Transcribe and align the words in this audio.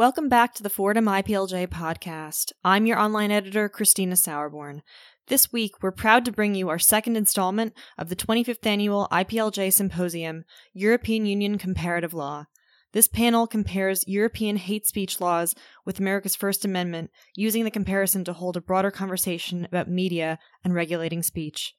Welcome 0.00 0.30
back 0.30 0.54
to 0.54 0.62
the 0.62 0.70
Fordham 0.70 1.04
IPLJ 1.04 1.66
podcast. 1.66 2.52
I'm 2.64 2.86
your 2.86 2.98
online 2.98 3.30
editor, 3.30 3.68
Christina 3.68 4.14
Sauerborn. 4.14 4.80
This 5.26 5.52
week, 5.52 5.82
we're 5.82 5.92
proud 5.92 6.24
to 6.24 6.32
bring 6.32 6.54
you 6.54 6.70
our 6.70 6.78
second 6.78 7.16
installment 7.16 7.74
of 7.98 8.08
the 8.08 8.16
25th 8.16 8.64
annual 8.64 9.08
IPLJ 9.12 9.70
Symposium 9.70 10.44
European 10.72 11.26
Union 11.26 11.58
Comparative 11.58 12.14
Law. 12.14 12.46
This 12.92 13.08
panel 13.08 13.46
compares 13.46 14.08
European 14.08 14.56
hate 14.56 14.86
speech 14.86 15.20
laws 15.20 15.54
with 15.84 16.00
America's 16.00 16.34
First 16.34 16.64
Amendment, 16.64 17.10
using 17.36 17.64
the 17.64 17.70
comparison 17.70 18.24
to 18.24 18.32
hold 18.32 18.56
a 18.56 18.62
broader 18.62 18.90
conversation 18.90 19.66
about 19.66 19.90
media 19.90 20.38
and 20.64 20.72
regulating 20.72 21.22
speech. 21.22 21.74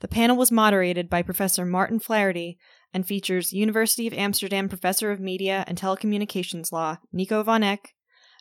The 0.00 0.08
panel 0.08 0.36
was 0.36 0.50
moderated 0.50 1.08
by 1.08 1.22
Professor 1.22 1.64
Martin 1.64 2.00
Flaherty 2.00 2.58
and 2.92 3.06
features 3.06 3.52
University 3.52 4.06
of 4.06 4.14
Amsterdam 4.14 4.68
Professor 4.68 5.10
of 5.10 5.20
Media 5.20 5.64
and 5.66 5.78
Telecommunications 5.78 6.72
Law 6.72 6.96
Nico 7.12 7.42
van 7.42 7.62
Eijk 7.62 7.92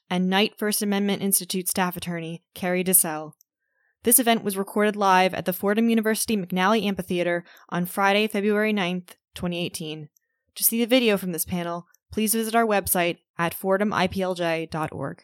and 0.10 0.30
Knight 0.30 0.58
First 0.58 0.82
Amendment 0.82 1.22
Institute 1.22 1.68
staff 1.68 1.96
attorney 1.96 2.44
Carrie 2.54 2.84
DeCell. 2.84 3.34
This 4.04 4.20
event 4.20 4.44
was 4.44 4.58
recorded 4.58 4.96
live 4.96 5.34
at 5.34 5.46
the 5.46 5.54
Fordham 5.54 5.90
University 5.90 6.38
McNally 6.38 6.86
Amphitheater 6.86 7.44
on 7.68 7.86
Friday, 7.86 8.28
February 8.28 8.74
9th, 8.74 9.16
2018. 9.36 10.08
To 10.56 10.64
see 10.64 10.80
the 10.80 10.86
video 10.86 11.18
from 11.18 11.34
this 11.34 11.46
panel, 11.46 11.88
please 12.12 12.34
visit 12.34 12.56
our 12.56 12.66
website 12.66 13.18
at 13.38 13.54
fordhamiplj.org. 13.54 15.24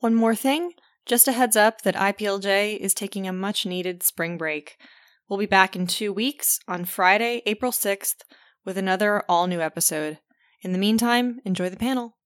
One 0.00 0.14
more 0.14 0.34
thing, 0.34 0.72
just 1.04 1.28
a 1.28 1.32
heads 1.32 1.56
up 1.56 1.82
that 1.82 1.94
IPLJ 1.94 2.78
is 2.78 2.94
taking 2.94 3.28
a 3.28 3.32
much 3.32 3.66
needed 3.66 4.02
spring 4.02 4.38
break. 4.38 4.78
We'll 5.26 5.38
be 5.38 5.46
back 5.46 5.74
in 5.74 5.86
two 5.86 6.12
weeks 6.12 6.60
on 6.68 6.84
Friday, 6.84 7.40
April 7.46 7.72
6th, 7.72 8.16
with 8.66 8.76
another 8.76 9.22
all 9.26 9.46
new 9.46 9.58
episode. 9.58 10.18
In 10.60 10.72
the 10.72 10.78
meantime, 10.78 11.40
enjoy 11.46 11.70
the 11.70 11.78
panel. 11.78 12.18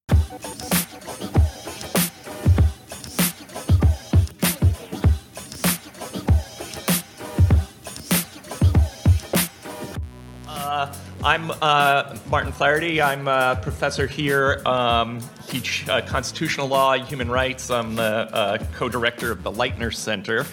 Uh, 10.48 10.92
I'm 11.22 11.52
uh, 11.62 12.18
Martin 12.28 12.50
Flaherty. 12.50 13.00
I'm 13.00 13.28
a 13.28 13.60
professor 13.62 14.08
here. 14.08 14.60
Um, 14.66 15.20
teach 15.46 15.88
uh, 15.88 16.00
constitutional 16.02 16.66
law, 16.66 16.94
human 16.94 17.30
rights. 17.30 17.70
I'm 17.70 17.94
the 17.94 18.02
uh, 18.02 18.58
co-director 18.74 19.30
of 19.30 19.44
the 19.44 19.52
Leitner 19.52 19.94
Center. 19.94 20.44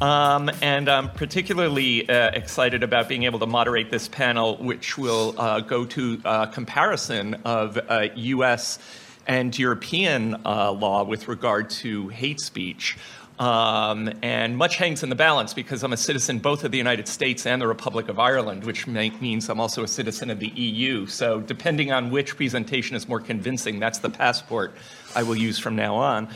Um, 0.00 0.50
and 0.60 0.90
I'm 0.90 1.08
particularly 1.08 2.06
uh, 2.06 2.30
excited 2.34 2.82
about 2.82 3.08
being 3.08 3.22
able 3.22 3.38
to 3.38 3.46
moderate 3.46 3.90
this 3.90 4.08
panel, 4.08 4.56
which 4.58 4.98
will 4.98 5.34
uh, 5.38 5.60
go 5.60 5.86
to 5.86 6.20
a 6.22 6.46
comparison 6.48 7.34
of 7.46 7.78
U.S. 8.14 8.78
and 9.26 9.58
European 9.58 10.42
law 10.44 11.02
with 11.02 11.28
regard 11.28 11.70
to 11.70 12.08
hate 12.08 12.40
speech. 12.40 12.98
Um, 13.38 14.10
and 14.22 14.56
much 14.56 14.76
hangs 14.76 15.02
in 15.02 15.10
the 15.10 15.14
balance 15.14 15.52
because 15.52 15.82
I'm 15.82 15.92
a 15.92 15.96
citizen 15.98 16.38
both 16.38 16.64
of 16.64 16.72
the 16.72 16.78
United 16.78 17.06
States 17.06 17.44
and 17.44 17.60
the 17.60 17.66
Republic 17.66 18.08
of 18.08 18.18
Ireland, 18.18 18.64
which 18.64 18.86
may, 18.86 19.10
means 19.10 19.50
I'm 19.50 19.60
also 19.60 19.82
a 19.82 19.88
citizen 19.88 20.30
of 20.30 20.40
the 20.40 20.48
EU. 20.48 21.06
So, 21.06 21.40
depending 21.40 21.92
on 21.92 22.10
which 22.10 22.36
presentation 22.36 22.96
is 22.96 23.06
more 23.08 23.20
convincing, 23.20 23.78
that's 23.78 23.98
the 23.98 24.08
passport 24.08 24.74
I 25.16 25.22
will 25.22 25.36
use 25.36 25.58
from 25.58 25.76
now 25.76 25.96
on. 25.96 26.28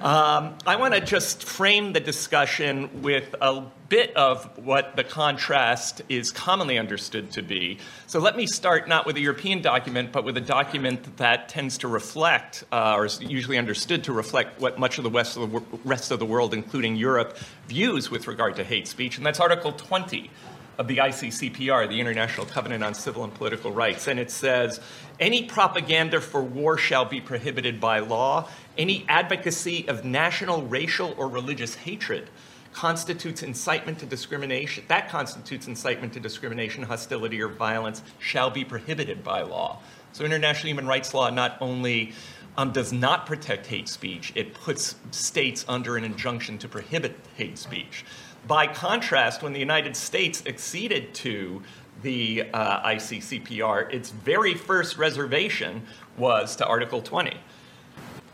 Um, 0.00 0.56
I 0.66 0.76
want 0.76 0.94
to 0.94 1.00
just 1.00 1.44
frame 1.44 1.92
the 1.92 2.00
discussion 2.00 3.02
with 3.02 3.34
a 3.40 3.62
bit 3.88 4.16
of 4.16 4.58
what 4.58 4.96
the 4.96 5.04
contrast 5.04 6.02
is 6.08 6.32
commonly 6.32 6.78
understood 6.78 7.30
to 7.32 7.42
be. 7.42 7.78
So 8.06 8.18
let 8.18 8.34
me 8.34 8.46
start 8.46 8.88
not 8.88 9.06
with 9.06 9.16
a 9.16 9.20
European 9.20 9.60
document, 9.62 10.10
but 10.10 10.24
with 10.24 10.36
a 10.38 10.42
document 10.42 11.16
that 11.18 11.48
tends 11.48 11.78
to 11.78 11.88
reflect, 11.88 12.64
uh, 12.72 12.94
or 12.96 13.04
is 13.04 13.20
usually 13.20 13.58
understood 13.58 14.04
to 14.04 14.12
reflect, 14.12 14.58
what 14.60 14.78
much 14.78 14.98
of 14.98 15.04
the 15.04 15.10
of 15.18 15.52
the, 15.52 15.62
rest 15.84 16.10
of 16.10 16.18
the 16.18 16.26
world, 16.26 16.54
including 16.54 16.96
Europe, 16.96 17.36
views 17.68 18.10
with 18.10 18.26
regard 18.26 18.56
to 18.56 18.64
hate 18.64 18.88
speech, 18.88 19.18
and 19.18 19.24
that's 19.24 19.38
Article 19.38 19.72
20 19.72 20.30
of 20.78 20.88
the 20.88 20.98
ICCPR, 20.98 21.88
the 21.88 22.00
International 22.00 22.46
Covenant 22.46 22.82
on 22.82 22.94
Civil 22.94 23.24
and 23.24 23.34
Political 23.34 23.72
Rights. 23.72 24.08
And 24.08 24.18
it 24.18 24.30
says 24.30 24.80
any 25.20 25.44
propaganda 25.44 26.20
for 26.20 26.42
war 26.42 26.76
shall 26.76 27.04
be 27.04 27.20
prohibited 27.20 27.80
by 27.80 28.00
law. 28.00 28.48
Any 28.76 29.04
advocacy 29.08 29.86
of 29.88 30.04
national, 30.04 30.62
racial, 30.62 31.14
or 31.16 31.28
religious 31.28 31.74
hatred 31.74 32.28
constitutes 32.72 33.42
incitement 33.42 33.98
to 34.00 34.06
discrimination. 34.06 34.84
That 34.88 35.08
constitutes 35.08 35.68
incitement 35.68 36.12
to 36.14 36.20
discrimination, 36.20 36.82
hostility, 36.82 37.40
or 37.40 37.48
violence 37.48 38.02
shall 38.18 38.50
be 38.50 38.64
prohibited 38.64 39.22
by 39.22 39.42
law. 39.42 39.78
So, 40.12 40.24
international 40.24 40.70
human 40.70 40.86
rights 40.86 41.14
law 41.14 41.30
not 41.30 41.56
only 41.60 42.12
um, 42.56 42.72
does 42.72 42.92
not 42.92 43.26
protect 43.26 43.66
hate 43.66 43.88
speech, 43.88 44.32
it 44.34 44.54
puts 44.54 44.96
states 45.10 45.64
under 45.68 45.96
an 45.96 46.04
injunction 46.04 46.58
to 46.58 46.68
prohibit 46.68 47.16
hate 47.36 47.58
speech. 47.58 48.04
By 48.46 48.66
contrast, 48.66 49.42
when 49.42 49.54
the 49.54 49.58
United 49.58 49.96
States 49.96 50.42
acceded 50.46 51.14
to 51.14 51.62
the 52.02 52.50
uh, 52.52 52.88
ICCPR, 52.88 53.92
its 53.92 54.10
very 54.10 54.54
first 54.54 54.98
reservation 54.98 55.82
was 56.18 56.56
to 56.56 56.66
Article 56.66 57.00
20. 57.00 57.36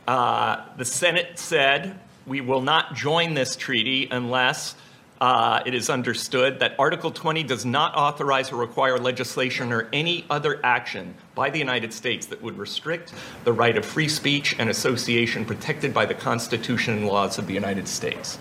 Uh, 0.09 0.65
the 0.77 0.85
Senate 0.85 1.39
said, 1.39 2.01
we 2.27 2.41
will 2.41 2.61
not 2.61 2.95
join 2.95 3.35
this 3.35 3.55
treaty 3.55 4.09
unless 4.11 4.75
uh, 5.21 5.63
it 5.67 5.75
is 5.75 5.91
understood 5.91 6.59
that 6.59 6.75
Article 6.79 7.11
20 7.11 7.43
does 7.45 7.65
not 7.65 7.95
authorize 7.95 8.51
or 8.51 8.57
require 8.57 8.99
legislation 8.99 9.71
or 9.71 9.89
any 9.93 10.25
other 10.31 10.59
action 10.65 11.15
by 11.35 11.51
the 11.51 11.59
United 11.59 11.93
States 11.93 12.27
that 12.27 12.43
would 12.43 12.57
restrict 12.57 13.13
the 13.45 13.53
right 13.53 13.77
of 13.77 13.85
free 13.85 14.09
speech 14.09 14.57
and 14.59 14.71
association 14.71 15.45
protected 15.45 15.93
by 15.93 16.07
the 16.07 16.15
Constitution 16.15 16.99
and 16.99 17.07
laws 17.07 17.39
of 17.39 17.47
the 17.47 17.55
United 17.55 17.87
States. 17.87 18.39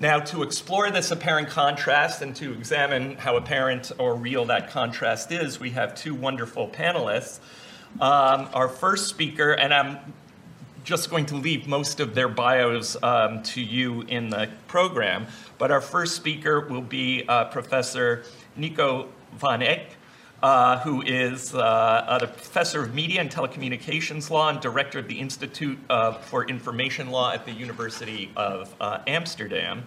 Now, 0.00 0.18
to 0.18 0.42
explore 0.42 0.90
this 0.90 1.12
apparent 1.12 1.48
contrast 1.48 2.20
and 2.20 2.34
to 2.36 2.52
examine 2.52 3.16
how 3.16 3.36
apparent 3.36 3.92
or 3.96 4.16
real 4.16 4.44
that 4.46 4.70
contrast 4.70 5.30
is, 5.30 5.60
we 5.60 5.70
have 5.70 5.94
two 5.94 6.16
wonderful 6.16 6.68
panelists. 6.68 7.38
Um, 8.00 8.48
our 8.52 8.68
first 8.68 9.06
speaker, 9.06 9.52
and 9.52 9.72
I'm 9.72 10.12
just 10.82 11.10
going 11.10 11.26
to 11.26 11.36
leave 11.36 11.68
most 11.68 12.00
of 12.00 12.12
their 12.14 12.28
bios 12.28 12.96
um, 13.04 13.44
to 13.44 13.60
you 13.60 14.02
in 14.02 14.30
the 14.30 14.50
program, 14.66 15.28
but 15.58 15.70
our 15.70 15.80
first 15.80 16.16
speaker 16.16 16.60
will 16.60 16.82
be 16.82 17.24
uh, 17.28 17.44
Professor 17.44 18.24
Nico 18.56 19.08
van 19.38 19.60
Eijk 19.60 19.90
uh, 20.42 20.78
who 20.80 21.00
is 21.02 21.54
uh, 21.54 22.18
a 22.20 22.26
professor 22.26 22.82
of 22.82 22.94
media 22.94 23.20
and 23.20 23.30
telecommunications 23.30 24.28
law 24.28 24.50
and 24.50 24.60
director 24.60 24.98
of 24.98 25.08
the 25.08 25.18
Institute 25.18 25.78
uh, 25.88 26.12
for 26.12 26.46
Information 26.46 27.10
Law 27.10 27.32
at 27.32 27.46
the 27.46 27.52
University 27.52 28.30
of 28.36 28.74
uh, 28.80 28.98
Amsterdam. 29.06 29.84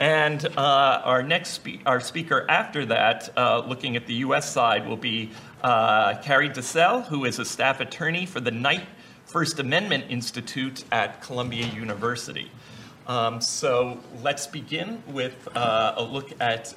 And 0.00 0.46
uh, 0.56 1.02
our 1.04 1.22
next 1.22 1.50
spe- 1.50 1.82
our 1.86 2.00
speaker 2.00 2.46
after 2.48 2.86
that, 2.86 3.30
uh, 3.36 3.62
looking 3.66 3.94
at 3.96 4.06
the 4.06 4.14
U.S. 4.14 4.50
side, 4.50 4.88
will 4.88 4.96
be 4.96 5.30
Carrie 5.62 6.48
DeCell, 6.48 7.06
who 7.06 7.26
is 7.26 7.38
a 7.38 7.44
staff 7.44 7.80
attorney 7.80 8.24
for 8.24 8.40
the 8.40 8.50
Knight 8.50 8.86
First 9.26 9.58
Amendment 9.60 10.04
Institute 10.08 10.84
at 10.92 11.20
Columbia 11.20 11.66
University. 11.66 12.50
Um, 13.06 13.42
so 13.42 14.00
let's 14.22 14.46
begin 14.46 15.02
with 15.08 15.46
a 15.54 16.02
look 16.02 16.32
at 16.40 16.74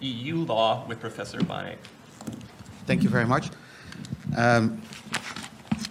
EU 0.00 0.44
law 0.44 0.86
with 0.86 1.00
Professor 1.00 1.38
Eijk. 1.38 1.78
Thank 2.86 3.02
you 3.02 3.08
very 3.08 3.24
much. 3.24 3.48
Um, 4.36 4.82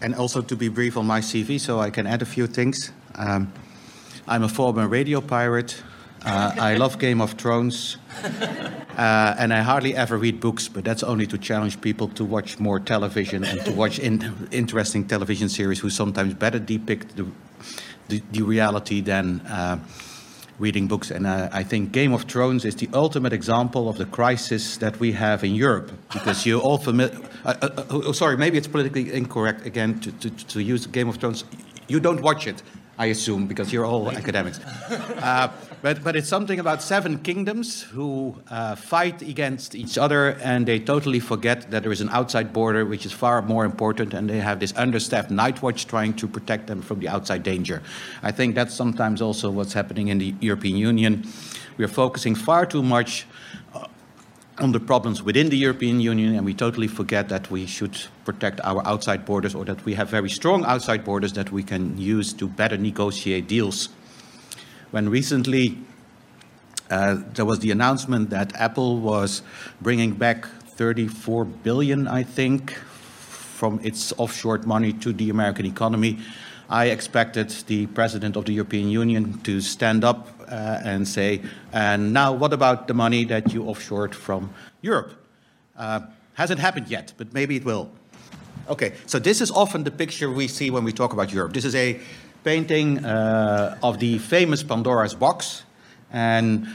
and 0.02 0.14
also 0.16 0.42
to 0.42 0.56
be 0.56 0.68
brief 0.68 0.98
on 0.98 1.08
my 1.08 1.22
CV, 1.22 1.60
so 1.60 1.80
I 1.80 1.90
can 1.90 2.06
add 2.06 2.22
a 2.22 2.26
few 2.26 2.46
things. 2.46 2.92
Um, 3.16 3.52
I'm 4.28 4.44
a 4.44 4.50
former 4.50 4.88
radio 4.88 5.22
pirate. 5.22 5.82
Uh, 6.26 6.54
I 6.58 6.76
love 6.76 7.00
Game 7.00 7.22
of 7.22 7.34
Thrones. 7.34 7.98
Uh, 8.94 9.34
and 9.40 9.52
I 9.52 9.62
hardly 9.64 9.96
ever 9.96 10.20
read 10.20 10.40
books, 10.40 10.68
but 10.68 10.84
that's 10.84 11.02
only 11.02 11.26
to 11.26 11.38
challenge 11.40 11.82
people 11.82 12.10
to 12.10 12.24
watch 12.24 12.60
more 12.60 12.80
television 12.80 13.44
and 13.44 13.60
to 13.66 13.72
watch 13.72 13.98
in, 13.98 14.48
interesting 14.52 15.08
television 15.08 15.50
series 15.50 15.80
who 15.80 15.90
sometimes 15.90 16.36
better 16.36 16.60
depict 16.60 17.16
the, 17.18 17.26
the, 18.08 18.22
the 18.32 18.44
reality 18.44 19.02
than. 19.02 19.42
Uh, 19.42 19.80
reading 20.60 20.88
books. 20.88 21.12
And 21.12 21.26
uh, 21.26 21.50
I 21.52 21.64
think 21.64 21.92
Game 21.92 22.14
of 22.14 22.24
Thrones 22.24 22.66
is 22.66 22.76
the 22.76 22.90
ultimate 22.94 23.34
example 23.34 23.90
of 23.90 23.98
the 23.98 24.06
crisis 24.06 24.78
that 24.78 25.00
we 25.00 25.12
have 25.14 25.44
in 25.44 25.56
Europe. 25.56 25.92
Because 26.12 26.46
you're 26.46 26.62
all 26.62 26.78
familiar. 26.78 27.18
Uh, 27.46 27.56
uh, 27.62 27.70
uh, 27.78 27.86
oh, 27.90 28.12
sorry, 28.12 28.38
maybe 28.38 28.58
it's 28.58 28.68
politically 28.68 29.14
incorrect 29.14 29.66
again 29.66 30.00
to, 30.00 30.12
to, 30.12 30.30
to 30.30 30.62
use 30.62 30.86
Game 30.88 31.10
of 31.10 31.18
Thrones. 31.18 31.44
You 31.88 32.00
don't 32.00 32.22
watch 32.22 32.48
it. 32.48 32.62
I 32.98 33.08
assume, 33.08 33.48
because 33.48 33.74
you're 33.74 33.86
all 33.86 34.12
academics. 34.12 34.60
Uh, 35.84 35.94
but, 35.94 36.04
but 36.04 36.16
it's 36.16 36.30
something 36.30 36.60
about 36.60 36.82
seven 36.82 37.20
kingdoms 37.20 37.82
who 37.82 38.36
uh, 38.50 38.76
fight 38.76 39.22
against 39.22 39.76
each 39.76 39.98
other 39.98 40.32
and 40.42 40.66
they 40.66 40.80
totally 40.80 41.20
forget 41.20 41.70
that 41.72 41.84
there 41.84 41.92
is 41.92 42.02
an 42.02 42.10
outside 42.10 42.54
border 42.54 42.86
which 42.86 43.06
is 43.06 43.12
far 43.12 43.42
more 43.42 43.66
important 43.66 44.14
and 44.14 44.30
they 44.30 44.40
have 44.40 44.60
this 44.60 44.74
understaffed 44.78 45.30
night 45.30 45.62
watch 45.62 45.86
trying 45.86 46.14
to 46.14 46.28
protect 46.28 46.68
them 46.68 46.82
from 46.82 47.00
the 47.00 47.08
outside 47.10 47.44
danger. 47.44 47.82
I 48.22 48.32
think 48.32 48.56
that's 48.56 48.74
sometimes 48.74 49.22
also 49.22 49.52
what's 49.52 49.74
happening 49.74 50.08
in 50.08 50.20
the 50.20 50.34
European 50.40 50.78
Union. 50.78 51.26
We're 51.78 51.88
focusing 51.88 52.36
far 52.36 52.66
too 52.66 52.84
much 52.84 53.26
on 54.60 54.72
the 54.72 54.80
problems 54.80 55.24
within 55.24 55.50
the 55.50 55.58
European 55.58 56.00
Union, 56.00 56.36
and 56.36 56.46
we 56.46 56.54
totally 56.54 56.88
forget 56.88 57.28
that 57.30 57.50
we 57.50 57.66
should 57.66 57.98
protect 58.24 58.62
our 58.64 58.86
outside 58.88 59.26
borders 59.26 59.56
or 59.56 59.66
that 59.66 59.84
we 59.84 59.96
have 59.96 60.10
very 60.10 60.30
strong 60.30 60.64
outside 60.66 61.04
borders 61.04 61.34
that 61.34 61.52
we 61.52 61.64
can 61.64 61.98
use 61.98 62.34
to 62.34 62.48
better 62.48 62.78
negotiate 62.78 63.48
deals. 63.48 63.90
When 64.94 65.10
recently 65.10 65.80
uh, 66.92 67.18
there 67.34 67.46
was 67.46 67.62
the 67.62 67.72
announcement 67.72 68.30
that 68.30 68.56
Apple 68.56 69.00
was 69.00 69.42
bringing 69.82 70.12
back 70.12 70.46
34 70.46 71.46
billion, 71.46 72.08
I 72.08 72.22
think, 72.22 72.74
from 72.74 73.80
its 73.82 74.14
offshore 74.20 74.60
money 74.60 74.94
to 74.94 75.12
the 75.12 75.32
American 75.32 75.66
economy, 75.66 76.20
I 76.70 76.90
expected 76.90 77.50
the 77.66 77.88
president 77.88 78.36
of 78.36 78.46
the 78.46 78.54
European 78.54 78.88
Union 78.88 79.40
to 79.40 79.62
stand 79.62 80.04
up 80.04 80.28
uh, 80.42 80.82
and 80.86 81.08
say, 81.08 81.42
and 81.72 82.14
now 82.14 82.32
what 82.32 82.54
about 82.54 82.88
the 82.88 82.94
money 82.94 83.26
that 83.26 83.52
you 83.52 83.64
offshored 83.64 84.14
from 84.14 84.54
Europe? 84.84 85.14
Uh, 85.76 86.02
hasn't 86.36 86.60
happened 86.60 86.88
yet, 86.88 87.14
but 87.18 87.34
maybe 87.34 87.56
it 87.56 87.66
will. 87.66 87.90
Okay, 88.70 88.94
so 89.08 89.18
this 89.18 89.42
is 89.42 89.50
often 89.50 89.86
the 89.86 89.92
picture 89.92 90.30
we 90.30 90.48
see 90.48 90.70
when 90.70 90.84
we 90.84 90.92
talk 90.92 91.14
about 91.14 91.34
Europe. 91.34 91.54
This 91.54 91.66
is 91.66 91.74
a 91.74 92.00
painting 92.44 93.04
uh, 93.06 93.78
of 93.82 94.00
the 94.00 94.18
famous 94.20 94.64
Pandora's 94.64 95.14
box, 95.14 95.64
and 96.12 96.68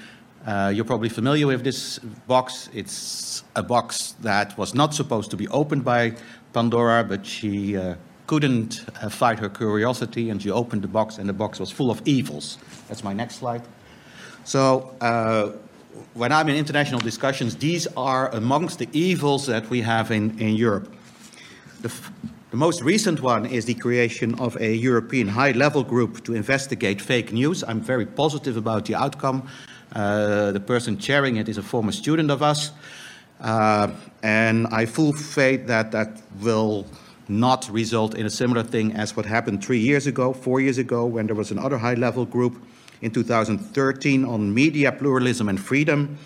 uh, 0.47 0.73
you're 0.75 0.85
probably 0.85 1.09
familiar 1.09 1.47
with 1.47 1.65
this 1.65 1.99
box. 2.27 2.71
It's 2.73 3.45
a 3.55 3.63
box 3.63 4.15
that 4.23 4.57
was 4.57 4.75
not 4.75 4.95
supposed 4.95 5.31
to 5.31 5.37
be 5.37 5.49
opened 5.49 5.85
by 5.85 6.15
Pandora, 6.53 7.05
but 7.05 7.27
she 7.27 7.77
uh, 7.77 7.95
couldn't 8.27 8.85
uh, 9.03 9.09
fight 9.09 9.39
her 9.39 9.49
curiosity, 9.49 10.31
and 10.31 10.41
she 10.41 10.51
opened 10.51 10.83
the 10.83 10.89
box, 10.89 11.19
and 11.19 11.29
the 11.29 11.33
box 11.35 11.61
was 11.61 11.71
full 11.71 11.91
of 11.91 12.01
evils. 12.07 12.59
That's 12.89 13.05
my 13.05 13.13
next 13.13 13.37
slide. 13.37 13.63
So, 14.45 14.95
uh, 15.01 15.53
when 16.15 16.33
I'm 16.33 16.49
in 16.49 16.57
international 16.57 17.01
discussions, 17.01 17.57
these 17.57 17.87
are 17.97 18.29
amongst 18.35 18.79
the 18.79 18.89
evils 18.93 19.47
that 19.47 19.69
we 19.69 19.81
have 19.83 20.11
in, 20.11 20.39
in 20.39 20.55
Europe. 20.55 20.95
The, 21.81 21.93
the 22.51 22.57
most 22.57 22.81
recent 22.81 23.21
one 23.21 23.45
is 23.45 23.67
the 23.67 23.75
creation 23.75 24.35
of 24.41 24.57
a 24.57 24.75
European 24.75 25.29
high 25.29 25.53
level 25.53 25.85
group 25.85 26.25
to 26.25 26.35
investigate 26.35 27.01
fake 27.01 27.31
news. 27.31 27.63
I'm 27.63 27.81
very 27.81 28.07
positive 28.07 28.57
about 28.57 28.87
the 28.87 28.95
outcome. 28.95 29.47
Uh, 29.95 30.53
the 30.53 30.61
person 30.61 30.97
chairing 30.97 31.37
it 31.37 31.49
is 31.49 31.59
a 31.59 31.63
former 31.63 31.93
student 31.93 32.31
of 32.31 32.43
us. 32.43 32.71
Uh, 33.39 33.89
and 34.23 34.67
I 34.69 34.87
full 34.87 35.13
faith 35.13 35.67
that 35.67 35.93
that 35.93 36.23
will 36.41 36.87
not 37.29 37.69
result 37.71 38.15
in 38.15 38.25
a 38.25 38.31
similar 38.31 38.63
thing 38.63 38.95
as 38.95 39.15
what 39.15 39.27
happened 39.27 39.63
three 39.63 39.81
years 39.81 40.07
ago, 40.07 40.33
four 40.33 40.61
years 40.61 40.79
ago, 40.79 41.05
when 41.05 41.27
there 41.27 41.37
was 41.37 41.51
another 41.51 41.77
high 41.77 41.95
level 41.95 42.25
group 42.25 42.57
in 43.03 43.11
2013 43.11 44.25
on 44.25 44.55
media 44.55 44.91
pluralism 44.91 45.51
and 45.51 45.61
freedom. 45.61 46.17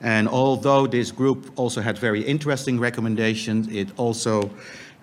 And 0.00 0.28
although 0.28 0.88
this 0.88 1.12
group 1.12 1.52
also 1.56 1.80
had 1.80 1.96
very 1.96 2.22
interesting 2.22 2.80
recommendations, 2.80 3.68
it 3.68 3.88
also 3.96 4.50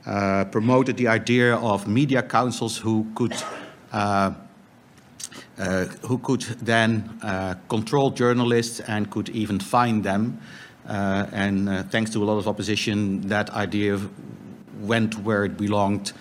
uh, 0.06 0.46
promoted 0.46 0.98
the 0.98 1.08
idea 1.08 1.56
of 1.56 1.88
media 1.88 2.24
councils 2.24 2.78
who 2.78 3.06
could. 3.16 3.34
Uh, 3.92 4.34
uh, 5.60 5.86
who 6.08 6.18
could 6.18 6.42
then 6.62 7.20
uh, 7.22 7.54
control 7.68 8.10
journalists 8.10 8.80
and 8.80 9.12
could 9.12 9.30
even 9.30 9.60
fine 9.60 10.02
them. 10.02 10.40
Uh, 10.88 11.28
and 11.32 11.70
thanks 11.92 12.10
to 12.10 12.24
a 12.24 12.26
lot 12.26 12.38
of 12.38 12.48
opposition, 12.48 13.22
that 13.28 13.50
idea 13.52 14.00
went 14.80 15.20
where 15.20 15.46
it 15.46 15.58
belonged 15.58 16.14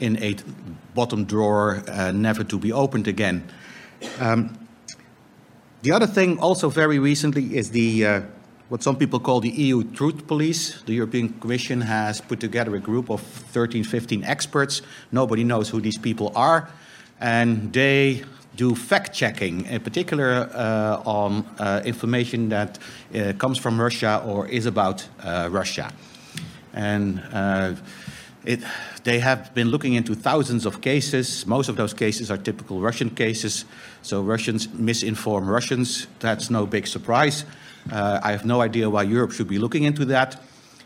in 0.00 0.20
a 0.20 0.34
bottom 0.94 1.24
drawer, 1.24 1.80
never 2.12 2.42
to 2.42 2.58
be 2.58 2.72
opened 2.72 3.06
again. 3.06 3.44
Um, 4.18 4.58
the 5.82 5.92
other 5.92 6.08
thing, 6.08 6.40
also 6.40 6.68
very 6.68 6.98
recently, 6.98 7.56
is 7.56 7.70
the 7.70 8.24
what 8.72 8.82
some 8.82 8.96
people 8.96 9.20
call 9.20 9.38
the 9.38 9.50
EU 9.50 9.84
Truth 9.92 10.26
Police. 10.26 10.80
The 10.84 10.94
European 10.94 11.28
Commission 11.40 11.82
has 11.82 12.22
put 12.22 12.40
together 12.40 12.74
a 12.74 12.80
group 12.80 13.10
of 13.10 13.20
13, 13.20 13.84
15 13.84 14.24
experts. 14.24 14.80
Nobody 15.12 15.44
knows 15.44 15.68
who 15.68 15.78
these 15.82 15.98
people 15.98 16.32
are, 16.34 16.70
and 17.20 17.70
they 17.74 18.24
do 18.56 18.74
fact 18.74 19.12
checking, 19.12 19.66
in 19.66 19.82
particular 19.82 20.48
uh, 20.54 21.02
on 21.04 21.44
uh, 21.58 21.82
information 21.84 22.48
that 22.48 22.78
uh, 23.14 23.34
comes 23.36 23.58
from 23.58 23.78
Russia 23.78 24.22
or 24.24 24.48
is 24.48 24.64
about 24.64 25.06
uh, 25.22 25.50
Russia. 25.52 25.92
And 26.72 27.22
uh, 27.30 27.74
it, 28.46 28.60
they 29.04 29.18
have 29.18 29.52
been 29.52 29.68
looking 29.68 29.92
into 29.92 30.14
thousands 30.14 30.64
of 30.64 30.80
cases. 30.80 31.46
Most 31.46 31.68
of 31.68 31.76
those 31.76 31.92
cases 31.92 32.30
are 32.30 32.38
typical 32.38 32.80
Russian 32.80 33.10
cases. 33.10 33.66
So 34.00 34.22
Russians 34.22 34.68
misinform 34.68 35.46
Russians. 35.46 36.06
That's 36.20 36.48
no 36.48 36.64
big 36.64 36.86
surprise. 36.86 37.44
Uh, 37.90 38.20
I 38.22 38.32
have 38.32 38.44
no 38.44 38.60
idea 38.60 38.88
why 38.88 39.02
Europe 39.02 39.32
should 39.32 39.48
be 39.48 39.58
looking 39.58 39.84
into 39.84 40.04
that. 40.06 40.40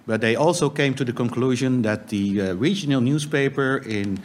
But 0.06 0.20
they 0.20 0.36
also 0.36 0.70
came 0.70 0.94
to 0.94 1.04
the 1.04 1.12
conclusion 1.12 1.82
that 1.82 2.08
the 2.08 2.40
uh, 2.40 2.54
regional 2.54 3.00
newspaper 3.00 3.78
in 3.78 4.22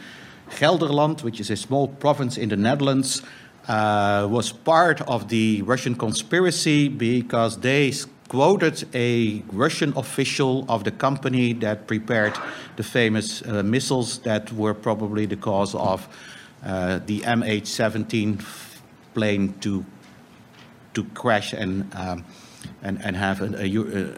Gelderland, 0.50 1.22
which 1.22 1.40
is 1.40 1.50
a 1.50 1.56
small 1.56 1.88
province 1.88 2.36
in 2.36 2.48
the 2.48 2.56
Netherlands, 2.56 3.22
uh, 3.68 4.28
was 4.30 4.52
part 4.52 5.00
of 5.02 5.28
the 5.28 5.62
Russian 5.62 5.94
conspiracy 5.94 6.88
because 6.88 7.58
they 7.58 7.92
quoted 8.28 8.84
a 8.94 9.42
Russian 9.52 9.92
official 9.96 10.64
of 10.68 10.84
the 10.84 10.90
company 10.90 11.52
that 11.52 11.86
prepared 11.86 12.38
the 12.76 12.82
famous 12.82 13.42
uh, 13.42 13.62
missiles 13.62 14.18
that 14.20 14.52
were 14.52 14.74
probably 14.74 15.26
the 15.26 15.36
cause 15.36 15.74
of 15.74 16.08
uh, 16.64 17.00
the 17.06 17.20
MH17 17.20 18.42
plane 19.14 19.52
to 19.60 19.84
to 20.94 21.04
crash 21.14 21.52
and 21.52 21.94
um, 21.94 22.24
and, 22.82 23.00
and 23.04 23.16
have 23.16 23.40
an, 23.40 23.54
a, 23.54 23.66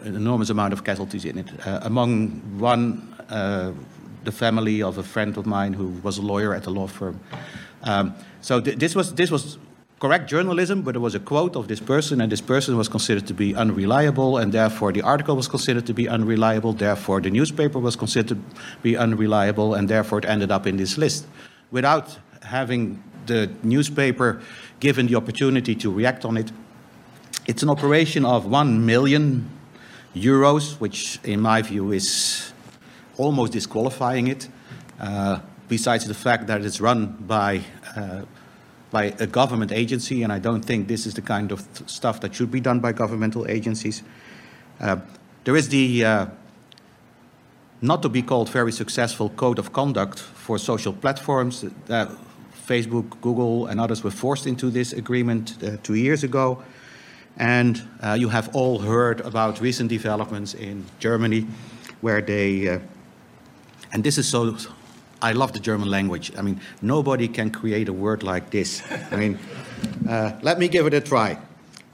an 0.07 0.15
enormous 0.15 0.49
amount 0.49 0.73
of 0.73 0.83
casualties 0.83 1.25
in 1.25 1.37
it. 1.37 1.67
Uh, 1.67 1.79
among 1.83 2.41
one, 2.59 3.15
uh, 3.29 3.71
the 4.23 4.31
family 4.31 4.81
of 4.81 4.97
a 4.97 5.03
friend 5.03 5.37
of 5.37 5.45
mine 5.45 5.73
who 5.73 5.87
was 6.03 6.17
a 6.17 6.21
lawyer 6.21 6.53
at 6.53 6.65
a 6.65 6.69
law 6.69 6.87
firm. 6.87 7.19
Um, 7.83 8.13
so 8.41 8.59
th 8.59 8.77
this 8.77 8.95
was 8.95 9.13
this 9.13 9.29
was 9.31 9.57
correct 9.99 10.29
journalism, 10.29 10.81
but 10.81 10.91
there 10.93 11.01
was 11.01 11.15
a 11.15 11.19
quote 11.19 11.55
of 11.55 11.67
this 11.67 11.79
person, 11.79 12.21
and 12.21 12.31
this 12.31 12.41
person 12.41 12.75
was 12.77 12.89
considered 12.89 13.25
to 13.27 13.33
be 13.33 13.55
unreliable, 13.55 14.37
and 14.37 14.51
therefore 14.51 14.91
the 14.91 15.01
article 15.01 15.35
was 15.35 15.47
considered 15.47 15.85
to 15.85 15.93
be 15.93 16.09
unreliable, 16.09 16.73
therefore 16.73 17.21
the 17.21 17.29
newspaper 17.29 17.79
was 17.79 17.95
considered 17.95 18.29
to 18.29 18.37
be 18.81 18.97
unreliable, 18.97 19.75
and 19.77 19.87
therefore 19.87 20.19
it 20.19 20.25
ended 20.25 20.51
up 20.51 20.67
in 20.67 20.77
this 20.77 20.97
list. 20.97 21.27
Without 21.71 22.17
having 22.41 23.01
the 23.25 23.49
newspaper 23.63 24.41
given 24.79 25.07
the 25.07 25.15
opportunity 25.15 25.75
to 25.75 25.89
react 25.91 26.25
on 26.25 26.37
it, 26.37 26.51
it's 27.47 27.63
an 27.63 27.69
operation 27.69 28.25
of 28.25 28.45
one 28.45 28.85
million 28.85 29.49
euros, 30.15 30.79
which 30.79 31.19
in 31.23 31.39
my 31.41 31.61
view 31.61 31.91
is 31.91 32.53
almost 33.17 33.53
disqualifying 33.53 34.27
it, 34.27 34.49
uh, 34.99 35.39
besides 35.67 36.05
the 36.05 36.13
fact 36.13 36.47
that 36.47 36.61
it's 36.65 36.81
run 36.81 37.05
by 37.27 37.61
uh, 37.95 38.21
by 38.91 39.13
a 39.19 39.27
government 39.27 39.71
agency, 39.71 40.23
and 40.23 40.31
I 40.31 40.39
don't 40.39 40.63
think 40.63 40.87
this 40.87 41.05
is 41.05 41.13
the 41.15 41.21
kind 41.21 41.51
of 41.51 41.67
stuff 41.85 42.21
that 42.21 42.33
should 42.33 42.49
be 42.49 42.61
done 42.61 42.79
by 42.79 42.93
governmental 42.93 43.45
agencies. 43.47 44.03
Uh, 44.79 44.97
there 45.43 45.55
is 45.55 45.67
the 45.69 46.05
uh, 46.05 46.25
not 47.81 48.01
to 48.01 48.09
be 48.09 48.21
called 48.21 48.49
very 48.49 48.71
successful 48.71 49.29
code 49.29 49.59
of 49.59 49.73
conduct 49.73 50.19
for 50.19 50.57
social 50.57 50.93
platforms. 50.93 51.63
Uh, 51.63 52.07
Facebook, 52.67 53.19
Google, 53.21 53.67
and 53.67 53.79
others 53.79 54.03
were 54.03 54.11
forced 54.11 54.47
into 54.47 54.71
this 54.71 54.93
agreement 54.93 55.61
uh, 55.61 55.77
two 55.83 55.95
years 55.95 56.23
ago. 56.23 56.63
And 57.37 57.81
uh, 58.01 58.13
you 58.13 58.29
have 58.29 58.55
all 58.55 58.79
heard 58.79 59.21
about 59.21 59.59
recent 59.59 59.89
developments 59.89 60.53
in 60.53 60.85
Germany 60.99 61.47
where 62.01 62.21
they, 62.21 62.69
uh, 62.69 62.79
and 63.91 64.03
this 64.03 64.17
is 64.17 64.27
so 64.27 64.55
I 65.21 65.31
love 65.31 65.53
the 65.53 65.59
German 65.59 65.89
language. 65.89 66.31
I 66.37 66.41
mean, 66.41 66.59
nobody 66.81 67.27
can 67.27 67.49
create 67.49 67.89
a 67.89 67.93
word 67.93 68.21
like 68.21 68.51
this. 68.51 68.83
I 69.11 69.15
mean, 69.15 69.39
uh, 70.07 70.37
let 70.41 70.59
me 70.59 70.67
give 70.67 70.85
it 70.87 70.93
a 70.93 71.01
try. 71.01 71.37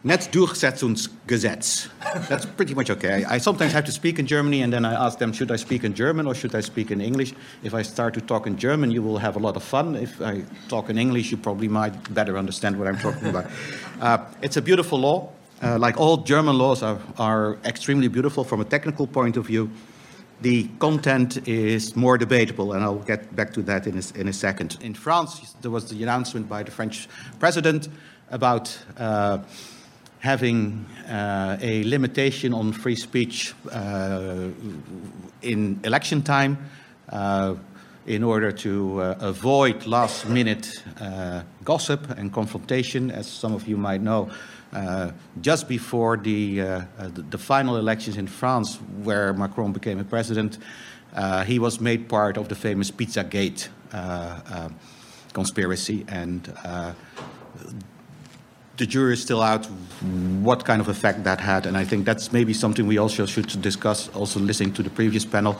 Netzdurchsetzungsgesetz. 0.03 1.89
That's 2.27 2.45
pretty 2.45 2.73
much 2.73 2.89
okay. 2.89 3.23
I, 3.23 3.35
I, 3.35 3.37
sometimes 3.37 3.71
have 3.73 3.85
to 3.85 3.91
speak 3.91 4.17
in 4.17 4.25
Germany 4.25 4.63
and 4.63 4.73
then 4.73 4.83
I 4.83 4.93
ask 4.93 5.19
them, 5.19 5.31
should 5.31 5.51
I 5.51 5.57
speak 5.57 5.83
in 5.83 5.93
German 5.93 6.25
or 6.25 6.33
should 6.33 6.55
I 6.55 6.61
speak 6.61 6.89
in 6.89 7.01
English? 7.01 7.33
If 7.63 7.75
I 7.75 7.83
start 7.83 8.15
to 8.15 8.21
talk 8.21 8.47
in 8.47 8.57
German, 8.57 8.89
you 8.89 9.03
will 9.03 9.19
have 9.19 9.35
a 9.35 9.39
lot 9.39 9.55
of 9.55 9.63
fun. 9.63 9.95
If 9.95 10.19
I 10.19 10.43
talk 10.69 10.89
in 10.89 10.97
English, 10.97 11.29
you 11.29 11.37
probably 11.37 11.67
might 11.67 12.13
better 12.13 12.35
understand 12.37 12.79
what 12.79 12.87
I'm 12.87 12.97
talking 12.97 13.27
about. 13.27 13.45
Uh, 14.01 14.17
it's 14.41 14.57
a 14.57 14.61
beautiful 14.63 14.97
law. 14.97 15.29
Uh, 15.61 15.77
like 15.77 15.95
all 15.95 16.17
German 16.17 16.57
laws 16.57 16.81
are, 16.81 16.97
are 17.19 17.59
extremely 17.65 18.07
beautiful 18.07 18.43
from 18.43 18.61
a 18.61 18.65
technical 18.65 19.05
point 19.05 19.37
of 19.37 19.45
view. 19.45 19.69
The 20.41 20.67
content 20.79 21.47
is 21.47 21.95
more 21.95 22.17
debatable, 22.17 22.73
and 22.73 22.83
I'll 22.83 23.05
get 23.05 23.35
back 23.35 23.53
to 23.53 23.61
that 23.63 23.85
in 23.85 23.95
a, 23.95 24.19
in 24.19 24.27
a 24.27 24.33
second. 24.33 24.79
In 24.81 24.95
France, 24.95 25.53
there 25.61 25.69
was 25.69 25.87
the 25.91 26.01
announcement 26.01 26.49
by 26.49 26.63
the 26.63 26.71
French 26.71 27.07
president 27.39 27.89
about 28.31 28.75
uh, 28.97 29.37
having 30.21 30.85
uh, 31.09 31.57
a 31.59 31.83
limitation 31.83 32.53
on 32.53 32.71
free 32.71 32.95
speech 32.95 33.53
uh, 33.71 34.49
in 35.41 35.79
election 35.83 36.21
time. 36.21 36.57
Uh, 37.09 37.55
in 38.07 38.23
order 38.23 38.51
to 38.51 38.99
uh, 38.99 39.15
avoid 39.19 39.85
last 39.85 40.27
minute 40.27 40.83
uh, 40.99 41.43
gossip 41.63 42.09
and 42.17 42.33
confrontation, 42.33 43.11
as 43.11 43.27
some 43.27 43.53
of 43.53 43.67
you 43.67 43.77
might 43.77 44.01
know. 44.01 44.29
Uh, 44.73 45.11
just 45.41 45.67
before 45.67 46.17
the, 46.17 46.83
the, 47.29 47.37
final 47.37 47.77
elections 47.77 48.17
in 48.17 48.25
France, 48.25 48.77
where 49.03 49.33
Macron 49.33 49.71
became 49.71 49.99
a 49.99 50.03
president, 50.03 50.57
he 51.45 51.59
was 51.59 51.79
made 51.79 52.09
part 52.09 52.37
of 52.37 52.47
the 52.47 52.55
famous 52.55 52.89
Pizzagate 52.89 53.67
conspiracy. 55.33 56.03
And 56.07 56.51
the 58.81 58.87
jury 58.87 59.13
is 59.13 59.21
still 59.21 59.43
out 59.43 59.67
what 60.41 60.65
kind 60.65 60.81
of 60.81 60.87
effect 60.87 61.23
that 61.23 61.39
had. 61.39 61.67
And 61.67 61.77
I 61.77 61.85
think 61.85 62.03
that's 62.03 62.31
maybe 62.33 62.51
something 62.51 62.87
we 62.87 62.97
also 62.97 63.27
should 63.27 63.61
discuss, 63.61 64.09
also 64.09 64.39
listening 64.39 64.73
to 64.73 64.81
the 64.81 64.89
previous 64.89 65.23
panel. 65.23 65.55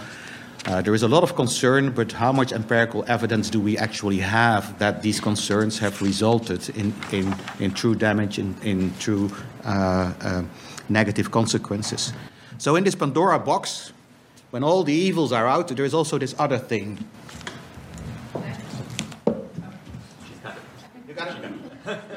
Uh, 0.66 0.82
there 0.82 0.96
is 0.96 1.04
a 1.04 1.08
lot 1.08 1.22
of 1.22 1.36
concern, 1.36 1.92
but 1.92 2.12
how 2.14 2.32
much 2.32 2.52
empirical 2.52 3.06
evidence 3.08 3.52
do 3.52 3.60
we 3.60 3.78
actually 3.78 4.18
have 4.18 4.78
that 4.80 5.04
these 5.04 5.20
concerns 5.20 5.78
have 5.78 6.02
resulted 6.02 6.68
in, 6.76 6.92
in, 7.12 7.36
in 7.60 7.72
true 7.72 7.94
damage, 7.94 8.40
in, 8.40 8.56
in 8.64 8.92
true 8.98 9.30
uh, 9.66 10.14
uh, 10.22 10.44
negative 10.90 11.30
consequences? 11.30 12.14
So, 12.58 12.76
in 12.76 12.84
this 12.84 12.96
Pandora 12.96 13.38
box, 13.38 13.94
when 14.50 14.64
all 14.64 14.84
the 14.84 14.94
evils 14.94 15.32
are 15.32 15.48
out, 15.48 15.68
there 15.68 15.86
is 15.86 15.94
also 15.94 16.18
this 16.18 16.34
other 16.40 16.58
thing. 16.58 16.98
You 21.08 21.14
got 21.14 21.28
it? 21.28 21.71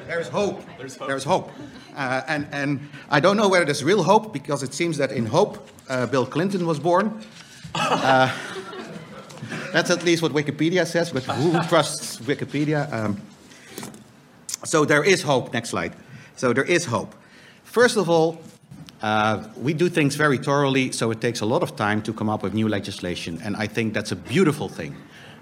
There's 0.06 0.28
hope. 0.28 0.62
There's 0.78 0.96
hope. 0.96 1.08
There's 1.08 1.24
hope. 1.24 1.50
Uh, 1.96 2.22
and, 2.28 2.46
and 2.52 2.88
I 3.10 3.20
don't 3.20 3.36
know 3.36 3.48
whether 3.48 3.64
there's 3.64 3.84
real 3.84 4.02
hope 4.02 4.32
because 4.32 4.62
it 4.62 4.74
seems 4.74 4.98
that 4.98 5.12
in 5.12 5.26
hope, 5.26 5.68
uh, 5.88 6.06
Bill 6.06 6.26
Clinton 6.26 6.66
was 6.66 6.78
born. 6.78 7.22
Uh, 7.74 8.34
that's 9.72 9.90
at 9.90 10.04
least 10.04 10.22
what 10.22 10.32
Wikipedia 10.32 10.86
says, 10.86 11.10
but 11.10 11.24
who 11.24 11.52
trusts 11.68 12.18
Wikipedia? 12.18 12.92
Um, 12.92 13.20
so 14.64 14.84
there 14.84 15.04
is 15.04 15.22
hope. 15.22 15.52
Next 15.52 15.70
slide. 15.70 15.94
So 16.36 16.52
there 16.52 16.64
is 16.64 16.84
hope. 16.84 17.14
First 17.64 17.96
of 17.96 18.08
all, 18.08 18.40
uh, 19.02 19.46
we 19.56 19.74
do 19.74 19.88
things 19.88 20.16
very 20.16 20.38
thoroughly, 20.38 20.90
so 20.92 21.10
it 21.10 21.20
takes 21.20 21.40
a 21.40 21.46
lot 21.46 21.62
of 21.62 21.76
time 21.76 22.02
to 22.02 22.12
come 22.12 22.30
up 22.30 22.42
with 22.42 22.54
new 22.54 22.68
legislation, 22.68 23.40
and 23.44 23.54
I 23.56 23.66
think 23.66 23.92
that's 23.92 24.12
a 24.12 24.16
beautiful 24.16 24.68
thing. 24.68 24.96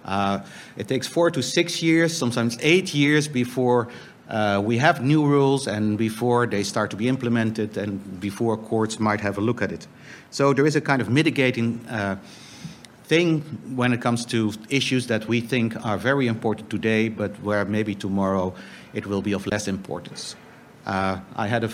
Uh, 0.05 0.41
it 0.77 0.89
takes 0.89 1.07
four 1.07 1.31
to 1.31 1.43
six 1.43 1.83
years, 1.83 2.17
sometimes 2.17 2.59
eight 2.61 2.93
years 2.93 3.29
before 3.29 3.89
uh, 4.29 4.63
we 4.65 4.79
have 4.79 5.03
new 5.03 5.27
rules 5.27 5.67
and 5.67 5.99
before 5.99 6.47
they 6.47 6.63
start 6.63 6.91
to 6.91 6.97
be 6.97 7.09
implemented 7.09 7.77
and 7.77 8.21
before 8.21 8.57
courts 8.57 8.99
might 8.99 9.21
have 9.21 9.39
a 9.39 9.41
look 9.41 9.63
at 9.63 9.73
it. 9.73 9.87
So 10.31 10.53
there 10.53 10.67
is 10.67 10.77
a 10.77 10.81
kind 10.81 11.03
of 11.03 11.11
mitigating 11.11 11.85
uh, 11.87 12.17
thing 13.05 13.41
when 13.77 13.93
it 13.93 14.01
comes 14.01 14.25
to 14.27 14.53
issues 14.69 15.07
that 15.09 15.29
we 15.29 15.41
think 15.41 15.77
are 15.85 15.99
very 15.99 16.27
important 16.27 16.71
today, 16.71 17.09
but 17.09 17.31
where 17.43 17.65
maybe 17.65 17.95
tomorrow 17.95 18.55
it 18.95 19.07
will 19.07 19.23
be 19.23 19.33
of 19.35 19.47
less 19.47 19.69
importance. 19.69 20.37
Uh, 20.87 21.21
I 21.37 21.47
had 21.47 21.65
a 21.65 21.71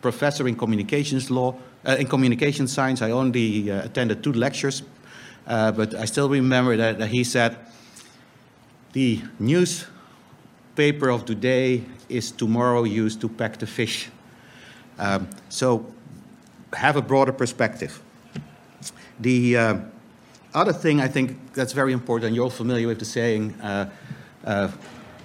professor 0.00 0.46
in 0.46 0.54
communications 0.56 1.30
law, 1.30 1.56
uh, 1.84 1.96
in 1.98 2.06
communication 2.06 2.68
science. 2.68 3.02
I 3.02 3.10
only 3.10 3.70
uh, 3.70 3.84
attended 3.84 4.22
two 4.22 4.32
lectures, 4.32 4.82
uh, 5.46 5.72
but 5.72 5.94
I 5.94 6.04
still 6.04 6.28
remember 6.28 6.76
that, 6.76 6.98
that 6.98 7.08
he 7.08 7.24
said, 7.24 7.56
the 8.92 9.20
newspaper 10.78 11.10
of 11.10 11.24
today 11.24 11.82
is 12.08 12.30
tomorrow 12.30 12.84
used 12.84 13.20
to 13.20 13.28
pack 13.28 13.58
the 13.58 13.66
fish. 13.66 14.08
Um, 14.96 15.28
so 15.48 15.84
have 16.72 16.96
a 16.96 17.02
broader 17.02 17.32
perspective. 17.32 18.00
The 19.18 19.56
uh, 19.56 19.78
other 20.54 20.72
thing 20.72 21.00
I 21.00 21.08
think 21.08 21.36
that's 21.52 21.72
very 21.72 21.92
important, 21.92 22.32
you're 22.34 22.44
all 22.44 22.50
familiar 22.50 22.86
with 22.86 23.00
the 23.00 23.04
saying, 23.04 23.54
uh, 23.60 23.90
uh, 24.44 24.68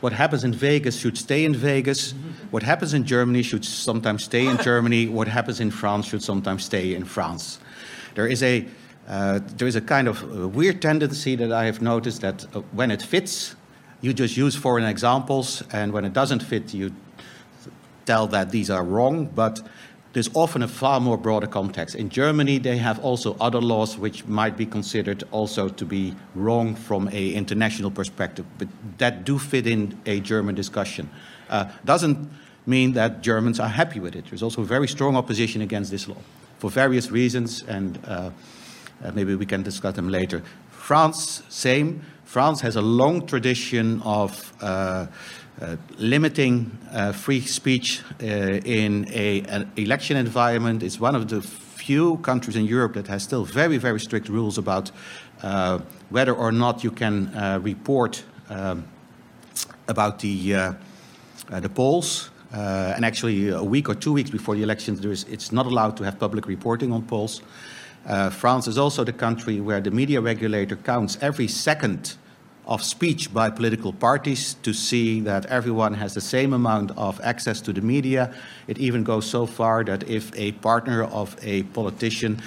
what 0.02 0.14
happens 0.14 0.44
in 0.44 0.54
Vegas 0.54 0.98
should 1.00 1.18
stay 1.20 1.46
in 1.46 1.54
Vegas. 1.54 2.16
What 2.50 2.64
happens 2.64 2.96
in 2.96 3.06
Germany 3.06 3.44
should 3.44 3.64
sometimes 3.64 4.24
stay 4.24 4.48
in 4.48 4.58
Germany. 4.58 5.08
What 5.20 5.28
happens 5.28 5.60
in 5.60 5.70
France 5.70 6.08
should 6.08 6.24
sometimes 6.24 6.66
stay 6.66 6.96
in 6.96 7.06
France. 7.06 7.60
There 8.16 8.28
is 8.28 8.42
a, 8.42 8.66
uh, 9.08 9.40
there 9.58 9.68
is 9.68 9.76
a 9.76 9.82
kind 9.82 10.08
of 10.08 10.24
uh, 10.24 10.48
weird 10.48 10.82
tendency 10.82 11.36
that 11.36 11.52
I 11.52 11.66
have 11.66 11.80
noticed 11.80 12.22
that 12.22 12.44
uh, 12.56 12.62
when 12.72 12.90
it 12.90 13.04
fits, 13.04 13.56
you 14.04 14.14
just 14.14 14.36
use 14.36 14.54
foreign 14.54 14.84
examples, 14.84 15.64
and 15.72 15.94
when 15.94 16.04
it 16.04 16.12
doesn't 16.12 16.44
fit, 16.44 16.74
you 16.74 16.92
tell 18.06 18.28
that 18.28 18.52
these 18.52 18.70
are 18.70 18.84
wrong. 18.84 19.26
But 19.26 19.62
there's 20.12 20.30
often 20.34 20.62
a 20.62 20.68
far 20.68 21.00
more 21.00 21.18
broader 21.18 21.48
context. 21.48 21.96
In 21.96 22.10
Germany, 22.10 22.58
they 22.58 22.78
have 22.78 23.00
also 23.00 23.38
other 23.40 23.62
laws 23.62 23.98
which 23.98 24.26
might 24.26 24.58
be 24.58 24.66
considered 24.66 25.24
also 25.32 25.70
to 25.70 25.86
be 25.86 26.14
wrong 26.36 26.76
from 26.76 27.08
a 27.14 27.34
international 27.34 27.90
perspective, 27.90 28.46
but 28.58 28.68
that 28.98 29.24
do 29.24 29.40
fit 29.40 29.66
in 29.66 29.98
a 30.06 30.20
German 30.20 30.54
discussion. 30.54 31.10
Uh, 31.50 31.72
doesn't 31.86 32.30
mean 32.66 32.92
that 32.94 33.22
Germans 33.22 33.58
are 33.58 33.70
happy 33.70 34.02
with 34.02 34.18
it. 34.18 34.26
There's 34.30 34.44
also 34.44 34.64
very 34.64 34.88
strong 34.88 35.16
opposition 35.16 35.62
against 35.62 35.92
this 35.92 36.10
law 36.10 36.22
for 36.60 36.70
various 36.70 37.10
reasons, 37.10 37.64
and 37.64 38.00
uh, 38.06 38.32
uh, 39.02 39.12
maybe 39.14 39.34
we 39.36 39.46
can 39.46 39.64
discuss 39.64 39.96
them 39.96 40.10
later. 40.10 40.44
France, 40.72 41.42
same. 41.48 42.02
France 42.34 42.62
has 42.62 42.75
a 42.75 42.82
long 42.82 43.28
tradition 43.28 44.02
of 44.02 44.54
uh, 44.60 45.06
uh, 45.62 45.75
limiting 46.00 46.75
uh, 46.92 47.12
free 47.12 47.42
speech 47.42 48.02
uh, 48.02 48.25
in 48.25 49.08
a, 49.12 49.42
an 49.42 49.72
election 49.78 50.18
environment 50.18 50.82
It's 50.82 51.00
one 51.00 51.13
of 51.13 51.28
the 51.28 51.44
few 51.44 52.18
countries 52.24 52.56
in 52.56 52.66
Europe 52.66 52.96
that 52.96 53.06
has 53.06 53.22
still 53.22 53.46
very, 53.46 53.78
very 53.78 54.00
strict 54.00 54.30
rules 54.30 54.58
about 54.58 54.90
uh, 55.44 55.78
whether 56.10 56.34
or 56.34 56.52
not 56.52 56.84
you 56.84 56.90
can 56.90 57.28
uh, 57.36 57.60
report 57.62 58.24
um, 58.50 58.88
about 59.88 60.18
the, 60.18 60.74
the 61.52 61.70
polls. 61.70 62.32
and 62.52 63.06
actually, 63.06 63.50
a 63.50 63.63
week 63.63 63.88
or 63.88 63.94
two 63.94 64.12
weeks 64.12 64.32
before 64.32 64.56
the 64.56 64.63
elections, 64.63 65.06
is, 65.06 65.24
it's 65.25 65.52
not 65.52 65.68
allowed 65.68 65.96
to 65.98 66.04
have 66.04 66.18
public 66.18 66.48
reporting 66.48 66.92
on 66.92 67.04
polls. 67.04 67.44
France 68.32 68.68
is 68.68 68.80
also 68.80 69.04
the 69.04 69.13
country 69.13 69.62
where 69.62 69.82
the 69.82 69.92
media 69.92 70.20
regulator 70.20 70.78
counts 70.78 71.16
every 71.22 71.48
second 71.48 72.18
of 72.65 72.84
speech 72.84 73.34
by 73.34 73.50
political 73.50 73.91
parties 73.91 74.55
to 74.63 74.74
see 74.74 75.20
that 75.22 75.46
everyone 75.48 75.93
has 75.96 76.13
the 76.13 76.22
same 76.22 76.53
amount 76.53 76.91
of 76.98 77.20
access 77.22 77.62
to 77.62 77.74
the 77.74 77.82
media. 77.82 78.34
It 78.67 78.77
even 78.77 79.03
goes 79.03 79.29
so 79.29 79.46
far 79.46 79.84
that 79.84 80.10
if 80.10 80.32
a 80.38 80.53
partner 80.53 81.03
of 81.03 81.36
a 81.41 81.63
politician 81.63 82.41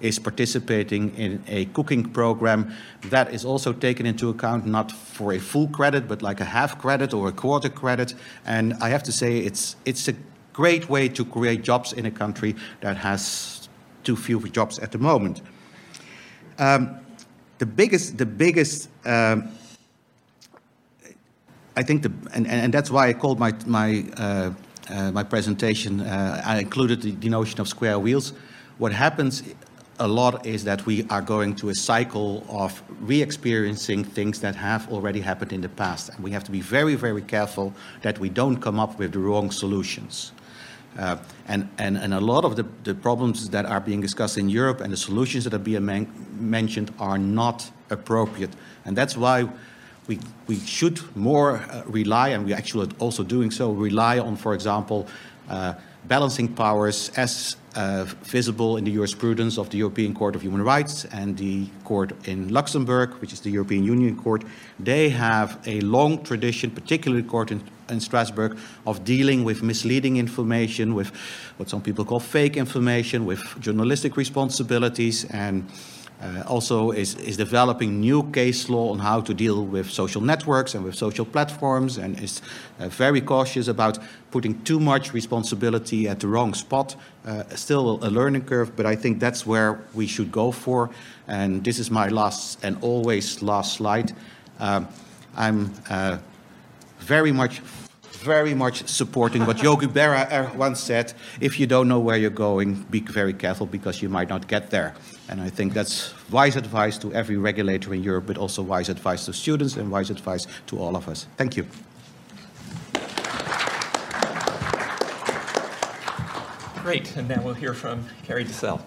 is 0.00 0.18
participating 0.18 1.14
in 1.16 1.42
a 1.46 1.64
cooking 1.66 2.04
program, 2.04 2.72
that 3.10 3.32
is 3.32 3.44
also 3.44 3.72
taken 3.72 4.06
into 4.06 4.28
account, 4.28 4.66
not 4.66 4.92
for 4.92 5.32
a 5.32 5.38
full 5.38 5.68
credit, 5.68 6.08
but 6.08 6.22
like 6.22 6.40
a 6.40 6.44
half 6.44 6.78
credit 6.78 7.12
or 7.14 7.28
a 7.28 7.32
quarter 7.32 7.68
credit. 7.68 8.14
And 8.44 8.74
I 8.80 8.90
have 8.90 9.02
to 9.04 9.12
say, 9.12 9.38
it's, 9.38 9.76
it's 9.84 10.08
a 10.08 10.14
great 10.52 10.88
way 10.88 11.08
to 11.08 11.24
create 11.24 11.62
jobs 11.62 11.92
in 11.92 12.06
a 12.06 12.10
country 12.10 12.54
that 12.80 12.96
has 12.98 13.68
too 14.04 14.16
few 14.16 14.40
jobs 14.48 14.78
at 14.78 14.92
the 14.92 14.98
moment. 14.98 15.40
Um, 16.58 17.01
the 17.62 17.66
biggest, 17.66 18.18
the 18.18 18.26
biggest, 18.26 18.88
um, 19.06 19.48
I 21.76 21.84
think, 21.84 22.02
the, 22.02 22.12
and, 22.34 22.44
and 22.48 22.74
that's 22.74 22.90
why 22.90 23.06
I 23.06 23.12
called 23.12 23.38
my, 23.38 23.54
my, 23.66 24.04
uh, 24.16 24.50
uh, 24.90 25.12
my 25.12 25.22
presentation, 25.22 26.00
uh, 26.00 26.42
I 26.44 26.58
included 26.58 27.02
the, 27.02 27.12
the, 27.12 27.28
notion 27.28 27.60
of 27.60 27.68
square 27.68 28.00
wheels. 28.00 28.32
What 28.78 28.92
happens 28.92 29.44
a 30.00 30.08
lot 30.08 30.44
is 30.44 30.64
that 30.64 30.86
we 30.86 31.06
are 31.08 31.22
going 31.22 31.54
to 31.54 31.68
a 31.68 31.74
cycle 31.76 32.44
of 32.48 32.82
re-experiencing 32.98 34.02
things 34.06 34.40
that 34.40 34.56
have 34.56 34.90
already 34.92 35.20
happened 35.20 35.52
in 35.52 35.60
the 35.60 35.68
past. 35.68 36.08
And 36.08 36.18
we 36.18 36.32
have 36.32 36.42
to 36.42 36.50
be 36.50 36.60
very, 36.60 36.96
very 36.96 37.22
careful 37.22 37.72
that 38.00 38.18
we 38.18 38.28
don't 38.28 38.56
come 38.56 38.80
up 38.80 38.98
with 38.98 39.12
the 39.12 39.20
wrong 39.20 39.52
solutions. 39.52 40.32
Uh, 40.98 41.16
and, 41.48 41.68
and, 41.78 41.96
and 41.96 42.12
a 42.12 42.20
lot 42.20 42.44
of 42.44 42.56
the, 42.56 42.66
the 42.84 42.94
problems 42.94 43.48
that 43.50 43.64
are 43.64 43.80
being 43.80 44.00
discussed 44.00 44.36
in 44.36 44.48
Europe 44.48 44.80
and 44.80 44.92
the 44.92 44.96
solutions 44.96 45.44
that 45.44 45.54
are 45.54 45.58
being 45.58 46.06
mentioned 46.38 46.92
are 46.98 47.18
not 47.18 47.70
appropriate. 47.90 48.50
And 48.84 48.96
that's 48.96 49.16
why 49.16 49.48
we, 50.06 50.18
we 50.46 50.56
should 50.56 51.00
more 51.16 51.56
uh, 51.56 51.82
rely, 51.86 52.28
and 52.30 52.44
we're 52.44 52.56
actually 52.56 52.90
also 52.98 53.22
doing 53.22 53.50
so, 53.50 53.72
rely 53.72 54.18
on, 54.18 54.36
for 54.36 54.54
example, 54.54 55.06
uh, 55.48 55.74
balancing 56.04 56.48
powers 56.48 57.10
as 57.16 57.56
uh, 57.76 58.04
visible 58.24 58.76
in 58.76 58.84
the 58.84 58.92
jurisprudence 58.92 59.58
of 59.58 59.70
the 59.70 59.78
European 59.78 60.14
Court 60.14 60.34
of 60.36 60.42
Human 60.42 60.62
Rights 60.62 61.04
and 61.06 61.38
the 61.38 61.66
court 61.84 62.12
in 62.26 62.48
Luxembourg, 62.48 63.14
which 63.20 63.32
is 63.32 63.40
the 63.40 63.50
European 63.50 63.84
Union 63.84 64.16
Court. 64.16 64.44
They 64.78 65.10
have 65.10 65.58
a 65.66 65.80
long 65.80 66.22
tradition, 66.24 66.70
particularly 66.70 67.22
the 67.22 67.28
court 67.28 67.50
in, 67.50 67.62
in 67.92 68.00
Strasbourg, 68.00 68.58
of 68.86 69.04
dealing 69.04 69.44
with 69.44 69.62
misleading 69.62 70.16
information, 70.16 70.94
with 70.94 71.12
what 71.58 71.68
some 71.68 71.82
people 71.82 72.04
call 72.04 72.20
fake 72.20 72.56
information, 72.56 73.26
with 73.26 73.40
journalistic 73.60 74.16
responsibilities, 74.16 75.24
and 75.26 75.68
uh, 76.22 76.42
also 76.46 76.92
is, 76.92 77.16
is 77.16 77.36
developing 77.36 78.00
new 78.00 78.22
case 78.30 78.68
law 78.68 78.92
on 78.92 78.98
how 79.00 79.20
to 79.20 79.34
deal 79.34 79.64
with 79.64 79.90
social 79.90 80.20
networks 80.20 80.74
and 80.74 80.84
with 80.84 80.94
social 80.94 81.24
platforms 81.24 81.98
and 81.98 82.20
is 82.20 82.40
uh, 82.78 82.88
very 82.88 83.20
cautious 83.20 83.66
about 83.68 83.98
putting 84.30 84.62
too 84.62 84.78
much 84.78 85.12
responsibility 85.12 86.08
at 86.08 86.20
the 86.20 86.28
wrong 86.28 86.54
spot. 86.54 86.94
Uh, 87.26 87.42
still 87.56 87.98
a 88.04 88.10
learning 88.10 88.42
curve, 88.42 88.76
but 88.76 88.86
I 88.86 88.94
think 88.94 89.18
that's 89.18 89.46
where 89.46 89.80
we 89.94 90.06
should 90.06 90.30
go 90.30 90.52
for. 90.52 90.90
And 91.26 91.64
this 91.64 91.78
is 91.78 91.90
my 91.90 92.08
last 92.08 92.64
and 92.64 92.76
always 92.82 93.42
last 93.42 93.74
slide. 93.74 94.12
Um, 94.60 94.86
I'm 95.34 95.72
uh, 95.90 96.18
very 97.00 97.32
much 97.32 97.60
very 98.22 98.54
much 98.54 98.88
supporting 98.88 99.44
what 99.46 99.62
Yogi 99.62 99.86
Berra 99.86 100.30
uh, 100.30 100.50
once 100.56 100.80
said, 100.80 101.12
if 101.40 101.58
you 101.60 101.66
don't 101.66 101.88
know 101.88 101.98
where 101.98 102.16
you're 102.16 102.30
going, 102.30 102.86
be 102.90 103.00
very 103.00 103.32
careful 103.34 103.66
because 103.66 104.00
you 104.02 104.08
might 104.08 104.28
not 104.28 104.46
get 104.48 104.70
there. 104.70 104.94
And 105.28 105.40
I 105.40 105.50
think 105.50 105.72
that's 105.74 106.14
wise 106.30 106.56
advice 106.56 106.98
to 106.98 107.12
every 107.12 107.36
regulator 107.36 107.92
in 107.94 108.02
Europe, 108.02 108.26
but 108.26 108.38
also 108.38 108.62
wise 108.62 108.88
advice 108.88 109.26
to 109.26 109.32
students 109.32 109.76
and 109.76 109.90
wise 109.90 110.10
advice 110.10 110.46
to 110.66 110.78
all 110.78 110.96
of 110.96 111.08
us. 111.08 111.26
Thank 111.36 111.56
you. 111.56 111.66
Great, 116.82 117.16
and 117.16 117.28
now 117.28 117.40
we'll 117.42 117.54
hear 117.54 117.74
from 117.74 118.04
Carrie 118.24 118.44
DeCell. 118.44 118.80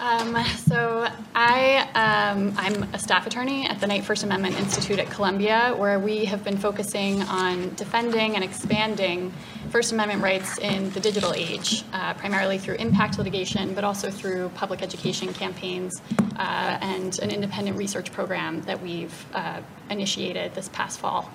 Um, 0.00 0.36
so 0.58 1.08
I, 1.34 1.88
um, 1.94 2.54
I'm 2.56 2.84
a 2.94 2.98
staff 2.98 3.26
attorney 3.26 3.66
at 3.66 3.80
the 3.80 3.86
Knight 3.88 4.04
First 4.04 4.22
Amendment 4.22 4.56
Institute 4.56 5.00
at 5.00 5.10
Columbia, 5.10 5.74
where 5.76 5.98
we 5.98 6.24
have 6.26 6.44
been 6.44 6.56
focusing 6.56 7.22
on 7.22 7.74
defending 7.74 8.36
and 8.36 8.44
expanding 8.44 9.32
First 9.70 9.90
Amendment 9.92 10.22
rights 10.22 10.58
in 10.58 10.90
the 10.90 11.00
digital 11.00 11.32
age, 11.34 11.82
uh, 11.92 12.14
primarily 12.14 12.58
through 12.58 12.76
impact 12.76 13.18
litigation, 13.18 13.74
but 13.74 13.82
also 13.82 14.08
through 14.08 14.50
public 14.50 14.82
education 14.82 15.32
campaigns 15.32 16.00
uh, 16.36 16.78
and 16.80 17.18
an 17.18 17.32
independent 17.32 17.76
research 17.76 18.12
program 18.12 18.62
that 18.62 18.80
we've 18.80 19.26
uh, 19.34 19.60
initiated 19.90 20.54
this 20.54 20.68
past 20.68 21.00
fall. 21.00 21.28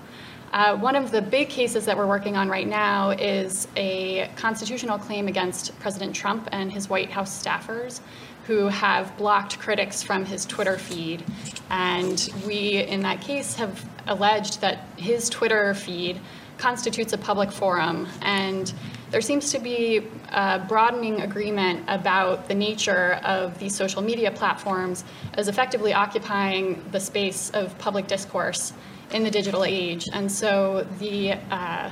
Uh, 0.54 0.78
one 0.78 0.96
of 0.96 1.10
the 1.10 1.20
big 1.20 1.50
cases 1.50 1.84
that 1.84 1.98
we're 1.98 2.06
working 2.06 2.38
on 2.38 2.48
right 2.48 2.68
now 2.68 3.10
is 3.10 3.68
a 3.76 4.30
constitutional 4.36 5.00
claim 5.00 5.28
against 5.28 5.78
President 5.80 6.16
Trump 6.16 6.48
and 6.52 6.72
his 6.72 6.88
White 6.88 7.10
House 7.10 7.44
staffers 7.44 8.02
who 8.48 8.68
have 8.68 9.16
blocked 9.18 9.60
critics 9.60 10.04
from 10.04 10.26
his 10.26 10.46
Twitter 10.46 10.78
feed. 10.78 11.24
And 11.70 12.30
we, 12.46 12.84
in 12.84 13.02
that 13.02 13.22
case, 13.22 13.56
have 13.56 13.86
alleged 14.08 14.62
that 14.62 14.88
his 14.98 15.30
Twitter 15.30 15.74
feed 15.74 16.20
constitutes 16.58 17.14
a 17.14 17.18
public 17.18 17.52
forum. 17.52 18.08
And 18.22 18.72
there 19.12 19.22
seems 19.22 19.52
to 19.52 19.60
be 19.60 20.02
a 20.32 20.60
broadening 20.68 21.22
agreement 21.22 21.84
about 21.88 22.48
the 22.48 22.56
nature 22.56 23.20
of 23.24 23.60
these 23.60 23.76
social 23.76 24.02
media 24.02 24.32
platforms 24.32 25.04
as 25.36 25.48
effectively 25.48 25.94
occupying 25.94 26.84
the 26.92 27.00
space 27.00 27.50
of 27.52 27.78
public 27.78 28.08
discourse 28.08 28.74
in 29.12 29.24
the 29.24 29.32
digital 29.32 29.64
age. 29.64 30.10
And 30.12 30.32
so 30.32 30.88
the 31.00 31.34
uh, 31.52 31.92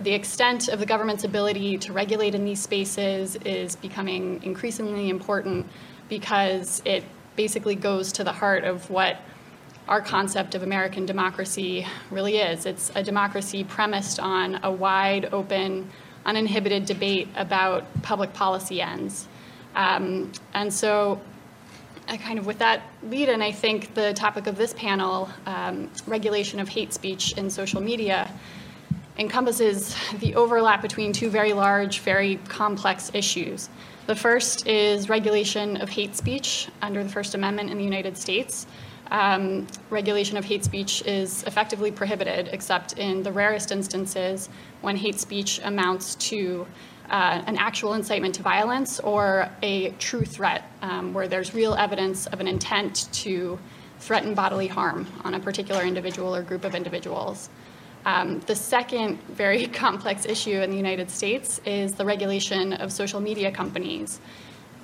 the 0.00 0.12
extent 0.12 0.68
of 0.68 0.78
the 0.78 0.86
government's 0.86 1.24
ability 1.24 1.78
to 1.78 1.92
regulate 1.92 2.34
in 2.34 2.44
these 2.44 2.60
spaces 2.60 3.36
is 3.36 3.76
becoming 3.76 4.42
increasingly 4.42 5.08
important 5.08 5.66
because 6.08 6.82
it 6.84 7.04
basically 7.34 7.74
goes 7.74 8.12
to 8.12 8.24
the 8.24 8.32
heart 8.32 8.64
of 8.64 8.88
what 8.90 9.18
our 9.88 10.00
concept 10.00 10.54
of 10.54 10.62
American 10.62 11.06
democracy 11.06 11.86
really 12.10 12.38
is. 12.38 12.66
It's 12.66 12.90
a 12.94 13.02
democracy 13.02 13.64
premised 13.64 14.18
on 14.18 14.60
a 14.62 14.70
wide 14.70 15.28
open, 15.32 15.90
uninhibited 16.24 16.86
debate 16.86 17.28
about 17.36 17.84
public 18.02 18.32
policy 18.32 18.82
ends. 18.82 19.28
Um, 19.74 20.32
and 20.54 20.72
so, 20.72 21.20
I 22.08 22.16
kind 22.16 22.38
of 22.38 22.46
with 22.46 22.58
that 22.58 22.82
lead 23.02 23.28
in, 23.28 23.42
I 23.42 23.52
think 23.52 23.94
the 23.94 24.12
topic 24.14 24.46
of 24.46 24.56
this 24.56 24.72
panel, 24.74 25.28
um, 25.44 25.90
regulation 26.06 26.60
of 26.60 26.68
hate 26.68 26.92
speech 26.92 27.32
in 27.32 27.50
social 27.50 27.80
media, 27.80 28.30
encompasses 29.18 29.96
the 30.18 30.34
overlap 30.34 30.82
between 30.82 31.12
two 31.12 31.30
very 31.30 31.52
large, 31.52 32.00
very 32.00 32.36
complex 32.48 33.10
issues. 33.14 33.68
The 34.06 34.14
first 34.14 34.66
is 34.66 35.08
regulation 35.08 35.78
of 35.78 35.88
hate 35.88 36.14
speech 36.14 36.68
under 36.82 37.02
the 37.02 37.08
First 37.08 37.34
Amendment 37.34 37.70
in 37.70 37.78
the 37.78 37.84
United 37.84 38.16
States. 38.16 38.66
Um, 39.10 39.66
regulation 39.90 40.36
of 40.36 40.44
hate 40.44 40.64
speech 40.64 41.02
is 41.06 41.42
effectively 41.44 41.90
prohibited, 41.90 42.48
except 42.52 42.94
in 42.98 43.22
the 43.22 43.32
rarest 43.32 43.72
instances 43.72 44.48
when 44.80 44.96
hate 44.96 45.18
speech 45.18 45.60
amounts 45.64 46.14
to 46.16 46.66
uh, 47.10 47.42
an 47.46 47.56
actual 47.56 47.94
incitement 47.94 48.34
to 48.34 48.42
violence 48.42 48.98
or 49.00 49.48
a 49.62 49.90
true 49.92 50.24
threat, 50.24 50.64
um, 50.82 51.14
where 51.14 51.28
there's 51.28 51.54
real 51.54 51.74
evidence 51.74 52.26
of 52.26 52.40
an 52.40 52.48
intent 52.48 53.08
to 53.12 53.58
threaten 54.00 54.34
bodily 54.34 54.66
harm 54.66 55.06
on 55.24 55.34
a 55.34 55.40
particular 55.40 55.82
individual 55.82 56.34
or 56.34 56.42
group 56.42 56.64
of 56.64 56.74
individuals. 56.74 57.48
Um, 58.06 58.38
the 58.46 58.54
second 58.54 59.20
very 59.24 59.66
complex 59.82 60.24
issue 60.24 60.62
in 60.62 60.70
the 60.70 60.76
United 60.76 61.10
States 61.10 61.60
is 61.66 61.92
the 61.92 62.04
regulation 62.04 62.72
of 62.74 62.92
social 62.92 63.20
media 63.20 63.50
companies. 63.50 64.20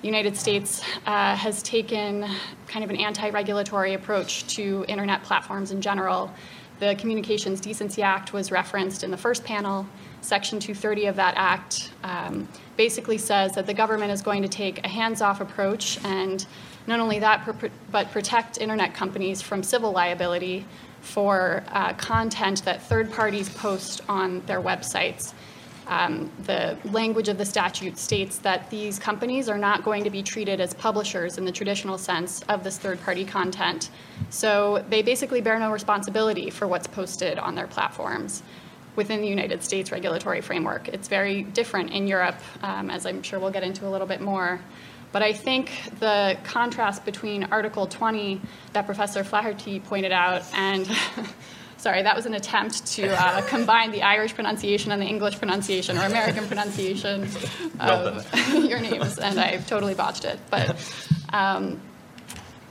The 0.03 0.09
United 0.09 0.37
States 0.37 0.83
uh, 1.07 1.37
has 1.37 1.63
taken 1.63 2.27
kind 2.67 2.85
of 2.85 2.91
an 2.91 2.97
anti 2.97 3.31
regulatory 3.31 3.95
approach 3.95 4.45
to 4.57 4.85
internet 4.89 5.23
platforms 5.23 5.71
in 5.71 5.81
general. 5.81 6.33
The 6.81 6.97
Communications 6.97 7.61
Decency 7.61 8.03
Act 8.03 8.33
was 8.33 8.51
referenced 8.51 9.05
in 9.05 9.13
the 9.13 9.17
first 9.17 9.45
panel. 9.45 9.87
Section 10.21 10.59
230 10.59 11.07
of 11.07 11.15
that 11.15 11.35
act 11.37 11.93
um, 12.03 12.49
basically 12.77 13.19
says 13.19 13.53
that 13.53 13.67
the 13.67 13.75
government 13.75 14.11
is 14.11 14.21
going 14.21 14.43
to 14.43 14.49
take 14.49 14.85
a 14.85 14.89
hands 14.89 15.23
off 15.23 15.41
approach 15.41 16.05
and 16.05 16.45
not 16.89 16.99
only 16.99 17.21
that, 17.21 17.49
but 17.93 18.11
protect 18.11 18.59
internet 18.59 18.95
companies 18.95 19.41
from 19.41 19.63
civil 19.63 19.93
liability 19.93 20.67
for 21.03 21.63
uh, 21.69 21.93
content 21.95 22.65
that 22.65 22.83
third 22.83 23.13
parties 23.13 23.49
post 23.51 24.01
on 24.09 24.41
their 24.47 24.61
websites. 24.61 25.35
Um, 25.89 26.31
the 26.45 26.79
language 26.85 27.29
of 27.29 27.39
the 27.39 27.45
statute 27.45 27.99
states 27.99 28.39
that 28.39 28.71
these 28.71 28.99
companies 28.99 29.49
are 29.49 29.59
not 29.59 29.83
going 29.83 30.05
to 30.05 30.11
be 30.11 30.23
treated 30.23 30.61
as 30.61 30.73
publishers 30.75 31.39
in 31.39 31.45
the 31.45 31.53
traditional 31.53 31.99
sense 31.99 32.43
of 32.49 32.63
this 32.63 32.79
third 32.79 33.01
party 33.03 33.25
content. 33.25 33.91
So 34.31 34.85
they 34.89 35.03
basically 35.03 35.41
bear 35.41 35.59
no 35.59 35.73
responsibility 35.73 36.51
for 36.51 36.69
what's 36.69 36.87
posted 36.87 37.39
on 37.39 37.57
their 37.57 37.67
platforms 37.67 38.45
within 38.95 39.21
the 39.21 39.29
United 39.29 39.63
States 39.63 39.91
regulatory 39.91 40.41
framework. 40.41 40.89
It's 40.89 41.09
very 41.09 41.43
different 41.43 41.91
in 41.91 42.07
Europe, 42.07 42.39
um, 42.63 42.89
as 42.89 43.05
I'm 43.05 43.23
sure 43.23 43.41
we'll 43.41 43.51
get 43.51 43.65
into 43.65 43.87
a 43.87 43.91
little 43.91 44.07
bit 44.07 44.21
more. 44.21 44.61
But 45.13 45.23
I 45.23 45.33
think 45.33 45.71
the 46.01 46.37
contrast 46.43 47.05
between 47.05 47.45
Article 47.45 47.87
20 47.87 48.41
that 48.73 48.87
Professor 48.87 49.23
Flaherty 49.23 49.79
pointed 49.81 50.13
out 50.13 50.43
and 50.55 50.89
sorry, 51.83 52.03
that 52.03 52.15
was 52.15 52.27
an 52.27 52.35
attempt 52.35 52.87
to 52.87 53.09
uh, 53.09 53.43
combine 53.49 53.91
the 53.91 54.03
Irish 54.03 54.35
pronunciation 54.35 54.93
and 54.93 55.03
the 55.03 55.07
English 55.07 55.39
pronunciation 55.39 55.99
or 55.99 56.05
American 56.05 56.47
pronunciation 56.47 57.29
of 57.81 58.25
your 58.55 58.81
names, 58.81 59.19
and 59.19 59.39
I 59.39 59.57
totally 59.59 59.95
botched 59.95 60.25
it. 60.25 60.39
But 60.49 60.77
um, 61.33 61.81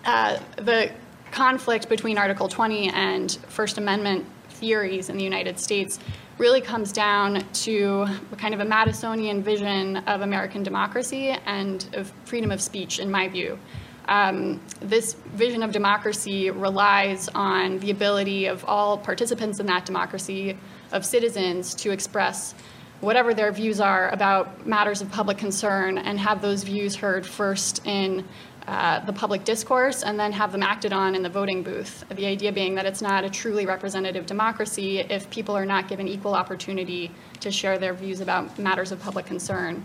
uh, 0.06 0.40
the 0.56 0.92
conflict 1.32 1.90
between 1.90 2.18
Article 2.18 2.48
20 2.48 2.90
and 2.90 3.32
First 3.48 3.78
Amendment 3.78 4.26
theories 4.50 5.10
in 5.10 5.18
the 5.18 5.24
United 5.24 5.60
States 5.60 6.00
really 6.38 6.62
comes 6.62 6.92
down 6.92 7.46
to 7.54 8.08
kind 8.38 8.54
of 8.54 8.60
a 8.60 8.66
Madisonian 8.66 9.42
vision 9.42 9.98
of 9.98 10.22
American 10.22 10.64
democracy 10.64 11.30
and 11.46 11.88
of 11.94 12.12
freedom 12.26 12.52
of 12.52 12.62
speech, 12.62 13.00
in 13.00 13.12
my 13.12 13.28
view. 13.28 13.60
Um, 14.08 14.60
this 14.80 15.14
vision 15.14 15.64
of 15.64 15.72
democracy 15.72 16.50
relies 16.50 17.30
on 17.30 17.80
the 17.80 17.92
ability 17.92 18.48
of 18.48 18.66
all 18.66 18.98
participants 18.98 19.60
in 19.60 19.68
that 19.68 19.86
democracy, 19.86 20.58
of 20.92 21.06
citizens, 21.06 21.76
to 21.76 21.92
express 21.92 22.56
whatever 23.02 23.34
their 23.34 23.52
views 23.52 23.80
are 23.80 24.10
about 24.10 24.66
matters 24.66 25.02
of 25.02 25.12
public 25.12 25.38
concern 25.38 25.98
and 25.98 26.20
have 26.20 26.42
those 26.42 26.64
views 26.64 26.96
heard 26.96 27.26
first 27.26 27.86
in 27.86 28.28
uh, 28.72 29.04
the 29.04 29.12
public 29.12 29.44
discourse 29.44 30.02
and 30.02 30.18
then 30.18 30.32
have 30.32 30.54
them 30.54 30.64
acted 30.64 30.94
on 30.94 31.14
in 31.14 31.22
the 31.22 31.30
voting 31.30 31.62
booth. 31.62 32.06
The 32.08 32.26
idea 32.26 32.54
being 32.54 32.74
that 32.76 32.86
it's 32.86 33.02
not 33.02 33.26
a 33.26 33.30
truly 33.30 33.66
representative 33.66 34.26
democracy 34.26 35.00
if 35.00 35.30
people 35.30 35.58
are 35.58 35.66
not 35.66 35.90
given 35.90 36.08
equal 36.08 36.34
opportunity 36.34 37.12
to 37.42 37.52
share 37.52 37.78
their 37.78 37.94
views 37.94 38.22
about 38.22 38.58
matters 38.58 38.94
of 38.94 39.02
public 39.02 39.26
concern. 39.26 39.84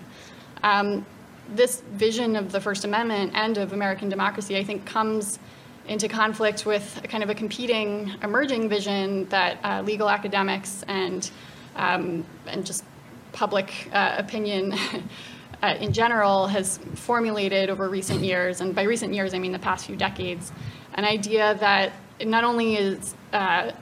Um, 0.62 1.04
this 1.52 1.80
vision 1.94 2.36
of 2.36 2.52
the 2.52 2.60
First 2.60 2.84
Amendment 2.84 3.32
and 3.34 3.58
of 3.58 3.72
American 3.72 4.08
democracy, 4.08 4.56
I 4.56 4.62
think, 4.62 4.86
comes 4.86 5.40
into 5.88 6.06
conflict 6.06 6.64
with 6.64 7.00
kind 7.08 7.24
of 7.24 7.28
a 7.30 7.34
competing, 7.34 8.12
emerging 8.22 8.68
vision 8.68 9.28
that 9.30 9.58
uh, 9.64 9.82
legal 9.82 10.08
academics 10.08 10.84
and 10.86 11.28
um, 11.74 12.24
and 12.46 12.64
just 12.64 12.84
public 13.32 13.90
uh, 13.92 14.14
opinion 14.16 14.74
uh, 15.62 15.74
in 15.80 15.92
general 15.92 16.46
has 16.46 16.78
formulated 16.94 17.70
over 17.70 17.88
recent 17.88 18.22
years, 18.22 18.60
and 18.60 18.74
by 18.74 18.82
recent 18.82 19.14
years 19.14 19.34
I 19.34 19.38
mean 19.38 19.52
the 19.52 19.58
past 19.58 19.86
few 19.86 19.96
decades, 19.96 20.52
an 20.94 21.04
idea 21.04 21.54
that 21.60 21.92
not 22.24 22.44
only 22.44 22.76
is 22.76 23.14
uh, 23.32 23.72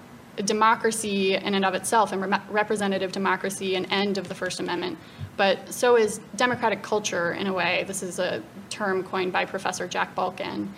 democracy 0.44 1.34
in 1.34 1.54
and 1.54 1.64
of 1.64 1.74
itself 1.74 2.12
and 2.12 2.20
re- 2.20 2.40
representative 2.50 3.12
democracy 3.12 3.76
an 3.76 3.86
end 3.86 4.18
of 4.18 4.28
the 4.28 4.34
First 4.34 4.60
Amendment, 4.60 4.98
but 5.36 5.72
so 5.72 5.96
is 5.96 6.20
democratic 6.36 6.82
culture 6.82 7.32
in 7.34 7.46
a 7.46 7.52
way. 7.52 7.84
This 7.86 8.02
is 8.02 8.18
a 8.18 8.42
term 8.70 9.02
coined 9.02 9.32
by 9.32 9.44
Professor 9.44 9.86
Jack 9.86 10.14
Balkin. 10.14 10.68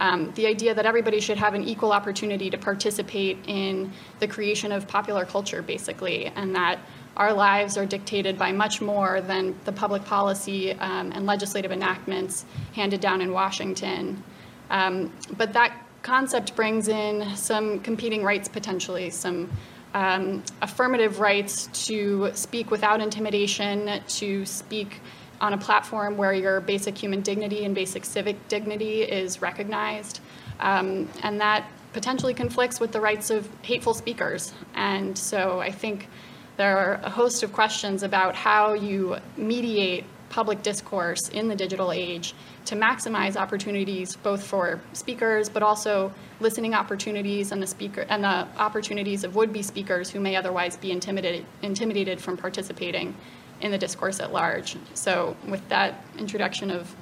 Um, 0.00 0.32
the 0.34 0.46
idea 0.46 0.74
that 0.74 0.84
everybody 0.84 1.20
should 1.20 1.38
have 1.38 1.54
an 1.54 1.64
equal 1.64 1.92
opportunity 1.92 2.50
to 2.50 2.58
participate 2.58 3.38
in 3.46 3.92
the 4.18 4.26
creation 4.26 4.72
of 4.72 4.86
popular 4.86 5.24
culture, 5.24 5.62
basically, 5.62 6.26
and 6.26 6.54
that 6.54 6.78
our 7.16 7.32
lives 7.32 7.76
are 7.76 7.86
dictated 7.86 8.38
by 8.38 8.52
much 8.52 8.80
more 8.80 9.20
than 9.20 9.54
the 9.64 9.72
public 9.72 10.04
policy 10.04 10.72
um, 10.72 11.12
and 11.12 11.26
legislative 11.26 11.72
enactments 11.72 12.44
handed 12.74 13.00
down 13.00 13.20
in 13.20 13.32
Washington. 13.32 14.22
Um, 14.70 15.12
but 15.36 15.52
that 15.54 15.72
concept 16.02 16.54
brings 16.54 16.88
in 16.88 17.34
some 17.36 17.80
competing 17.80 18.22
rights 18.22 18.48
potentially, 18.48 19.10
some 19.10 19.50
um, 19.94 20.42
affirmative 20.60 21.20
rights 21.20 21.68
to 21.86 22.30
speak 22.34 22.70
without 22.70 23.00
intimidation, 23.00 24.02
to 24.06 24.44
speak 24.44 25.00
on 25.40 25.52
a 25.52 25.58
platform 25.58 26.16
where 26.16 26.32
your 26.32 26.60
basic 26.60 26.96
human 26.96 27.22
dignity 27.22 27.64
and 27.64 27.74
basic 27.74 28.04
civic 28.04 28.36
dignity 28.48 29.02
is 29.02 29.40
recognized. 29.40 30.20
Um, 30.60 31.08
and 31.22 31.40
that 31.40 31.66
potentially 31.92 32.34
conflicts 32.34 32.78
with 32.78 32.92
the 32.92 33.00
rights 33.00 33.30
of 33.30 33.48
hateful 33.62 33.94
speakers. 33.94 34.52
And 34.74 35.16
so 35.16 35.60
I 35.60 35.70
think 35.70 36.08
there 36.56 36.78
are 36.78 37.00
a 37.02 37.10
host 37.10 37.42
of 37.42 37.52
questions 37.52 38.02
about 38.02 38.34
how 38.34 38.72
you 38.72 39.16
mediate 39.36 40.04
public 40.28 40.62
discourse 40.62 41.28
in 41.28 41.48
the 41.48 41.54
digital 41.54 41.92
age 41.92 42.34
to 42.64 42.74
maximize 42.74 43.36
opportunities 43.36 44.16
both 44.16 44.42
for 44.42 44.80
speakers 44.92 45.48
but 45.48 45.62
also 45.62 46.12
listening 46.40 46.74
opportunities 46.74 47.52
and 47.52 47.62
the 47.62 47.66
speaker 47.66 48.04
and 48.08 48.24
the 48.24 48.48
opportunities 48.58 49.22
of 49.22 49.36
would-be 49.36 49.62
speakers 49.62 50.10
who 50.10 50.18
may 50.18 50.34
otherwise 50.34 50.76
be 50.76 50.90
intimidated 50.90 51.46
intimidated 51.62 52.20
from 52.20 52.36
participating 52.36 53.14
in 53.60 53.70
the 53.70 53.78
discourse 53.78 54.20
at 54.20 54.32
large. 54.32 54.76
So 54.94 55.36
with 55.46 55.66
that 55.68 56.04
introduction 56.18 56.70
of 56.70 56.94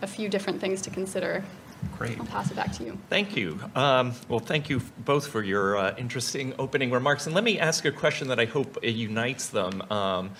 a 0.00 0.06
few 0.06 0.28
different 0.28 0.60
things 0.60 0.80
to 0.82 0.90
consider, 0.90 1.44
Great. 1.96 2.18
I'll 2.18 2.26
pass 2.26 2.50
it 2.50 2.56
back 2.56 2.72
to 2.74 2.84
you. 2.84 2.98
Thank 3.08 3.36
you. 3.36 3.58
Um, 3.74 4.12
well, 4.28 4.38
thank 4.40 4.68
you 4.70 4.80
both 4.98 5.26
for 5.26 5.42
your 5.42 5.76
uh, 5.76 5.94
interesting 5.96 6.54
opening 6.58 6.90
remarks. 6.90 7.26
And 7.26 7.34
let 7.34 7.44
me 7.44 7.58
ask 7.58 7.84
a 7.84 7.92
question 7.92 8.28
that 8.28 8.38
I 8.38 8.44
hope 8.44 8.78
unites 8.82 9.48
them. 9.48 9.82
Um, 9.90 10.30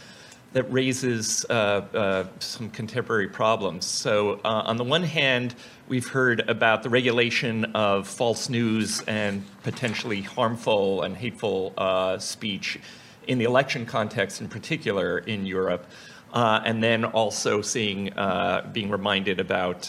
that 0.53 0.71
raises 0.73 1.45
uh, 1.51 1.53
uh, 1.53 2.25
some 2.39 2.71
contemporary 2.71 3.29
problems. 3.29 3.85
So, 3.85 4.41
uh, 4.45 4.63
on 4.65 4.79
the 4.79 4.85
one 4.85 5.03
hand, 5.03 5.55
we've 5.89 6.09
heard 6.09 6.41
about 6.49 6.83
the 6.83 6.89
regulation 6.89 7.67
of 7.75 8.09
false 8.09 8.49
news 8.49 9.03
and 9.03 9.45
potentially 9.63 10.23
harmful 10.23 11.03
and 11.03 11.17
hateful 11.17 11.75
uh, 11.77 12.19
speech 12.19 12.79
in 13.27 13.37
the 13.37 13.45
election 13.45 13.85
context, 13.85 14.41
in 14.41 14.49
particular 14.49 15.19
in 15.19 15.45
Europe. 15.45 15.87
Uh, 16.33 16.61
and 16.67 16.83
then 16.83 17.07
also 17.07 17.62
seeing, 17.62 18.12
uh, 18.12 18.69
being 18.73 18.91
reminded 18.91 19.41
about 19.41 19.88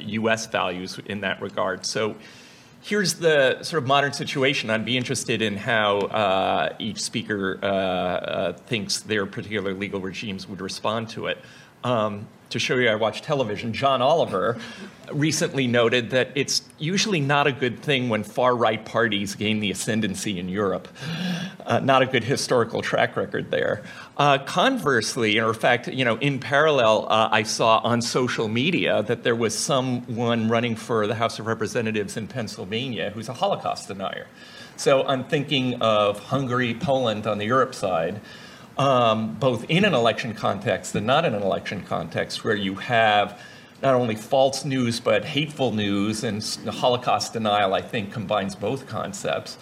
U.S. 0.00 0.46
values 0.46 1.00
in 1.06 1.20
that 1.22 1.40
regard. 1.40 1.86
So, 1.86 2.16
here's 2.86 3.14
the 3.14 3.60
sort 3.62 3.82
of 3.82 3.88
modern 3.88 4.12
situation. 4.12 4.70
I'd 4.70 4.84
be 4.84 4.96
interested 4.96 5.42
in 5.42 5.56
how 5.56 5.98
uh, 5.98 6.76
each 6.78 7.00
speaker 7.00 7.58
uh, 7.60 7.66
uh, 7.66 8.52
thinks 8.52 9.00
their 9.00 9.26
particular 9.26 9.74
legal 9.74 10.00
regimes 10.00 10.48
would 10.48 10.60
respond 10.60 11.08
to 11.10 11.26
it. 11.26 11.38
Um, 11.82 12.28
to 12.58 12.64
show 12.64 12.76
you 12.76 12.88
I 12.88 12.94
watch 12.94 13.22
television, 13.22 13.72
John 13.72 14.00
Oliver 14.00 14.58
recently 15.12 15.66
noted 15.66 16.10
that 16.10 16.30
it's 16.34 16.62
usually 16.78 17.20
not 17.20 17.46
a 17.46 17.52
good 17.52 17.80
thing 17.80 18.08
when 18.08 18.24
far 18.24 18.56
right 18.56 18.84
parties 18.84 19.34
gain 19.34 19.60
the 19.60 19.70
ascendancy 19.70 20.38
in 20.38 20.48
Europe. 20.48 20.88
Uh, 21.64 21.80
not 21.80 22.02
a 22.02 22.06
good 22.06 22.24
historical 22.24 22.82
track 22.82 23.16
record 23.16 23.50
there. 23.50 23.82
Uh, 24.16 24.38
conversely, 24.38 25.38
or 25.38 25.48
in 25.48 25.54
fact, 25.54 25.88
you 25.88 26.04
know, 26.04 26.16
in 26.16 26.38
parallel, 26.38 27.06
uh, 27.10 27.28
I 27.30 27.42
saw 27.42 27.78
on 27.78 28.00
social 28.02 28.48
media 28.48 29.02
that 29.02 29.22
there 29.22 29.36
was 29.36 29.56
someone 29.56 30.48
running 30.48 30.76
for 30.76 31.06
the 31.06 31.14
House 31.14 31.38
of 31.38 31.46
Representatives 31.46 32.16
in 32.16 32.26
Pennsylvania 32.26 33.10
who's 33.10 33.28
a 33.28 33.34
Holocaust 33.34 33.88
denier. 33.88 34.26
So 34.76 35.06
I'm 35.06 35.24
thinking 35.24 35.80
of 35.82 36.18
Hungary, 36.18 36.74
Poland 36.74 37.26
on 37.26 37.38
the 37.38 37.46
Europe 37.46 37.74
side 37.74 38.20
um, 38.78 39.34
both 39.34 39.64
in 39.68 39.84
an 39.84 39.94
election 39.94 40.34
context 40.34 40.94
and 40.94 41.06
not 41.06 41.24
in 41.24 41.34
an 41.34 41.42
election 41.42 41.82
context, 41.82 42.44
where 42.44 42.54
you 42.56 42.74
have 42.74 43.40
not 43.82 43.94
only 43.94 44.14
false 44.14 44.64
news 44.64 45.00
but 45.00 45.24
hateful 45.24 45.72
news, 45.72 46.24
and 46.24 46.42
Holocaust 46.68 47.32
denial, 47.32 47.74
I 47.74 47.82
think, 47.82 48.12
combines 48.12 48.54
both 48.54 48.86
concepts. 48.86 49.58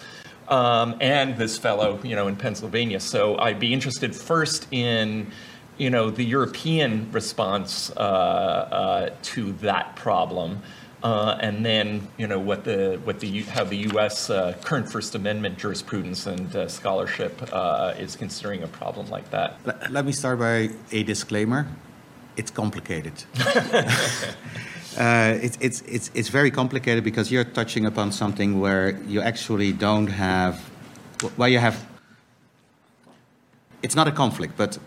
Um, 0.47 0.95
and 1.01 1.37
this 1.37 1.57
fellow, 1.57 1.99
you 2.03 2.15
know, 2.15 2.27
in 2.27 2.35
Pennsylvania. 2.35 2.99
So 2.99 3.37
I'd 3.39 3.59
be 3.59 3.73
interested 3.73 4.15
first 4.15 4.67
in, 4.71 5.31
you 5.77 5.89
know, 5.89 6.11
the 6.11 6.23
European 6.23 7.11
response 7.11 7.89
uh, 7.91 7.99
uh, 7.99 9.09
to 9.23 9.53
that 9.53 9.95
problem. 9.95 10.61
Uh, 11.05 11.37
and 11.39 11.63
then, 11.63 12.07
you 12.17 12.25
know, 12.25 12.39
what 12.39 12.63
the 12.63 12.99
what 13.03 13.19
the 13.19 13.43
how 13.43 13.63
the 13.63 13.77
U.S. 13.93 14.31
Uh, 14.31 14.57
current 14.63 14.89
First 14.89 15.13
Amendment 15.13 15.59
jurisprudence 15.59 16.25
and 16.25 16.55
uh, 16.55 16.67
scholarship 16.67 17.47
uh, 17.53 17.93
is 17.99 18.15
considering 18.15 18.63
a 18.63 18.67
problem 18.67 19.07
like 19.11 19.29
that. 19.29 19.59
Let 19.91 20.03
me 20.03 20.11
start 20.11 20.39
by 20.39 20.71
a 20.91 21.03
disclaimer. 21.03 21.67
It's 22.37 22.49
complicated. 22.49 23.13
Uh, 24.97 25.37
it's, 25.41 25.57
it's, 25.59 25.81
it's, 25.81 26.09
it's 26.13 26.29
very 26.29 26.49
complicated 26.49 27.03
because 27.03 27.29
you're 27.29 27.43
touching 27.43 27.85
upon 27.85 28.13
something 28.13 28.61
where 28.61 28.97
you 29.01 29.19
actually 29.19 29.73
don't 29.73 30.07
have, 30.07 30.57
where 31.35 31.49
you 31.49 31.59
have, 31.59 31.85
it's 33.83 33.93
not 33.93 34.07
a 34.07 34.11
conflict, 34.13 34.53
but 34.55 34.79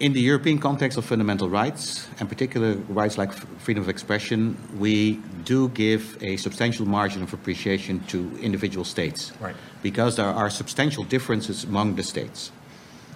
in 0.00 0.12
the 0.12 0.20
European 0.20 0.58
context 0.58 0.96
of 0.96 1.04
fundamental 1.04 1.48
rights, 1.48 2.08
and 2.20 2.28
particular 2.28 2.74
rights 2.88 3.18
like 3.18 3.32
freedom 3.32 3.82
of 3.82 3.88
expression, 3.88 4.56
we 4.78 5.20
do 5.44 5.68
give 5.70 6.16
a 6.22 6.36
substantial 6.36 6.86
margin 6.86 7.22
of 7.22 7.32
appreciation 7.32 8.00
to 8.06 8.36
individual 8.40 8.84
states. 8.84 9.32
Right. 9.40 9.56
Because 9.82 10.16
there 10.16 10.26
are 10.26 10.50
substantial 10.50 11.04
differences 11.04 11.64
among 11.64 11.96
the 11.96 12.02
states. 12.02 12.52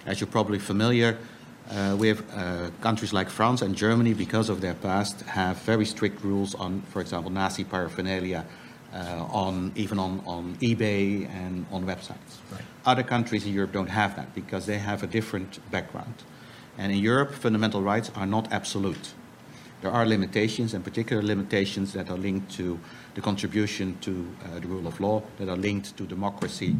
As 0.05 0.19
you're 0.19 0.27
probably 0.27 0.59
familiar, 0.59 1.17
uh, 1.71 1.95
we 1.97 2.09
have 2.09 2.23
uh, 2.33 2.69
countries 2.81 3.13
like 3.13 3.29
France 3.29 3.61
and 3.61 3.75
Germany, 3.75 4.13
because 4.13 4.49
of 4.49 4.59
their 4.59 4.73
past, 4.73 5.21
have 5.21 5.57
very 5.59 5.85
strict 5.85 6.21
rules 6.23 6.53
on, 6.55 6.81
for 6.89 6.99
example, 6.99 7.31
Nazi 7.31 7.63
paraphernalia, 7.63 8.45
uh, 8.93 9.25
on 9.31 9.71
even 9.75 9.97
on, 9.97 10.21
on 10.25 10.55
eBay 10.55 11.27
and 11.29 11.65
on 11.71 11.85
websites. 11.85 12.41
Right. 12.51 12.61
Other 12.85 13.03
countries 13.03 13.45
in 13.45 13.53
Europe 13.53 13.71
don't 13.71 13.89
have 13.89 14.17
that 14.17 14.35
because 14.35 14.65
they 14.65 14.77
have 14.77 15.01
a 15.01 15.07
different 15.07 15.59
background. 15.71 16.13
And 16.77 16.91
in 16.91 16.97
Europe, 16.97 17.33
fundamental 17.33 17.81
rights 17.81 18.11
are 18.15 18.25
not 18.25 18.51
absolute. 18.51 19.13
There 19.81 19.91
are 19.91 20.05
limitations, 20.05 20.73
and 20.73 20.83
particular 20.83 21.21
limitations 21.21 21.91
that 21.91 22.09
are 22.09 22.17
linked 22.17 22.49
to 22.55 22.79
the 23.15 23.21
contribution 23.21 23.97
to 23.99 24.27
uh, 24.45 24.59
the 24.59 24.67
rule 24.67 24.87
of 24.87 24.99
law, 24.99 25.21
that 25.37 25.49
are 25.49 25.57
linked 25.57 25.97
to 25.97 26.03
democracy, 26.03 26.75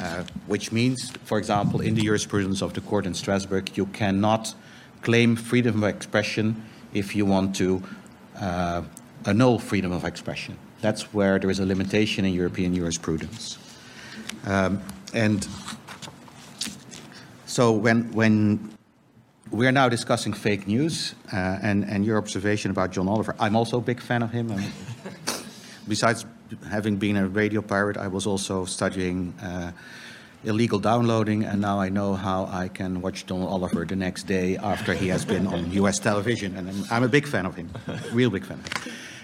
uh, 0.00 0.24
which 0.46 0.72
means, 0.72 1.10
for 1.24 1.38
example, 1.38 1.80
in 1.80 1.94
the 1.94 2.02
jurisprudence 2.02 2.62
of 2.62 2.72
the 2.72 2.80
court 2.80 3.06
in 3.06 3.14
Strasbourg, 3.14 3.76
you 3.76 3.86
cannot 3.86 4.54
claim 5.02 5.36
freedom 5.36 5.82
of 5.82 5.88
expression 5.88 6.64
if 6.94 7.14
you 7.14 7.26
want 7.26 7.54
to 7.56 7.82
uh, 8.40 8.82
annul 9.26 9.58
freedom 9.58 9.92
of 9.92 10.04
expression. 10.04 10.56
That's 10.80 11.12
where 11.12 11.38
there 11.38 11.50
is 11.50 11.60
a 11.60 11.66
limitation 11.66 12.24
in 12.24 12.32
European 12.32 12.74
jurisprudence. 12.74 13.58
Um, 14.46 14.80
and 15.12 15.46
so 17.46 17.72
when, 17.72 18.10
when 18.12 18.75
we 19.56 19.66
are 19.66 19.72
now 19.72 19.88
discussing 19.88 20.34
fake 20.34 20.66
news 20.66 21.14
uh, 21.32 21.36
and, 21.62 21.84
and 21.84 22.04
your 22.04 22.18
observation 22.18 22.70
about 22.70 22.90
John 22.90 23.08
Oliver. 23.08 23.34
I'm 23.38 23.56
also 23.56 23.78
a 23.78 23.80
big 23.80 24.00
fan 24.00 24.22
of 24.22 24.30
him. 24.30 24.52
besides 25.88 26.26
having 26.68 26.96
been 26.96 27.16
a 27.16 27.26
radio 27.26 27.62
pirate, 27.62 27.96
I 27.96 28.08
was 28.08 28.26
also 28.26 28.66
studying 28.66 29.32
uh, 29.40 29.72
illegal 30.44 30.78
downloading, 30.78 31.44
and 31.44 31.60
now 31.60 31.80
I 31.80 31.88
know 31.88 32.14
how 32.14 32.46
I 32.46 32.68
can 32.68 33.00
watch 33.00 33.24
John 33.24 33.42
Oliver 33.42 33.86
the 33.86 33.96
next 33.96 34.24
day 34.24 34.58
after 34.58 34.92
he 34.92 35.08
has 35.08 35.24
been 35.24 35.46
on 35.46 35.72
US 35.72 35.98
television, 35.98 36.54
and 36.56 36.68
I'm, 36.68 36.84
I'm 36.90 37.02
a 37.02 37.08
big 37.08 37.26
fan 37.26 37.46
of 37.46 37.54
him, 37.54 37.70
real 38.12 38.30
big 38.30 38.44
fan. 38.44 38.60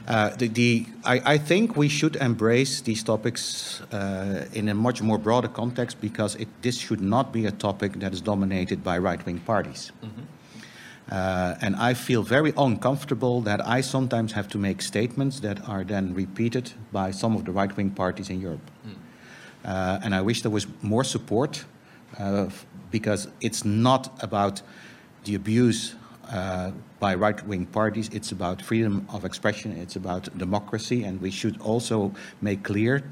Uh, 0.08 0.30
the, 0.36 0.48
the, 0.48 0.86
I, 1.04 1.34
I, 1.34 1.38
think 1.38 1.76
we 1.76 1.88
should 1.88 2.16
embrace 2.16 2.80
these 2.80 3.04
topics 3.04 3.80
uh, 3.92 4.46
in 4.52 4.68
a 4.68 4.74
much 4.74 5.00
more 5.00 5.16
broader 5.16 5.48
context 5.48 6.00
because 6.00 6.34
it, 6.36 6.48
this 6.62 6.76
should 6.76 7.00
not 7.00 7.32
be 7.32 7.46
a 7.46 7.52
topic 7.52 8.00
that 8.00 8.12
is 8.12 8.20
dominated 8.20 8.82
by 8.82 8.98
right-wing 8.98 9.38
parties. 9.40 9.92
Mm-hmm. 10.02 10.22
Uh, 11.10 11.54
and 11.60 11.76
I 11.76 11.94
feel 11.94 12.22
very 12.22 12.52
uncomfortable 12.56 13.40
that 13.42 13.64
I 13.66 13.80
sometimes 13.80 14.32
have 14.32 14.48
to 14.48 14.58
make 14.58 14.82
statements 14.82 15.40
that 15.40 15.68
are 15.68 15.84
then 15.84 16.14
repeated 16.14 16.72
by 16.90 17.12
some 17.12 17.36
of 17.36 17.44
the 17.44 17.52
right-wing 17.52 17.90
parties 17.90 18.28
in 18.28 18.40
Europe. 18.40 18.70
Mm. 18.86 20.04
and 20.04 20.14
I 20.14 20.20
wish 20.20 20.42
there 20.42 20.50
was 20.50 20.66
more 20.82 21.04
support 21.04 21.64
uh, 22.18 22.48
because 22.90 23.28
it's 23.40 23.64
not 23.64 24.10
about 24.22 24.62
the 25.24 25.34
abuse 25.34 25.94
uh, 26.30 26.70
by 27.00 27.14
right-wing 27.14 27.66
parties. 27.66 28.08
It's 28.12 28.32
about 28.32 28.62
freedom 28.62 29.06
of 29.12 29.24
expression. 29.24 29.72
It's 29.72 29.96
about 29.96 30.36
democracy, 30.38 31.04
and 31.04 31.20
we 31.20 31.30
should 31.30 31.60
also 31.60 32.12
make 32.40 32.62
clear, 32.62 33.02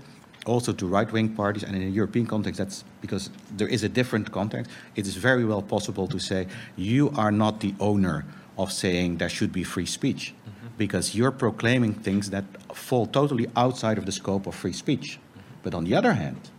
also 0.47 0.73
to 0.73 0.87
right-wing 0.87 1.35
parties, 1.35 1.65
and 1.65 1.77
in 1.77 1.83
a 1.83 1.91
European 1.91 2.27
context, 2.27 2.59
that's 2.59 2.85
because 3.01 3.31
there 3.57 3.69
is 3.69 3.83
a 3.83 3.89
different 3.89 4.31
context. 4.33 4.71
It 4.97 5.07
is 5.07 5.17
very 5.17 5.45
well 5.45 5.63
possible 5.63 6.07
to 6.09 6.19
say 6.19 6.47
you 6.77 7.11
are 7.17 7.33
not 7.33 7.61
the 7.61 7.75
owner 7.81 8.25
of 8.57 8.73
saying 8.73 9.19
there 9.19 9.29
should 9.29 9.53
be 9.53 9.65
free 9.65 9.87
speech 9.87 10.33
mm-hmm. 10.33 10.69
because 10.79 11.15
you're 11.15 11.33
proclaiming 11.33 11.95
things 11.95 12.31
that 12.31 12.45
fall 12.75 13.07
totally 13.07 13.47
outside 13.57 13.99
of 13.99 14.07
the 14.07 14.13
scope 14.13 14.47
of 14.47 14.55
free 14.55 14.73
speech. 14.73 15.19
Mm-hmm. 15.19 15.41
But 15.63 15.75
on 15.75 15.85
the 15.85 15.95
other 15.95 16.15
hand, 16.15 16.51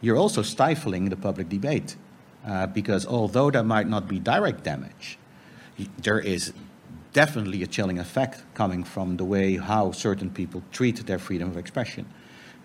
you're 0.00 0.16
also 0.16 0.42
stifling 0.42 1.08
the 1.08 1.16
public 1.16 1.48
debate 1.48 1.96
uh, 2.46 2.66
because 2.66 3.06
although 3.06 3.50
there 3.50 3.62
might 3.62 3.88
not 3.88 4.08
be 4.08 4.18
direct 4.18 4.64
damage, 4.64 5.18
there 6.02 6.18
is 6.18 6.52
definitely 7.12 7.62
a 7.62 7.66
chilling 7.66 7.98
effect 7.98 8.42
coming 8.54 8.84
from 8.84 9.16
the 9.16 9.24
way 9.24 9.56
how 9.56 9.92
certain 9.92 10.30
people 10.30 10.62
treat 10.72 11.06
their 11.06 11.18
freedom 11.18 11.48
of 11.50 11.56
expression. 11.56 12.06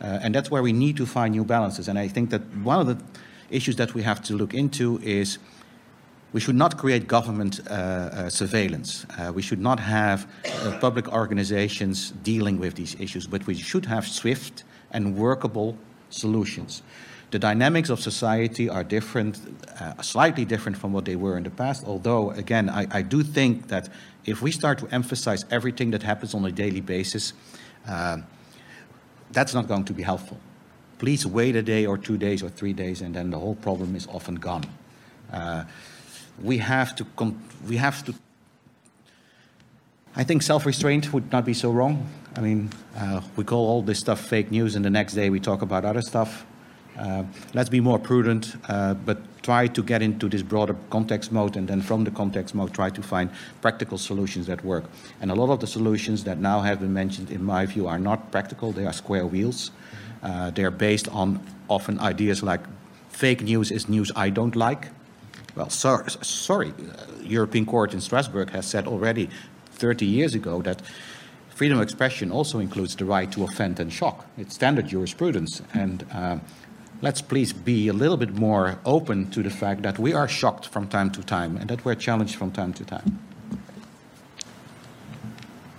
Uh, 0.02 0.20
and 0.22 0.36
that's 0.36 0.52
where 0.52 0.62
we 0.62 0.74
need 0.74 0.98
to 0.98 1.06
find 1.06 1.34
new 1.34 1.46
balances. 1.46 1.88
And 1.88 1.98
I 1.98 2.08
think 2.08 2.30
that 2.32 2.42
one 2.58 2.80
of 2.80 2.88
the 2.88 3.04
issues 3.50 3.76
that 3.78 3.94
we 3.94 4.04
have 4.04 4.22
to 4.24 4.36
look 4.36 4.54
into 4.54 5.00
is 5.02 5.38
we 6.34 6.40
should 6.40 6.56
not 6.56 6.78
create 6.78 7.08
government 7.08 7.62
uh, 7.70 7.74
uh, 7.74 8.30
surveillance. 8.30 9.06
Uh, 9.18 9.32
we 9.34 9.42
should 9.42 9.62
not 9.62 9.80
have 9.80 10.28
uh, 10.46 10.78
public 10.82 11.08
organizations 11.14 12.12
dealing 12.24 12.60
with 12.60 12.74
these 12.74 12.96
issues, 13.00 13.28
but 13.28 13.46
we 13.46 13.54
should 13.54 13.86
have 13.86 14.08
swift 14.08 14.64
and 14.92 15.16
workable 15.16 15.78
solutions. 16.10 16.82
The 17.34 17.40
dynamics 17.40 17.90
of 17.90 18.00
society 18.00 18.70
are 18.70 18.84
different, 18.84 19.40
uh, 19.80 20.00
slightly 20.04 20.46
different 20.46 20.78
from 20.78 20.94
what 20.94 21.06
they 21.06 21.16
were 21.16 21.36
in 21.36 21.44
the 21.44 21.50
past, 21.50 21.84
although, 21.84 22.30
again, 22.30 22.70
I, 22.70 22.86
I, 22.92 23.02
do 23.02 23.24
think 23.24 23.70
that 23.70 23.90
if 24.24 24.44
we 24.44 24.52
start 24.52 24.78
to 24.78 24.88
emphasize 24.94 25.44
everything 25.50 25.90
that 25.92 26.04
happens 26.04 26.36
on 26.36 26.46
a 26.46 26.52
daily 26.52 26.80
basis, 26.80 27.34
uh, 27.88 28.18
that's 29.32 29.56
not 29.56 29.68
going 29.68 29.84
to 29.86 29.94
be 29.94 30.04
helpful. 30.04 30.38
Please 31.00 31.26
wait 31.26 31.56
a 31.56 31.64
day 31.64 31.88
or 31.88 31.98
two 31.98 32.20
days 32.20 32.44
or 32.44 32.50
three 32.50 32.72
days, 32.72 33.02
and 33.02 33.16
then 33.16 33.32
the 33.32 33.40
whole 33.40 33.56
problem 33.56 33.96
is 33.96 34.06
often 34.06 34.36
gone. 34.36 34.66
Uh, 35.32 35.64
we 36.40 36.60
have 36.60 36.96
to, 36.98 37.08
we 37.68 37.78
have 37.78 38.06
to. 38.06 38.14
I 40.16 40.24
think 40.24 40.44
self-restraint 40.44 41.12
would 41.12 41.32
not 41.32 41.46
be 41.46 41.56
so 41.56 41.72
wrong. 41.72 42.08
I 42.36 42.42
mean, 42.42 42.70
uh, 42.96 43.22
we 43.36 43.44
call 43.44 43.68
all 43.68 43.82
this 43.82 43.98
stuff 43.98 44.20
fake 44.20 44.52
news, 44.52 44.76
and 44.76 44.86
the 44.86 44.92
next 44.92 45.14
day 45.16 45.32
we 45.32 45.40
talk 45.40 45.64
about 45.64 45.84
other 45.84 46.04
stuff. 46.04 46.46
Uh, 46.98 47.24
let's 47.54 47.70
be 47.70 47.80
more 47.80 47.98
prudent, 47.98 48.56
uh, 48.70 48.94
but 48.94 49.18
try 49.42 49.68
to 49.68 49.84
get 49.84 50.02
into 50.02 50.30
this 50.30 50.44
broader 50.44 50.76
context 50.90 51.32
mode, 51.32 51.58
and 51.58 51.68
then 51.68 51.82
from 51.82 52.04
the 52.04 52.12
context 52.12 52.54
mode, 52.56 52.74
try 52.74 52.90
to 52.90 53.02
find 53.02 53.30
practical 53.62 53.98
solutions 53.98 54.48
that 54.48 54.64
work. 54.64 54.86
And 55.22 55.32
a 55.32 55.36
lot 55.36 55.50
of 55.50 55.60
the 55.60 55.68
solutions 55.68 56.24
that 56.24 56.38
now 56.38 56.62
have 56.62 56.80
been 56.80 56.94
mentioned, 56.94 57.32
in 57.32 57.44
my 57.44 57.66
view, 57.66 57.88
are 57.88 58.00
not 58.00 58.32
practical. 58.32 58.72
They 58.72 58.86
are 58.86 58.94
square 58.94 59.26
wheels. 59.26 59.72
Uh, 60.22 60.52
they 60.52 60.64
are 60.64 60.72
based 60.72 61.08
on 61.10 61.40
often 61.68 62.00
ideas 62.00 62.44
like 62.44 62.62
fake 63.10 63.42
news 63.42 63.72
is 63.72 63.90
news 63.90 64.12
I 64.16 64.30
don't 64.30 64.56
like. 64.56 64.90
Well, 65.56 65.70
so, 65.70 66.04
sorry, 66.22 66.70
uh, 66.70 67.06
European 67.22 67.66
Court 67.66 67.94
in 67.94 68.02
Strasbourg 68.02 68.50
has 68.52 68.66
said 68.66 68.88
already 68.88 69.30
30 69.72 70.06
years 70.06 70.34
ago 70.34 70.62
that 70.62 70.82
freedom 71.50 71.78
of 71.78 71.84
expression 71.84 72.32
also 72.32 72.60
includes 72.60 72.96
the 72.96 73.06
right 73.06 73.32
to 73.32 73.44
offend 73.44 73.80
and 73.80 73.94
shock. 73.94 74.26
It's 74.38 74.56
standard 74.56 74.88
jurisprudence, 74.88 75.62
and 75.74 76.06
uh, 76.12 76.40
let's 77.04 77.22
please 77.22 77.52
be 77.52 77.90
a 77.90 77.94
little 77.94 78.16
bit 78.16 78.34
more 78.34 78.80
open 78.86 79.30
to 79.30 79.44
the 79.44 79.50
fact 79.50 79.82
that 79.82 80.00
we 80.00 80.14
are 80.14 80.28
shocked 80.28 80.66
from 80.70 80.88
time 80.88 81.12
to 81.12 81.22
time 81.22 81.58
and 81.58 81.70
that 81.70 81.84
we're 81.84 81.96
challenged 81.96 82.36
from 82.38 82.50
time 82.50 82.72
to 82.74 82.86
time. 82.86 83.20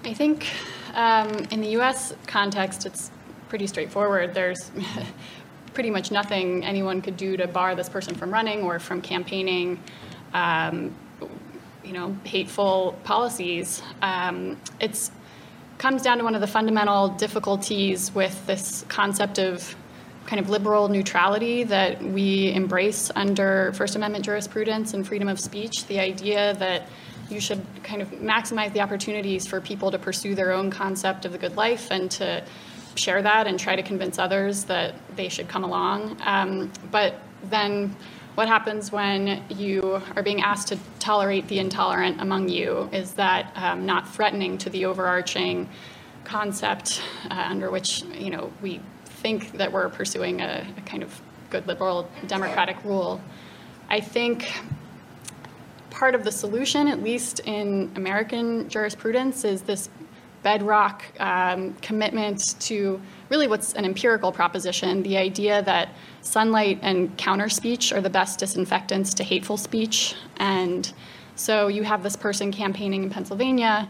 I 0.04 0.12
think 0.12 0.46
um, 0.92 1.30
in 1.50 1.62
the 1.62 1.68
US 1.78 2.14
context, 2.26 2.84
it's 2.84 3.10
pretty 3.48 3.66
straightforward. 3.66 4.34
There's 4.34 4.70
pretty 5.72 5.88
much 5.88 6.10
nothing 6.10 6.62
anyone 6.62 7.00
could 7.00 7.16
do 7.16 7.38
to 7.38 7.48
bar 7.48 7.74
this 7.74 7.88
person 7.88 8.14
from 8.14 8.30
running 8.30 8.62
or 8.62 8.78
from 8.78 9.00
campaigning. 9.00 9.80
Um, 10.34 10.94
you 11.82 11.94
know, 11.94 12.14
hateful 12.24 12.98
policies. 13.04 13.82
Um, 14.02 14.58
it's 14.78 15.10
comes 15.78 16.02
down 16.02 16.18
to 16.18 16.24
one 16.24 16.34
of 16.34 16.40
the 16.42 16.46
fundamental 16.46 17.08
difficulties 17.08 18.14
with 18.14 18.46
this 18.46 18.84
concept 18.88 19.38
of 19.38 19.74
kind 20.26 20.40
of 20.40 20.48
liberal 20.48 20.88
neutrality 20.88 21.64
that 21.64 22.02
we 22.02 22.52
embrace 22.52 23.10
under 23.14 23.72
First 23.74 23.96
Amendment 23.96 24.24
jurisprudence 24.24 24.94
and 24.94 25.06
freedom 25.06 25.28
of 25.28 25.38
speech, 25.38 25.86
the 25.86 26.00
idea 26.00 26.54
that 26.54 26.88
you 27.30 27.40
should 27.40 27.64
kind 27.82 28.02
of 28.02 28.08
maximize 28.10 28.72
the 28.72 28.80
opportunities 28.80 29.46
for 29.46 29.60
people 29.60 29.90
to 29.90 29.98
pursue 29.98 30.34
their 30.34 30.52
own 30.52 30.70
concept 30.70 31.24
of 31.24 31.32
the 31.32 31.38
good 31.38 31.56
life 31.56 31.90
and 31.90 32.10
to 32.10 32.44
share 32.96 33.22
that 33.22 33.46
and 33.46 33.58
try 33.58 33.76
to 33.76 33.82
convince 33.82 34.18
others 34.18 34.64
that 34.64 34.94
they 35.16 35.28
should 35.28 35.48
come 35.48 35.64
along. 35.64 36.16
Um, 36.24 36.70
but 36.90 37.14
then 37.44 37.94
what 38.34 38.48
happens 38.48 38.90
when 38.90 39.42
you 39.48 40.02
are 40.16 40.22
being 40.22 40.42
asked 40.42 40.68
to 40.68 40.78
tolerate 40.98 41.46
the 41.48 41.58
intolerant 41.58 42.20
among 42.20 42.48
you 42.48 42.88
is 42.92 43.12
that 43.14 43.52
um, 43.54 43.86
not 43.86 44.12
threatening 44.12 44.58
to 44.58 44.70
the 44.70 44.86
overarching 44.86 45.68
concept 46.24 47.02
uh, 47.30 47.34
under 47.34 47.70
which 47.70 48.02
you 48.02 48.30
know 48.30 48.50
we 48.62 48.80
think 49.24 49.52
that 49.52 49.72
we're 49.72 49.88
pursuing 49.88 50.42
a, 50.42 50.66
a 50.76 50.80
kind 50.82 51.02
of 51.02 51.18
good 51.48 51.66
liberal 51.66 52.06
democratic 52.26 52.76
rule. 52.84 53.22
I 53.88 53.98
think 53.98 54.52
part 55.88 56.14
of 56.14 56.24
the 56.24 56.30
solution, 56.30 56.88
at 56.88 57.02
least 57.02 57.40
in 57.40 57.90
American 57.96 58.68
jurisprudence, 58.68 59.44
is 59.46 59.62
this 59.62 59.88
bedrock 60.42 61.04
um, 61.20 61.72
commitment 61.80 62.60
to 62.60 63.00
really 63.30 63.46
what's 63.46 63.72
an 63.72 63.86
empirical 63.86 64.30
proposition 64.30 65.02
the 65.02 65.16
idea 65.16 65.62
that 65.62 65.88
sunlight 66.20 66.78
and 66.82 67.16
counter 67.16 67.48
speech 67.48 67.94
are 67.94 68.02
the 68.02 68.10
best 68.10 68.38
disinfectants 68.38 69.14
to 69.14 69.24
hateful 69.24 69.56
speech. 69.56 70.14
And 70.36 70.92
so 71.34 71.68
you 71.68 71.82
have 71.84 72.02
this 72.02 72.14
person 72.14 72.52
campaigning 72.52 73.04
in 73.04 73.08
Pennsylvania 73.08 73.88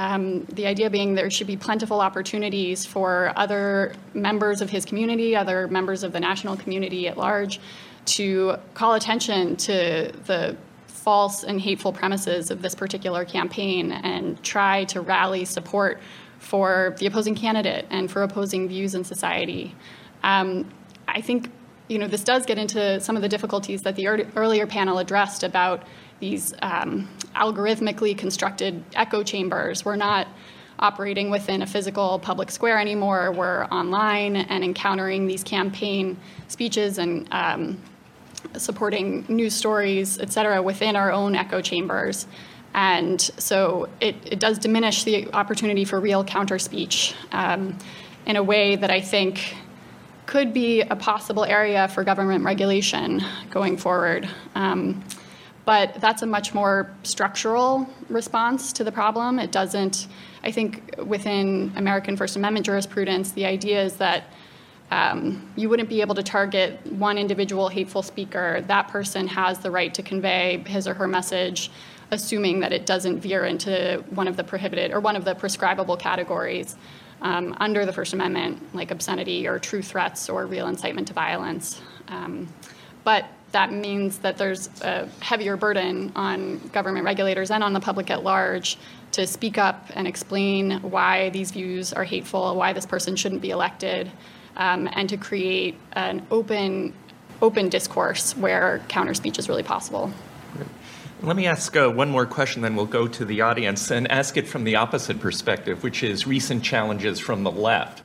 um, 0.00 0.44
the 0.46 0.66
idea 0.66 0.88
being 0.88 1.14
there 1.14 1.28
should 1.28 1.46
be 1.46 1.58
plentiful 1.58 2.00
opportunities 2.00 2.86
for 2.86 3.34
other 3.36 3.92
members 4.14 4.62
of 4.62 4.70
his 4.70 4.86
community, 4.86 5.36
other 5.36 5.68
members 5.68 6.02
of 6.02 6.12
the 6.12 6.20
national 6.20 6.56
community 6.56 7.06
at 7.06 7.18
large, 7.18 7.60
to 8.06 8.56
call 8.72 8.94
attention 8.94 9.56
to 9.56 10.10
the 10.24 10.56
false 10.86 11.44
and 11.44 11.60
hateful 11.60 11.92
premises 11.92 12.50
of 12.50 12.62
this 12.62 12.74
particular 12.74 13.26
campaign 13.26 13.92
and 13.92 14.42
try 14.42 14.84
to 14.84 15.02
rally 15.02 15.44
support 15.44 16.00
for 16.38 16.96
the 16.98 17.04
opposing 17.04 17.34
candidate 17.34 17.84
and 17.90 18.10
for 18.10 18.22
opposing 18.22 18.68
views 18.68 18.94
in 18.94 19.04
society. 19.04 19.76
Um, 20.22 20.66
I 21.08 21.20
think 21.20 21.50
you 21.88 21.98
know 21.98 22.06
this 22.06 22.24
does 22.24 22.46
get 22.46 22.56
into 22.56 23.00
some 23.00 23.16
of 23.16 23.22
the 23.22 23.28
difficulties 23.28 23.82
that 23.82 23.96
the 23.96 24.08
earlier 24.34 24.66
panel 24.66 24.96
addressed 24.96 25.42
about 25.42 25.82
these 26.20 26.54
um, 26.62 27.08
algorithmically 27.34 28.16
constructed 28.16 28.84
echo 28.94 29.22
chambers. 29.22 29.84
We're 29.84 29.96
not 29.96 30.28
operating 30.78 31.30
within 31.30 31.62
a 31.62 31.66
physical 31.66 32.18
public 32.18 32.50
square 32.50 32.78
anymore. 32.78 33.32
We're 33.32 33.64
online 33.64 34.36
and 34.36 34.64
encountering 34.64 35.26
these 35.26 35.42
campaign 35.42 36.16
speeches 36.48 36.98
and 36.98 37.28
um, 37.32 37.78
supporting 38.56 39.26
news 39.28 39.54
stories, 39.54 40.18
et 40.18 40.32
cetera, 40.32 40.62
within 40.62 40.96
our 40.96 41.12
own 41.12 41.34
echo 41.34 41.60
chambers. 41.60 42.26
And 42.72 43.20
so 43.20 43.88
it, 44.00 44.14
it 44.24 44.38
does 44.38 44.58
diminish 44.58 45.04
the 45.04 45.32
opportunity 45.34 45.84
for 45.84 46.00
real 46.00 46.24
counter 46.24 46.58
speech 46.58 47.14
um, 47.32 47.76
in 48.26 48.36
a 48.36 48.42
way 48.42 48.76
that 48.76 48.90
I 48.90 49.00
think 49.00 49.56
could 50.26 50.54
be 50.54 50.80
a 50.82 50.94
possible 50.94 51.44
area 51.44 51.88
for 51.88 52.04
government 52.04 52.44
regulation 52.44 53.22
going 53.50 53.76
forward. 53.76 54.28
Um, 54.54 55.02
but 55.64 55.94
that's 56.00 56.22
a 56.22 56.26
much 56.26 56.54
more 56.54 56.90
structural 57.02 57.88
response 58.08 58.72
to 58.74 58.84
the 58.84 58.92
problem. 58.92 59.38
It 59.38 59.52
doesn't, 59.52 60.08
I 60.42 60.50
think, 60.50 60.94
within 61.04 61.72
American 61.76 62.16
First 62.16 62.36
Amendment 62.36 62.66
jurisprudence, 62.66 63.32
the 63.32 63.46
idea 63.46 63.82
is 63.82 63.96
that 63.96 64.24
um, 64.90 65.48
you 65.56 65.68
wouldn't 65.68 65.88
be 65.88 66.00
able 66.00 66.16
to 66.16 66.22
target 66.22 66.84
one 66.86 67.16
individual 67.16 67.68
hateful 67.68 68.02
speaker. 68.02 68.64
That 68.66 68.88
person 68.88 69.28
has 69.28 69.60
the 69.60 69.70
right 69.70 69.94
to 69.94 70.02
convey 70.02 70.64
his 70.66 70.88
or 70.88 70.94
her 70.94 71.06
message, 71.06 71.70
assuming 72.10 72.60
that 72.60 72.72
it 72.72 72.86
doesn't 72.86 73.20
veer 73.20 73.44
into 73.44 74.04
one 74.10 74.26
of 74.26 74.36
the 74.36 74.42
prohibited 74.42 74.90
or 74.92 74.98
one 74.98 75.14
of 75.14 75.24
the 75.24 75.34
proscribable 75.34 75.98
categories 75.98 76.74
um, 77.22 77.54
under 77.60 77.86
the 77.86 77.92
First 77.92 78.14
Amendment, 78.14 78.74
like 78.74 78.90
obscenity 78.90 79.46
or 79.46 79.58
true 79.58 79.82
threats 79.82 80.28
or 80.28 80.46
real 80.46 80.66
incitement 80.66 81.06
to 81.08 81.14
violence. 81.14 81.80
Um, 82.08 82.48
but 83.04 83.26
that 83.52 83.72
means 83.72 84.18
that 84.18 84.38
there's 84.38 84.68
a 84.82 85.08
heavier 85.20 85.56
burden 85.56 86.12
on 86.14 86.58
government 86.68 87.04
regulators 87.04 87.50
and 87.50 87.64
on 87.64 87.72
the 87.72 87.80
public 87.80 88.10
at 88.10 88.22
large 88.22 88.78
to 89.12 89.26
speak 89.26 89.58
up 89.58 89.86
and 89.94 90.06
explain 90.06 90.80
why 90.82 91.30
these 91.30 91.50
views 91.50 91.92
are 91.92 92.04
hateful, 92.04 92.54
why 92.56 92.72
this 92.72 92.86
person 92.86 93.16
shouldn't 93.16 93.42
be 93.42 93.50
elected, 93.50 94.10
um, 94.56 94.88
and 94.92 95.08
to 95.08 95.16
create 95.16 95.76
an 95.92 96.24
open, 96.30 96.92
open 97.42 97.68
discourse 97.68 98.36
where 98.36 98.80
counter 98.88 99.14
speech 99.14 99.38
is 99.38 99.48
really 99.48 99.62
possible. 99.62 100.12
Let 101.22 101.36
me 101.36 101.46
ask 101.46 101.76
uh, 101.76 101.90
one 101.90 102.08
more 102.08 102.24
question, 102.24 102.62
then 102.62 102.76
we'll 102.76 102.86
go 102.86 103.06
to 103.06 103.24
the 103.24 103.42
audience 103.42 103.90
and 103.90 104.10
ask 104.10 104.36
it 104.36 104.48
from 104.48 104.64
the 104.64 104.76
opposite 104.76 105.20
perspective, 105.20 105.82
which 105.82 106.02
is 106.02 106.26
recent 106.26 106.62
challenges 106.62 107.18
from 107.18 107.42
the 107.42 107.50
left. 107.50 108.02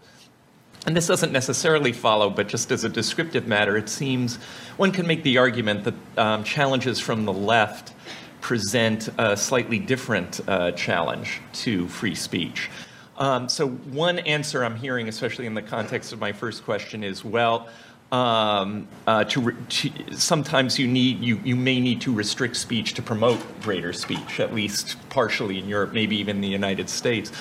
And 0.86 0.95
this 0.95 1.08
doesn't 1.08 1.32
necessarily 1.32 1.91
follow, 1.91 2.30
but 2.30 2.48
just 2.48 2.71
as 2.71 2.84
a 2.84 2.89
descriptive 2.89 3.48
matter, 3.48 3.76
it 3.76 3.89
seems 3.89 4.38
one 4.78 4.91
can 4.91 5.08
make 5.08 5.24
the 5.24 5.39
argument 5.39 5.84
that 5.84 5.95
um, 6.17 6.43
challenges 6.43 7.00
from 7.00 7.26
the 7.26 7.34
left 7.34 7.93
present 8.39 9.10
a 9.17 9.36
slightly 9.36 9.80
different 9.80 10.39
uh, 10.48 10.71
challenge 10.74 11.41
to 11.54 11.88
free 11.88 12.13
speech. 12.13 12.69
Um, 13.17 13.50
so, 13.50 13.67
one 13.69 14.19
answer 14.19 14.63
I'm 14.63 14.76
hearing, 14.76 15.08
especially 15.08 15.48
in 15.48 15.56
the 15.56 15.62
context 15.62 16.13
of 16.13 16.19
my 16.19 16.34
first 16.34 16.63
question, 16.65 17.04
is 17.04 17.26
well, 17.26 17.69
um, 18.12 18.88
uh, 19.08 19.24
to, 19.24 19.41
re- 19.41 19.56
to, 19.69 19.91
sometimes 20.15 20.78
you 20.78 20.88
need 20.88 21.21
you, 21.21 21.39
you 21.43 21.56
may 21.56 21.80
need 21.80 22.02
to 22.02 22.13
restrict 22.13 22.58
speech 22.58 22.93
to 22.95 23.02
promote 23.02 23.39
greater 23.62 23.93
speech, 23.93 24.39
at 24.39 24.54
least 24.54 24.98
partially 25.10 25.58
in 25.58 25.67
Europe, 25.67 25.93
maybe 25.93 26.17
even 26.17 26.41
the 26.41 26.48
United 26.48 26.89
States. 26.89 27.32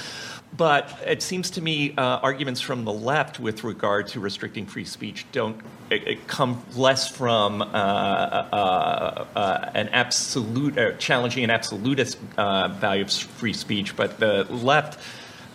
But 0.57 0.97
it 1.05 1.21
seems 1.21 1.51
to 1.53 1.61
me 1.61 1.95
uh, 1.97 2.19
arguments 2.19 2.61
from 2.61 2.85
the 2.85 2.93
left 2.93 3.41
with 3.41 3.65
regard 3.65 4.07
to 4.09 4.21
restricting 4.21 4.67
free 4.67 4.85
speech 4.85 5.27
don't 5.33 5.61
it, 5.91 6.07
it 6.07 6.29
come 6.29 6.63
less 6.77 7.09
from 7.09 7.61
uh, 7.61 7.65
uh, 7.65 9.27
uh 9.35 9.71
an 9.75 9.89
absolute 9.89 10.79
uh, 10.79 10.93
challenging 10.93 11.45
an 11.45 11.51
absolutist 11.51 12.19
uh, 12.37 12.69
value 12.69 13.03
of 13.03 13.13
free 13.13 13.53
speech, 13.53 13.97
but 13.97 14.19
the 14.19 14.45
left 14.45 14.99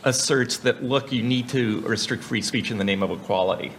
asserts 0.03 0.57
that 0.59 0.83
look, 0.83 1.11
you 1.11 1.23
need 1.23 1.49
to 1.49 1.81
restrict 1.81 2.23
free 2.23 2.41
speech 2.41 2.71
in 2.71 2.77
the 2.77 2.83
name 2.83 3.03
of 3.03 3.11
equality. 3.11 3.71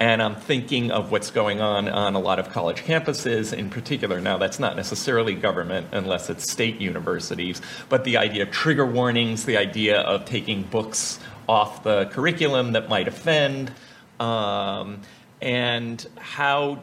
And 0.00 0.22
I'm 0.22 0.36
thinking 0.36 0.92
of 0.92 1.10
what's 1.10 1.30
going 1.30 1.60
on 1.60 1.88
on 1.88 2.14
a 2.14 2.20
lot 2.20 2.38
of 2.38 2.50
college 2.50 2.82
campuses 2.84 3.52
in 3.52 3.68
particular. 3.68 4.20
Now, 4.20 4.38
that's 4.38 4.60
not 4.60 4.76
necessarily 4.76 5.34
government 5.34 5.88
unless 5.90 6.30
it's 6.30 6.50
state 6.50 6.80
universities, 6.80 7.60
but 7.88 8.04
the 8.04 8.16
idea 8.16 8.44
of 8.44 8.52
trigger 8.52 8.86
warnings, 8.86 9.44
the 9.44 9.56
idea 9.56 10.00
of 10.00 10.24
taking 10.24 10.62
books 10.62 11.18
off 11.48 11.82
the 11.82 12.06
curriculum 12.06 12.72
that 12.72 12.88
might 12.88 13.08
offend, 13.08 13.72
um, 14.20 15.00
and 15.40 16.06
how 16.18 16.80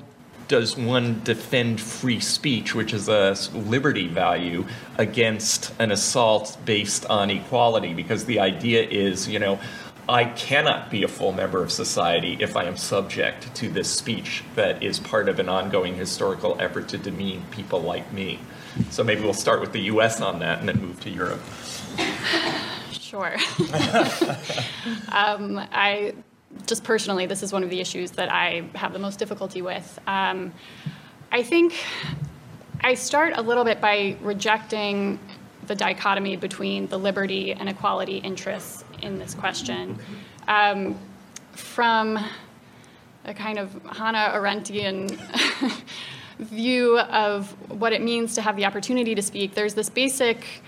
does 0.47 0.77
one 0.77 1.21
defend 1.23 1.81
free 1.81 2.19
speech, 2.19 2.75
which 2.75 2.93
is 2.93 3.07
a 3.07 3.35
liberty 3.53 4.07
value, 4.07 4.65
against 4.97 5.73
an 5.79 5.91
assault 5.91 6.57
based 6.65 7.05
on 7.07 7.29
equality? 7.29 7.93
Because 7.93 8.25
the 8.25 8.39
idea 8.39 8.83
is, 8.83 9.27
you 9.27 9.39
know, 9.39 9.59
I 10.07 10.25
cannot 10.25 10.91
be 10.91 11.03
a 11.03 11.07
full 11.07 11.31
member 11.31 11.63
of 11.63 11.71
society 11.71 12.37
if 12.39 12.55
I 12.55 12.65
am 12.65 12.77
subject 12.77 13.55
to 13.55 13.69
this 13.69 13.89
speech 13.89 14.43
that 14.53 14.83
is 14.83 14.99
part 14.99 15.27
of 15.27 15.39
an 15.39 15.49
ongoing 15.49 15.95
historical 15.95 16.55
effort 16.59 16.87
to 16.89 16.97
demean 16.97 17.43
people 17.49 17.79
like 17.79 18.11
me. 18.13 18.39
So 18.91 19.03
maybe 19.03 19.21
we'll 19.21 19.33
start 19.33 19.61
with 19.61 19.71
the 19.71 19.81
US 19.81 20.21
on 20.21 20.39
that 20.39 20.59
and 20.59 20.69
then 20.69 20.79
move 20.79 20.99
to 21.01 21.09
Europe. 21.09 21.41
Sure. 22.91 23.35
um, 25.11 25.59
I 25.71 26.13
just 26.67 26.83
personally, 26.83 27.25
this 27.25 27.41
is 27.41 27.51
one 27.51 27.63
of 27.63 27.69
the 27.69 27.79
issues 27.79 28.11
that 28.11 28.31
I 28.31 28.69
have 28.75 28.93
the 28.93 28.99
most 28.99 29.17
difficulty 29.17 29.61
with. 29.61 29.99
Um, 30.05 30.53
I 31.31 31.41
think 31.41 31.73
I 32.81 32.93
start 32.93 33.33
a 33.35 33.41
little 33.41 33.63
bit 33.63 33.81
by 33.81 34.17
rejecting 34.21 35.19
the 35.67 35.75
dichotomy 35.75 36.35
between 36.35 36.87
the 36.87 36.97
liberty 36.97 37.53
and 37.53 37.69
equality 37.69 38.17
interests 38.17 38.83
in 39.01 39.17
this 39.19 39.33
question. 39.33 39.97
Um, 40.47 40.97
from 41.53 42.19
a 43.25 43.33
kind 43.33 43.57
of 43.57 43.73
Hannah 43.91 44.31
Arendtian 44.35 45.17
view 46.39 46.99
of 46.99 47.49
what 47.71 47.93
it 47.93 48.01
means 48.01 48.35
to 48.35 48.41
have 48.41 48.55
the 48.55 48.65
opportunity 48.65 49.15
to 49.15 49.21
speak, 49.21 49.55
there's 49.55 49.73
this 49.73 49.89
basic 49.89 50.63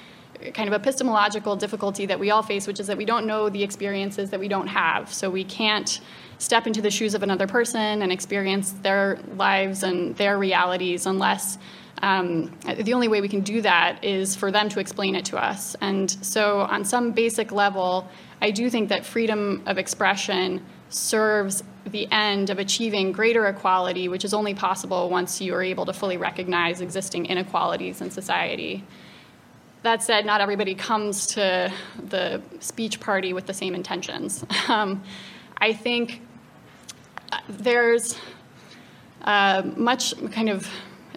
kind 0.54 0.68
of 0.68 0.74
epistemological 0.74 1.56
difficulty 1.56 2.06
that 2.06 2.20
we 2.20 2.30
all 2.30 2.44
face, 2.44 2.68
which 2.68 2.80
is 2.80 2.88
that 2.88 2.98
we 2.98 3.06
don't 3.06 3.26
know 3.26 3.50
the 3.50 3.64
experiences 3.64 4.30
that 4.30 4.40
we 4.40 4.48
don't 4.48 4.68
have. 4.68 5.12
So 5.12 5.30
we 5.30 5.44
can't 5.44 6.00
step 6.38 6.68
into 6.68 6.82
the 6.82 6.92
shoes 6.92 7.16
of 7.16 7.24
another 7.24 7.48
person 7.48 8.02
and 8.02 8.12
experience 8.12 8.72
their 8.84 9.20
lives 9.36 9.84
and 9.84 10.16
their 10.18 10.38
realities 10.38 11.06
unless 11.06 11.58
um, 12.02 12.56
the 12.80 12.94
only 12.94 13.08
way 13.08 13.22
we 13.22 13.28
can 13.28 13.42
do 13.42 13.62
that 13.62 14.04
is 14.04 14.36
for 14.36 14.52
them 14.52 14.70
to 14.70 14.80
explain 14.80 15.16
it 15.16 15.26
to 15.26 15.38
us. 15.38 15.76
And 15.82 16.10
so, 16.24 16.62
on 16.62 16.86
some 16.86 17.12
basic 17.12 17.52
level, 17.52 18.08
I 18.42 18.52
do 18.52 18.70
think 18.70 18.90
that 18.90 19.06
freedom 19.06 19.64
of 19.66 19.78
expression 19.78 20.64
serves 20.90 21.64
the 21.86 22.08
end 22.12 22.50
of 22.50 22.60
achieving 22.60 23.12
greater 23.12 23.48
equality, 23.48 24.08
which 24.08 24.24
is 24.24 24.34
only 24.34 24.54
possible 24.54 25.10
once 25.10 25.42
you 25.42 25.54
are 25.56 25.64
able 25.64 25.86
to 25.86 25.94
fully 25.94 26.18
recognize 26.18 26.82
existing 26.82 27.26
inequalities 27.26 28.02
in 28.02 28.12
society. 28.12 28.84
That 29.84 30.04
said, 30.04 30.26
not 30.26 30.42
everybody 30.42 30.76
comes 30.76 31.28
to 31.28 31.72
the 32.10 32.42
speech 32.60 33.00
party 33.00 33.34
with 33.34 33.48
the 33.48 33.54
same 33.54 33.74
intentions. 33.74 34.46
Um, 34.68 35.02
I 35.60 35.72
think 35.72 36.22
uh, 37.32 37.40
there's 37.48 38.16
uh, 39.24 39.64
much 39.78 40.14
kind 40.32 40.50
of 40.50 40.70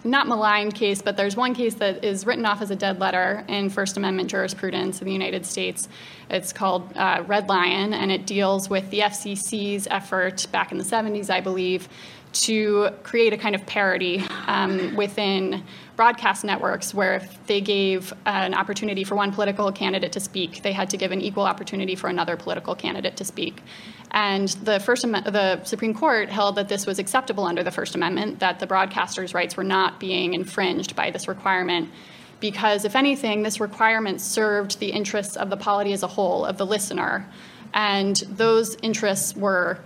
not 0.03 0.27
maligned 0.27 0.75
case, 0.75 1.01
but 1.01 1.17
there's 1.17 1.35
one 1.35 1.53
case 1.53 1.75
that 1.75 2.03
is 2.03 2.25
written 2.25 2.45
off 2.45 2.61
as 2.61 2.71
a 2.71 2.75
dead 2.75 2.99
letter 2.99 3.43
in 3.47 3.69
First 3.69 3.97
Amendment 3.97 4.29
jurisprudence 4.29 5.01
in 5.01 5.05
the 5.05 5.13
United 5.13 5.45
States. 5.45 5.87
It's 6.29 6.53
called 6.53 6.91
uh, 6.95 7.23
Red 7.27 7.49
Lion, 7.49 7.93
and 7.93 8.11
it 8.11 8.25
deals 8.25 8.69
with 8.69 8.89
the 8.89 8.99
FCC's 8.99 9.87
effort 9.91 10.47
back 10.51 10.71
in 10.71 10.77
the 10.77 10.83
70s, 10.83 11.29
I 11.29 11.41
believe, 11.41 11.87
to 12.33 12.89
create 13.03 13.33
a 13.33 13.37
kind 13.37 13.55
of 13.55 13.65
parity 13.65 14.23
um, 14.47 14.95
within 14.95 15.63
broadcast 16.01 16.43
networks 16.43 16.95
where 16.95 17.17
if 17.17 17.45
they 17.45 17.61
gave 17.61 18.11
an 18.25 18.55
opportunity 18.55 19.03
for 19.03 19.13
one 19.13 19.31
political 19.31 19.71
candidate 19.71 20.11
to 20.11 20.19
speak, 20.19 20.63
they 20.63 20.71
had 20.71 20.89
to 20.89 20.97
give 20.97 21.11
an 21.11 21.21
equal 21.21 21.43
opportunity 21.43 21.93
for 21.93 22.07
another 22.07 22.35
political 22.35 22.73
candidate 22.73 23.15
to 23.15 23.23
speak. 23.23 23.61
And 24.09 24.47
the 24.63 24.79
First 24.79 25.03
the 25.03 25.63
Supreme 25.63 25.93
Court 25.93 26.27
held 26.29 26.55
that 26.55 26.69
this 26.69 26.87
was 26.87 26.97
acceptable 26.97 27.45
under 27.45 27.61
the 27.61 27.69
First 27.69 27.93
Amendment, 27.93 28.39
that 28.39 28.57
the 28.57 28.65
broadcasters' 28.65 29.35
rights 29.35 29.55
were 29.55 29.63
not 29.63 29.99
being 29.99 30.33
infringed 30.33 30.95
by 30.95 31.11
this 31.11 31.27
requirement. 31.27 31.91
Because, 32.39 32.83
if 32.83 32.95
anything, 32.95 33.43
this 33.43 33.59
requirement 33.59 34.21
served 34.21 34.79
the 34.79 34.89
interests 34.89 35.37
of 35.37 35.51
the 35.51 35.57
polity 35.57 35.93
as 35.93 36.01
a 36.01 36.07
whole, 36.07 36.45
of 36.45 36.57
the 36.57 36.65
listener. 36.65 37.27
And 37.75 38.15
those 38.27 38.75
interests 38.81 39.35
were 39.35 39.77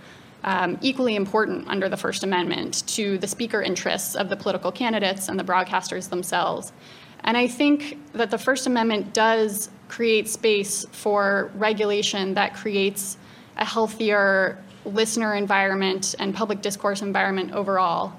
um, 0.46 0.78
equally 0.80 1.16
important 1.16 1.66
under 1.68 1.88
the 1.88 1.96
First 1.96 2.22
Amendment 2.22 2.86
to 2.86 3.18
the 3.18 3.26
speaker 3.26 3.60
interests 3.60 4.14
of 4.14 4.28
the 4.28 4.36
political 4.36 4.70
candidates 4.70 5.28
and 5.28 5.38
the 5.38 5.44
broadcasters 5.44 6.08
themselves. 6.08 6.72
And 7.24 7.36
I 7.36 7.48
think 7.48 7.98
that 8.12 8.30
the 8.30 8.38
First 8.38 8.68
Amendment 8.68 9.12
does 9.12 9.68
create 9.88 10.28
space 10.28 10.86
for 10.92 11.50
regulation 11.56 12.34
that 12.34 12.54
creates 12.54 13.18
a 13.56 13.64
healthier 13.64 14.62
listener 14.84 15.34
environment 15.34 16.14
and 16.20 16.32
public 16.32 16.62
discourse 16.62 17.02
environment 17.02 17.52
overall. 17.52 18.12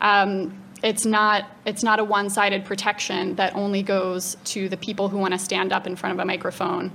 Um, 0.00 0.56
it's 0.84 1.04
not 1.04 1.48
it's 1.64 1.82
not 1.82 1.98
a 1.98 2.04
one-sided 2.04 2.64
protection 2.64 3.34
that 3.36 3.54
only 3.54 3.82
goes 3.82 4.36
to 4.44 4.68
the 4.68 4.76
people 4.76 5.08
who 5.08 5.18
want 5.18 5.32
to 5.32 5.38
stand 5.38 5.72
up 5.72 5.86
in 5.86 5.96
front 5.96 6.14
of 6.14 6.18
a 6.20 6.24
microphone. 6.24 6.92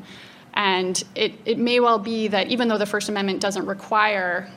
And 0.54 1.02
it, 1.16 1.34
it 1.46 1.58
may 1.58 1.80
well 1.80 2.00
be 2.00 2.28
that 2.30 2.48
even 2.48 2.68
though 2.68 2.78
the 2.78 2.86
First 2.86 3.10
Amendment 3.10 3.42
doesn't 3.42 3.66
require 3.66 4.50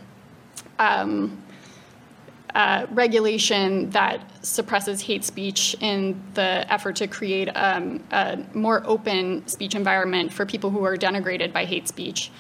um, 0.81 1.41
uh, 2.55 2.87
regulation 2.91 3.91
that 3.91 4.21
suppresses 4.45 5.01
hate 5.01 5.25
speech 5.25 5.77
in 5.81 6.21
the 6.35 6.71
effort 6.73 6.97
to 6.97 7.07
create 7.07 7.49
um, 7.55 8.03
a 8.11 8.39
more 8.55 8.83
open 8.87 9.47
speech 9.47 9.77
environment 9.77 10.33
for 10.33 10.45
people 10.45 10.71
who 10.71 10.85
are 10.85 10.97
denigrated 10.97 11.53
by 11.53 11.65
hate 11.65 11.87
speech 11.87 12.33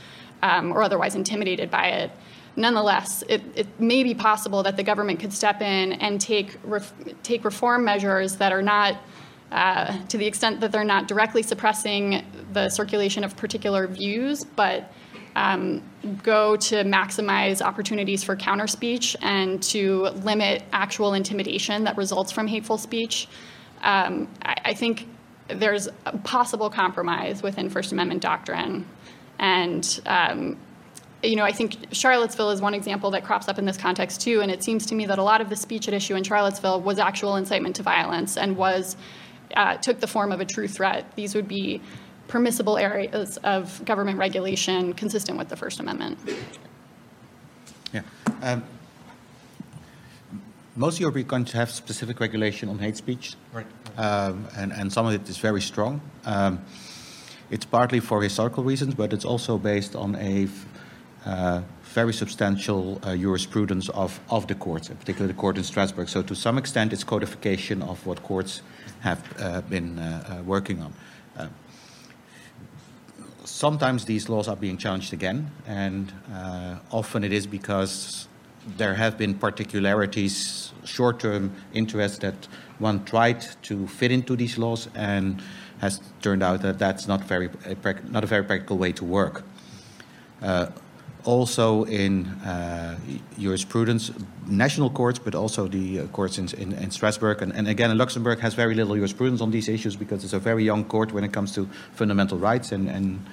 um, 0.42 0.72
or 0.72 0.82
otherwise 0.82 1.14
intimidated 1.14 1.70
by 1.70 1.86
it. 1.86 2.10
Nonetheless, 2.56 3.22
it, 3.28 3.42
it, 3.54 3.68
may 3.80 4.02
be 4.02 4.14
possible 4.14 4.64
that 4.64 4.76
the 4.76 4.82
government 4.82 5.20
could 5.20 5.32
step 5.32 5.62
in 5.62 5.92
and 5.92 6.20
take, 6.20 6.58
ref, 6.64 6.92
take 7.22 7.44
reform 7.44 7.84
measures 7.84 8.36
that 8.36 8.52
are 8.52 8.62
not, 8.62 8.96
uh, 9.52 9.96
to 10.08 10.18
the 10.18 10.26
extent 10.26 10.60
that 10.60 10.72
they're 10.72 10.82
not 10.82 11.06
directly 11.06 11.44
suppressing 11.44 12.24
the 12.52 12.68
circulation 12.68 13.22
of 13.22 13.36
particular 13.36 13.86
views, 13.86 14.44
but 14.44 14.92
um, 15.40 15.82
go 16.22 16.54
to 16.54 16.84
maximize 16.84 17.62
opportunities 17.62 18.22
for 18.22 18.36
counter 18.36 18.66
speech 18.66 19.16
and 19.22 19.62
to 19.62 20.02
limit 20.22 20.62
actual 20.72 21.14
intimidation 21.14 21.84
that 21.84 21.96
results 21.96 22.30
from 22.30 22.46
hateful 22.46 22.76
speech. 22.76 23.26
Um, 23.82 24.28
I, 24.42 24.56
I, 24.66 24.74
think 24.74 25.08
there's 25.48 25.88
a 26.04 26.18
possible 26.18 26.68
compromise 26.68 27.42
within 27.42 27.70
First 27.70 27.92
Amendment 27.92 28.20
doctrine. 28.20 28.86
And, 29.38 30.00
um, 30.04 30.58
you 31.22 31.36
know, 31.36 31.44
I 31.44 31.52
think 31.52 31.86
Charlottesville 31.92 32.50
is 32.50 32.60
one 32.60 32.74
example 32.74 33.10
that 33.12 33.24
crops 33.24 33.48
up 33.48 33.58
in 33.58 33.64
this 33.64 33.78
context 33.78 34.20
too. 34.20 34.42
And 34.42 34.50
it 34.50 34.62
seems 34.62 34.84
to 34.86 34.94
me 34.94 35.06
that 35.06 35.18
a 35.18 35.22
lot 35.22 35.40
of 35.40 35.48
the 35.48 35.56
speech 35.56 35.88
at 35.88 35.94
issue 35.94 36.16
in 36.16 36.22
Charlottesville 36.22 36.82
was 36.82 36.98
actual 36.98 37.36
incitement 37.36 37.76
to 37.76 37.82
violence 37.82 38.36
and 38.36 38.58
was 38.58 38.96
uh, 39.56 39.78
took 39.78 40.00
the 40.00 40.06
form 40.06 40.32
of 40.32 40.40
a 40.40 40.44
true 40.44 40.68
threat. 40.68 41.10
These 41.16 41.34
would 41.34 41.48
be 41.48 41.80
permissible 42.30 42.78
areas 42.78 43.36
of 43.38 43.84
government 43.84 44.16
regulation 44.18 44.94
consistent 44.94 45.36
with 45.36 45.48
the 45.48 45.56
First 45.56 45.80
Amendment. 45.80 46.18
Yeah. 47.92 48.02
Um, 48.40 48.62
most 50.76 51.00
European 51.00 51.26
countries 51.26 51.54
have 51.54 51.70
specific 51.70 52.20
regulation 52.20 52.68
on 52.68 52.78
hate 52.78 52.96
speech. 52.96 53.34
Right. 53.52 53.66
Um, 53.98 54.46
and, 54.56 54.72
and 54.72 54.92
some 54.92 55.06
of 55.06 55.12
it 55.12 55.28
is 55.28 55.38
very 55.38 55.60
strong. 55.60 56.00
Um, 56.24 56.60
it's 57.50 57.64
partly 57.66 58.00
for 58.00 58.22
historical 58.22 58.62
reasons, 58.62 58.94
but 58.94 59.12
it's 59.12 59.24
also 59.24 59.58
based 59.58 59.96
on 59.96 60.14
a 60.14 60.48
uh, 61.26 61.62
very 61.82 62.12
substantial 62.12 63.00
uh, 63.02 63.16
jurisprudence 63.16 63.88
of, 63.88 64.20
of 64.30 64.46
the 64.46 64.54
courts, 64.54 64.88
particularly 64.88 65.32
the 65.32 65.38
court 65.38 65.58
in 65.58 65.64
Strasbourg. 65.64 66.08
So 66.08 66.22
to 66.22 66.34
some 66.36 66.56
extent, 66.56 66.92
it's 66.92 67.02
codification 67.02 67.82
of 67.82 68.06
what 68.06 68.22
courts 68.22 68.62
have 69.00 69.20
uh, 69.40 69.60
been 69.62 69.98
working 70.46 70.80
on. 70.80 70.94
Sometimes 73.60 74.06
these 74.06 74.30
laws 74.30 74.48
are 74.48 74.56
being 74.56 74.78
challenged 74.78 75.12
again, 75.12 75.50
and 75.66 76.12
often 76.90 77.22
it 77.22 77.32
is 77.32 77.46
because 77.46 78.26
there 78.76 78.94
have 78.94 79.18
been 79.18 79.34
particularities, 79.34 80.72
short-term 80.84 81.52
interests 81.74 82.18
that 82.18 82.34
one 82.78 83.04
tried 83.04 83.40
to 83.62 83.86
fit 83.86 84.10
into 84.10 84.34
these 84.36 84.56
laws 84.58 84.88
and 84.94 85.42
has 85.80 86.00
turned 86.22 86.42
out 86.42 86.62
that 86.62 86.78
that's 86.78 87.06
not, 87.06 87.22
very, 87.24 87.50
not 88.08 88.24
a 88.24 88.26
very 88.26 88.44
practical 88.44 88.78
way 88.78 88.92
to 88.92 89.04
work. 89.04 89.42
Uh, 90.42 90.66
also 91.24 91.84
in 91.84 92.26
uh, 92.44 92.98
jurisprudence, 93.38 94.10
national 94.46 94.88
courts, 94.88 95.18
but 95.18 95.34
also 95.34 95.68
the 95.68 96.00
uh, 96.00 96.06
courts 96.08 96.38
in, 96.38 96.48
in, 96.58 96.72
in 96.72 96.90
Strasbourg. 96.90 97.42
And, 97.42 97.52
and, 97.52 97.68
again, 97.68 97.96
Luxembourg 97.98 98.40
has 98.40 98.54
very 98.54 98.74
little 98.74 98.94
jurisprudence 98.94 99.42
on 99.42 99.50
these 99.50 99.68
issues 99.68 99.96
because 99.96 100.24
it's 100.24 100.32
a 100.32 100.38
very 100.38 100.64
young 100.64 100.84
court 100.84 101.12
when 101.12 101.22
it 101.24 101.32
comes 101.32 101.52
to 101.56 101.68
fundamental 101.92 102.38
rights. 102.38 102.72
And, 102.72 102.88
and 102.88 103.18
uh, 103.18 103.30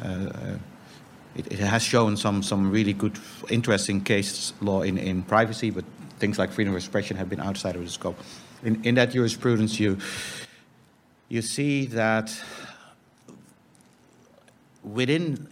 it, 0.00 1.46
it, 1.52 1.58
has 1.58 1.82
shown 1.82 2.16
some, 2.16 2.42
some 2.42 2.70
really 2.70 2.92
good, 2.92 3.18
interesting 3.50 4.00
case 4.02 4.52
law 4.60 4.82
in, 4.82 4.98
in 4.98 5.22
privacy, 5.22 5.70
but 5.70 5.84
things 6.18 6.38
like 6.38 6.52
freedom 6.52 6.74
of 6.74 6.78
expression 6.78 7.16
have 7.16 7.28
been 7.28 7.40
outside 7.40 7.76
of 7.76 7.82
the 7.82 7.90
scope. 7.90 8.18
In, 8.62 8.82
in 8.84 8.94
that 8.94 9.10
jurisprudence, 9.10 9.78
you, 9.78 9.98
you 11.28 11.42
see 11.42 11.86
that 11.86 12.34
within 14.82 15.48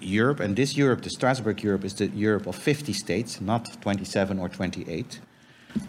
Europe, 0.00 0.40
and 0.40 0.56
this 0.56 0.76
Europe, 0.76 1.02
the 1.02 1.10
Strasbourg 1.10 1.62
Europe, 1.62 1.84
is 1.84 1.94
the 1.94 2.06
Europe 2.08 2.46
of 2.46 2.56
50 2.56 2.92
states, 2.92 3.40
not 3.40 3.80
27 3.80 4.38
or 4.38 4.48
28. 4.48 5.20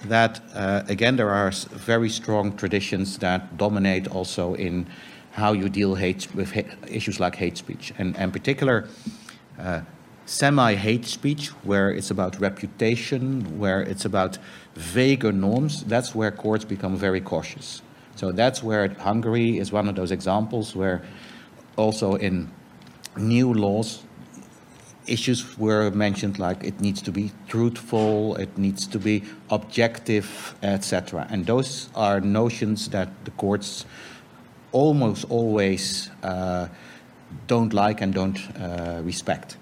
That, 0.05 0.41
uh, 0.53 0.83
again, 0.87 1.15
there 1.15 1.29
are 1.29 1.51
very 1.51 2.09
strong 2.09 2.55
traditions 2.55 3.17
that 3.19 3.57
dominate 3.57 4.07
also 4.07 4.55
in 4.55 4.87
how 5.35 5.51
you 5.51 5.67
deal 5.67 5.95
hate, 5.95 6.33
with 6.33 6.55
issues 6.87 7.19
like 7.19 7.35
hate 7.35 7.57
speech. 7.57 7.93
And 7.97 8.15
in 8.15 8.31
particular, 8.31 8.87
uh, 9.59 9.81
semi 10.25 10.75
hate 10.75 11.05
speech, 11.05 11.49
where 11.63 11.91
it's 11.91 12.09
about 12.09 12.39
reputation, 12.39 13.59
where 13.59 13.81
it's 13.81 14.05
about 14.05 14.37
vaguer 14.75 15.33
norms, 15.33 15.83
that's 15.83 16.15
where 16.15 16.31
courts 16.31 16.63
become 16.63 16.95
very 16.95 17.19
cautious. 17.19 17.81
So 18.15 18.31
that's 18.31 18.63
where 18.63 18.87
Hungary 18.87 19.59
is 19.59 19.73
one 19.73 19.89
of 19.89 19.95
those 19.95 20.11
examples 20.11 20.73
where 20.73 21.01
also 21.75 22.15
in 22.15 22.49
new 23.17 23.53
laws, 23.53 24.03
issues 25.07 25.57
were 25.57 25.91
mentioned 25.91 26.39
like 26.39 26.63
it 26.63 26.79
needs 26.79 27.01
to 27.01 27.11
be 27.11 27.31
truthful, 27.49 28.37
it 28.37 28.57
needs 28.57 28.87
to 28.87 28.99
be 28.99 29.23
objective, 29.49 30.55
etc. 30.63 31.27
And 31.29 31.45
those 31.45 31.89
are 31.93 32.21
notions 32.21 32.89
that 32.89 33.09
the 33.25 33.31
courts 33.31 33.85
almost 34.75 35.25
always 35.29 36.11
uh, 36.21 36.67
don't 37.47 37.73
like 37.73 38.01
and 38.01 38.13
don't 38.13 38.37
uh, 38.59 39.01
respect. 39.03 39.57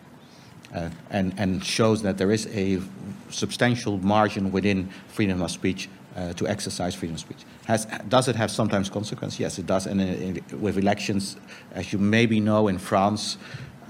Uh, 0.74 0.90
and, 1.12 1.34
and 1.38 1.64
shows 1.64 2.02
that 2.02 2.18
there 2.18 2.32
is 2.32 2.48
a 2.48 2.82
substantial 3.30 4.00
margin 4.00 4.52
within 4.52 4.90
freedom 5.08 5.42
of 5.44 5.52
speech 5.52 5.88
uh, 6.16 6.34
to 6.34 6.48
exercise 6.48 6.96
freedom 6.96 7.14
of 7.14 7.20
speech. 7.20 7.44
Has, 7.66 7.86
does 8.10 8.28
it 8.28 8.36
have 8.36 8.50
sometimes 8.50 8.90
consequences? 8.90 9.40
Yes, 9.40 9.60
it 9.60 9.68
does. 9.68 9.86
And 9.86 10.02
uh, 10.02 10.58
with 10.58 10.80
elections, 10.80 11.38
as 11.74 11.94
you 11.94 12.00
maybe 12.00 12.40
know, 12.40 12.68
in 12.68 12.80
France, 12.80 13.38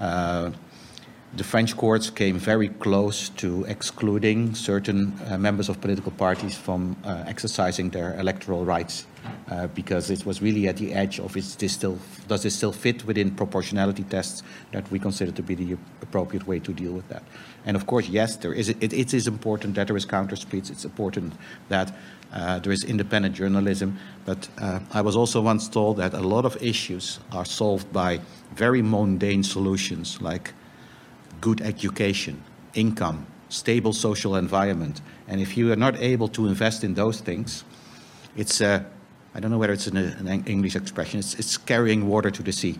uh, 0.00 0.50
the 1.36 1.44
French 1.44 1.74
courts 1.74 2.10
came 2.10 2.38
very 2.38 2.68
close 2.68 3.30
to 3.30 3.64
excluding 3.64 4.54
certain 4.54 5.18
uh, 5.26 5.38
members 5.38 5.70
of 5.70 5.80
political 5.80 6.12
parties 6.12 6.54
from 6.54 6.96
exercising 7.26 7.90
their 7.90 8.20
electoral 8.20 8.64
rights 8.64 9.06
uh, 9.50 9.66
because 9.68 10.10
it 10.10 10.24
was 10.26 10.40
really 10.42 10.68
at 10.68 10.76
the 10.76 10.92
edge 10.92 11.20
of 11.20 11.36
is 11.36 11.56
this 11.56 11.72
still 11.72 11.98
does 12.28 12.42
this 12.42 12.54
still 12.54 12.72
fit 12.72 13.04
within 13.06 13.30
proportionality 13.30 14.02
tests 14.04 14.42
that 14.72 14.90
we 14.90 14.98
consider 14.98 15.32
to 15.32 15.42
be 15.42 15.54
the 15.54 15.76
appropriate 16.02 16.46
way 16.46 16.58
to 16.58 16.72
deal 16.72 16.92
with 16.92 17.08
that. 17.08 17.22
And 17.66 17.76
of 17.76 17.86
course, 17.86 18.08
yes, 18.08 18.36
there 18.36 18.52
is 18.52 18.68
it, 18.68 18.92
it 18.92 19.14
is 19.14 19.26
important 19.26 19.74
that 19.74 19.86
there 19.86 19.96
is 19.96 20.04
counter 20.04 20.36
speech. 20.36 20.70
It's 20.70 20.84
important 20.84 21.34
that 21.68 21.94
uh, 22.32 22.58
there 22.58 22.72
is 22.72 22.84
independent 22.84 23.34
journalism. 23.34 23.98
But 24.24 24.48
uh, 24.58 24.80
I 24.92 25.00
was 25.00 25.16
also 25.16 25.40
once 25.40 25.68
told 25.68 25.96
that 25.98 26.14
a 26.14 26.20
lot 26.20 26.44
of 26.44 26.60
issues 26.62 27.20
are 27.32 27.44
solved 27.44 27.92
by 27.92 28.20
very 28.54 28.82
mundane 28.82 29.44
solutions 29.44 30.20
like 30.20 30.52
good 31.40 31.60
education, 31.60 32.42
income, 32.74 33.26
stable 33.48 33.92
social 33.92 34.36
environment. 34.36 35.00
And 35.28 35.40
if 35.40 35.56
you 35.56 35.72
are 35.72 35.76
not 35.76 35.96
able 35.96 36.28
to 36.28 36.46
invest 36.46 36.84
in 36.84 36.94
those 36.94 37.20
things, 37.20 37.64
it's, 38.36 38.60
uh, 38.60 38.82
I 39.34 39.40
don't 39.40 39.50
know 39.50 39.58
whether 39.58 39.72
it's 39.72 39.88
an, 39.88 39.96
an 39.96 40.44
English 40.46 40.76
expression, 40.76 41.18
it's, 41.18 41.34
it's 41.34 41.56
carrying 41.56 42.08
water 42.08 42.30
to 42.30 42.42
the 42.42 42.52
sea. 42.52 42.78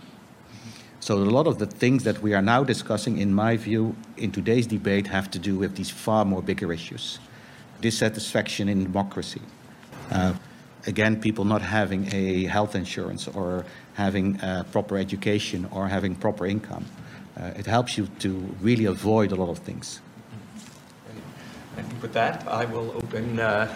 So 1.00 1.16
a 1.16 1.18
lot 1.18 1.46
of 1.46 1.58
the 1.58 1.66
things 1.66 2.04
that 2.04 2.22
we 2.22 2.32
are 2.32 2.40
now 2.40 2.64
discussing, 2.64 3.18
in 3.18 3.34
my 3.34 3.56
view, 3.56 3.94
in 4.16 4.32
today's 4.32 4.66
debate 4.66 5.08
have 5.08 5.30
to 5.32 5.38
do 5.38 5.58
with 5.58 5.76
these 5.76 5.90
far 5.90 6.24
more 6.24 6.42
bigger 6.42 6.72
issues. 6.72 7.18
Dissatisfaction 7.80 8.68
in 8.68 8.84
democracy. 8.84 9.42
Uh, 10.10 10.32
again, 10.86 11.20
people 11.20 11.44
not 11.44 11.60
having 11.60 12.08
a 12.14 12.44
health 12.44 12.74
insurance 12.74 13.28
or 13.28 13.66
having 13.94 14.38
proper 14.72 14.96
education 14.96 15.68
or 15.72 15.88
having 15.88 16.14
proper 16.14 16.46
income. 16.46 16.86
Uh, 17.36 17.50
it 17.56 17.66
helps 17.66 17.98
you 17.98 18.06
to 18.20 18.30
really 18.62 18.84
avoid 18.84 19.32
a 19.32 19.34
lot 19.34 19.50
of 19.50 19.58
things. 19.58 20.00
Think 21.74 22.00
with 22.00 22.12
that, 22.12 22.46
I 22.46 22.64
will 22.64 22.92
open 22.92 23.40
uh, 23.40 23.74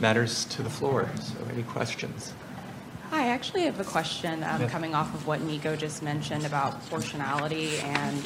matters 0.00 0.44
to 0.46 0.62
the 0.62 0.70
floor. 0.70 1.08
So, 1.20 1.34
any 1.52 1.62
questions? 1.64 2.32
Hi, 3.10 3.24
I 3.24 3.26
actually 3.26 3.62
have 3.64 3.78
a 3.78 3.84
question 3.84 4.42
um, 4.44 4.62
yeah. 4.62 4.68
coming 4.68 4.94
off 4.94 5.14
of 5.14 5.26
what 5.26 5.42
Nico 5.42 5.76
just 5.76 6.02
mentioned 6.02 6.46
about 6.46 6.80
proportionality 6.80 7.78
and 7.80 8.16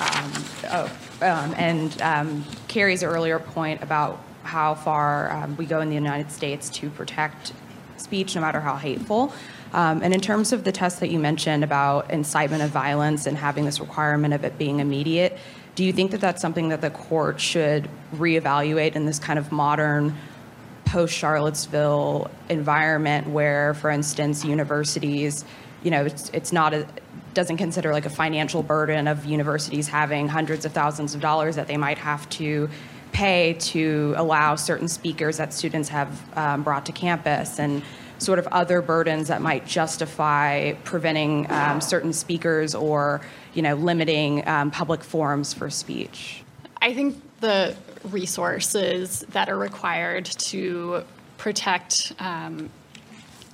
um, 0.00 0.32
oh, 0.70 0.96
um, 1.20 1.54
and 1.58 2.00
um, 2.00 2.44
Carrie's 2.66 3.02
earlier 3.02 3.38
point 3.38 3.82
about 3.82 4.18
how 4.42 4.74
far 4.74 5.30
um, 5.30 5.56
we 5.56 5.66
go 5.66 5.80
in 5.80 5.88
the 5.88 5.94
United 5.94 6.30
States 6.32 6.70
to 6.70 6.88
protect 6.90 7.52
speech, 7.98 8.34
no 8.34 8.40
matter 8.40 8.60
how 8.60 8.76
hateful. 8.76 9.32
Um, 9.72 10.02
and 10.02 10.12
in 10.12 10.20
terms 10.20 10.52
of 10.52 10.64
the 10.64 10.72
test 10.72 11.00
that 11.00 11.10
you 11.10 11.18
mentioned 11.18 11.64
about 11.64 12.10
incitement 12.10 12.62
of 12.62 12.70
violence 12.70 13.26
and 13.26 13.36
having 13.36 13.64
this 13.64 13.80
requirement 13.80 14.34
of 14.34 14.44
it 14.44 14.58
being 14.58 14.80
immediate, 14.80 15.38
do 15.74 15.84
you 15.84 15.92
think 15.92 16.10
that 16.10 16.20
that's 16.20 16.42
something 16.42 16.68
that 16.68 16.80
the 16.80 16.90
court 16.90 17.40
should 17.40 17.88
reevaluate 18.14 18.94
in 18.94 19.06
this 19.06 19.18
kind 19.18 19.38
of 19.38 19.50
modern 19.50 20.16
post 20.92 21.14
Charlottesville 21.14 22.30
environment 22.50 23.26
where, 23.26 23.72
for 23.72 23.88
instance, 23.88 24.44
universities, 24.44 25.42
you 25.82 25.90
know, 25.90 26.04
it's, 26.04 26.28
it's 26.34 26.52
not 26.52 26.74
a, 26.74 26.86
doesn't 27.32 27.56
consider 27.56 27.92
like 27.92 28.04
a 28.04 28.10
financial 28.10 28.62
burden 28.62 29.08
of 29.08 29.24
universities 29.24 29.88
having 29.88 30.28
hundreds 30.28 30.66
of 30.66 30.72
thousands 30.72 31.14
of 31.14 31.22
dollars 31.22 31.56
that 31.56 31.66
they 31.66 31.78
might 31.78 31.96
have 31.96 32.28
to 32.28 32.68
pay 33.10 33.54
to 33.54 34.12
allow 34.18 34.54
certain 34.54 34.86
speakers 34.86 35.38
that 35.38 35.54
students 35.54 35.88
have 35.88 36.20
um, 36.36 36.62
brought 36.62 36.84
to 36.84 36.92
campus 36.92 37.58
and 37.58 37.82
sort 38.18 38.38
of 38.38 38.46
other 38.48 38.82
burdens 38.82 39.28
that 39.28 39.40
might 39.40 39.66
justify 39.66 40.74
preventing 40.84 41.50
um, 41.50 41.80
certain 41.80 42.12
speakers 42.12 42.74
or 42.74 43.22
you 43.54 43.62
know 43.62 43.74
limiting 43.74 44.46
um, 44.46 44.70
public 44.70 45.02
forums 45.02 45.54
for 45.54 45.70
speech. 45.70 46.44
I 46.82 46.92
think 46.92 47.20
the 47.40 47.74
resources 48.10 49.20
that 49.30 49.48
are 49.48 49.58
required 49.58 50.24
to 50.24 51.02
protect 51.38 52.12
um, 52.18 52.70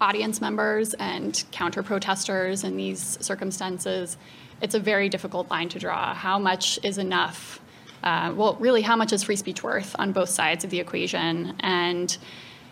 audience 0.00 0.40
members 0.40 0.94
and 0.94 1.44
counter 1.50 1.82
protesters 1.82 2.64
in 2.64 2.76
these 2.76 3.18
circumstances 3.20 4.16
it's 4.60 4.74
a 4.74 4.80
very 4.80 5.08
difficult 5.08 5.50
line 5.50 5.68
to 5.68 5.78
draw 5.78 6.14
how 6.14 6.38
much 6.38 6.78
is 6.82 6.98
enough 6.98 7.60
uh, 8.02 8.32
well, 8.36 8.56
really, 8.60 8.82
how 8.82 8.96
much 8.96 9.12
is 9.12 9.24
free 9.24 9.36
speech 9.36 9.62
worth 9.62 9.96
on 9.98 10.12
both 10.12 10.28
sides 10.28 10.64
of 10.64 10.70
the 10.70 10.78
equation? 10.78 11.54
And 11.60 12.16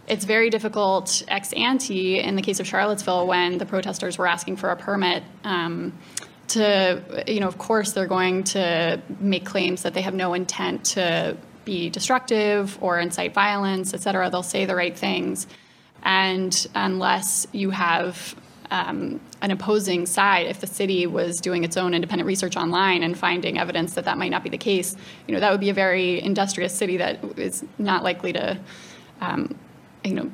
it's 0.06 0.24
very 0.24 0.50
difficult 0.50 1.24
ex 1.26 1.52
ante 1.52 2.20
in 2.20 2.36
the 2.36 2.42
case 2.42 2.60
of 2.60 2.66
Charlottesville 2.66 3.26
when 3.26 3.58
the 3.58 3.66
protesters 3.66 4.18
were 4.18 4.26
asking 4.26 4.56
for 4.56 4.70
a 4.70 4.76
permit. 4.76 5.24
Um, 5.42 5.92
to, 6.48 7.24
you 7.26 7.40
know, 7.40 7.48
of 7.48 7.58
course, 7.58 7.92
they're 7.92 8.06
going 8.06 8.44
to 8.44 9.02
make 9.18 9.44
claims 9.44 9.82
that 9.82 9.94
they 9.94 10.02
have 10.02 10.14
no 10.14 10.32
intent 10.32 10.84
to 10.84 11.36
be 11.66 11.90
destructive 11.90 12.78
or 12.80 12.98
incite 12.98 13.34
violence, 13.34 13.92
et 13.92 14.00
cetera. 14.00 14.30
They'll 14.30 14.42
say 14.42 14.64
the 14.64 14.74
right 14.74 14.96
things. 14.96 15.46
And 16.02 16.66
unless 16.74 17.46
you 17.52 17.68
have 17.70 18.34
um, 18.70 19.20
an 19.42 19.50
opposing 19.50 20.06
side, 20.06 20.46
if 20.46 20.60
the 20.60 20.66
city 20.66 21.06
was 21.06 21.40
doing 21.40 21.64
its 21.64 21.76
own 21.76 21.92
independent 21.92 22.26
research 22.26 22.56
online 22.56 23.02
and 23.02 23.18
finding 23.18 23.58
evidence 23.58 23.94
that 23.94 24.04
that 24.06 24.16
might 24.16 24.30
not 24.30 24.42
be 24.42 24.50
the 24.50 24.58
case, 24.58 24.96
you 25.26 25.34
know, 25.34 25.40
that 25.40 25.50
would 25.50 25.60
be 25.60 25.70
a 25.70 25.74
very 25.74 26.22
industrious 26.22 26.74
city 26.74 26.96
that 26.96 27.22
is 27.36 27.64
not 27.78 28.02
likely 28.02 28.32
to, 28.32 28.58
um, 29.20 29.54
you 30.04 30.14
know, 30.14 30.30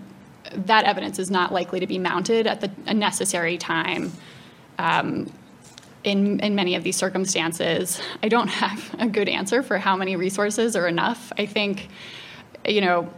that 0.54 0.84
evidence 0.84 1.18
is 1.18 1.30
not 1.30 1.52
likely 1.52 1.80
to 1.80 1.86
be 1.86 1.98
mounted 1.98 2.46
at 2.46 2.60
the 2.60 2.94
necessary 2.94 3.56
time. 3.58 4.12
Um, 4.78 5.32
in, 6.04 6.40
in 6.40 6.54
many 6.54 6.74
of 6.74 6.82
these 6.82 6.96
circumstances, 6.96 8.00
I 8.22 8.28
don't 8.28 8.48
have 8.48 8.94
a 8.98 9.06
good 9.06 9.28
answer 9.28 9.62
for 9.62 9.78
how 9.78 9.96
many 9.96 10.16
resources 10.16 10.74
are 10.76 10.88
enough. 10.88 11.32
I 11.38 11.46
think, 11.46 11.88
you 12.66 12.80
know, 12.80 13.12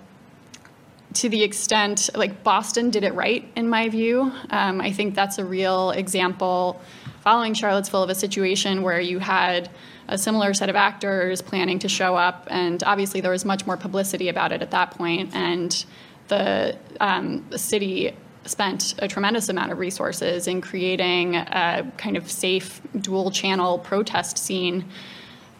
to 1.14 1.28
the 1.28 1.42
extent, 1.42 2.10
like 2.14 2.42
Boston 2.42 2.90
did 2.90 3.04
it 3.04 3.14
right, 3.14 3.48
in 3.54 3.68
my 3.68 3.88
view. 3.88 4.32
Um, 4.50 4.80
I 4.80 4.92
think 4.92 5.14
that's 5.14 5.38
a 5.38 5.44
real 5.44 5.92
example 5.92 6.80
following 7.22 7.54
Charlottesville 7.54 8.02
of 8.02 8.10
a 8.10 8.14
situation 8.14 8.82
where 8.82 9.00
you 9.00 9.18
had 9.18 9.70
a 10.08 10.18
similar 10.18 10.52
set 10.52 10.68
of 10.68 10.76
actors 10.76 11.40
planning 11.40 11.78
to 11.78 11.88
show 11.88 12.16
up, 12.16 12.46
and 12.50 12.82
obviously 12.84 13.20
there 13.20 13.30
was 13.30 13.44
much 13.44 13.64
more 13.66 13.76
publicity 13.76 14.28
about 14.28 14.52
it 14.52 14.60
at 14.60 14.70
that 14.72 14.90
point, 14.90 15.34
and 15.34 15.86
the, 16.28 16.76
um, 17.00 17.44
city 17.56 18.14
spent 18.44 18.94
a 18.98 19.08
tremendous 19.08 19.48
amount 19.48 19.72
of 19.72 19.78
resources 19.78 20.46
in 20.46 20.60
creating 20.60 21.36
a 21.36 21.90
kind 21.96 22.16
of 22.16 22.30
safe 22.30 22.80
dual 23.00 23.30
channel 23.30 23.78
protest 23.78 24.38
scene. 24.38 24.84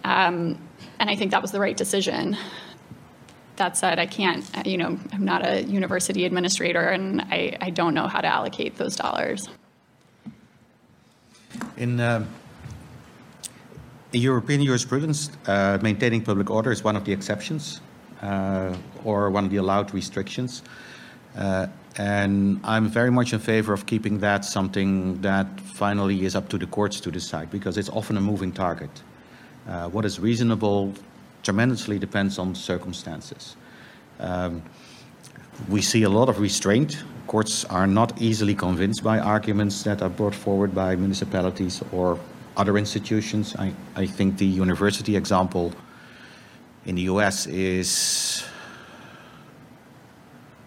Um, 0.05 0.59
and 0.99 1.11
I 1.11 1.17
think 1.17 1.31
that 1.31 1.43
was 1.43 1.51
the 1.51 1.61
right 1.61 1.77
decision. 1.77 2.37
That 3.57 3.77
said, 3.77 3.99
I 3.99 4.07
can't, 4.07 4.45
you 4.67 4.77
know, 4.77 4.99
I'm 5.13 5.25
not 5.25 5.47
a 5.47 5.63
university 5.63 6.25
administrator 6.25 6.89
and 6.89 7.23
I, 7.23 7.57
I 7.61 7.71
don't 7.71 7.95
know 7.95 8.07
how 8.07 8.21
to 8.21 8.27
allocate 8.27 8.77
those 8.77 8.97
dollars. 8.97 9.49
In, 11.77 12.01
in 12.01 12.27
European 14.21 14.65
jurisprudence, 14.65 15.31
uh, 15.47 15.79
maintaining 15.83 16.23
public 16.23 16.51
order 16.51 16.73
is 16.73 16.83
one 16.83 16.97
of 16.97 17.05
the 17.05 17.13
exceptions 17.13 17.81
uh, 18.23 18.75
or 19.05 19.31
one 19.31 19.45
of 19.45 19.51
the 19.51 19.57
allowed 19.57 19.95
restrictions. 19.95 20.63
Uh, 21.37 21.67
and 21.97 22.61
I'm 22.65 22.89
very 22.89 23.11
much 23.11 23.33
in 23.33 23.39
favor 23.39 23.73
of 23.73 23.87
keeping 23.87 24.19
that 24.21 24.45
something 24.45 25.21
that 25.23 25.61
finally 25.61 26.25
is 26.25 26.35
up 26.35 26.49
to 26.49 26.59
the 26.59 26.67
courts 26.67 27.01
to 27.01 27.11
decide 27.11 27.51
because 27.51 27.79
it's 27.79 27.89
often 27.91 28.17
a 28.17 28.21
moving 28.21 28.53
target. 28.53 28.91
Uh, 29.69 29.89
what 29.89 30.05
is 30.05 30.19
reasonable 30.19 30.93
tremendously 31.43 31.99
depends 31.99 32.39
on 32.39 32.55
circumstances. 32.55 33.57
Um, 34.19 34.63
we 35.69 35.83
see 35.83 36.03
a 36.03 36.09
lot 36.09 36.29
of 36.29 36.41
restraint. 36.41 37.03
Courts 37.27 37.65
are 37.67 37.87
not 37.87 38.21
easily 38.21 38.55
convinced 38.55 39.03
by 39.05 39.19
arguments 39.19 39.83
that 39.85 40.03
are 40.03 40.09
brought 40.09 40.35
forward 40.35 40.75
by 40.75 40.97
municipalities 40.97 41.83
or 41.93 42.19
other 42.57 42.77
institutions. 42.77 43.55
I, 43.57 43.73
I 43.95 44.07
think 44.07 44.39
the 44.39 44.47
university 44.47 45.17
example 45.17 45.73
in 46.87 46.97
the 46.97 47.03
US 47.03 47.47
is 47.47 48.45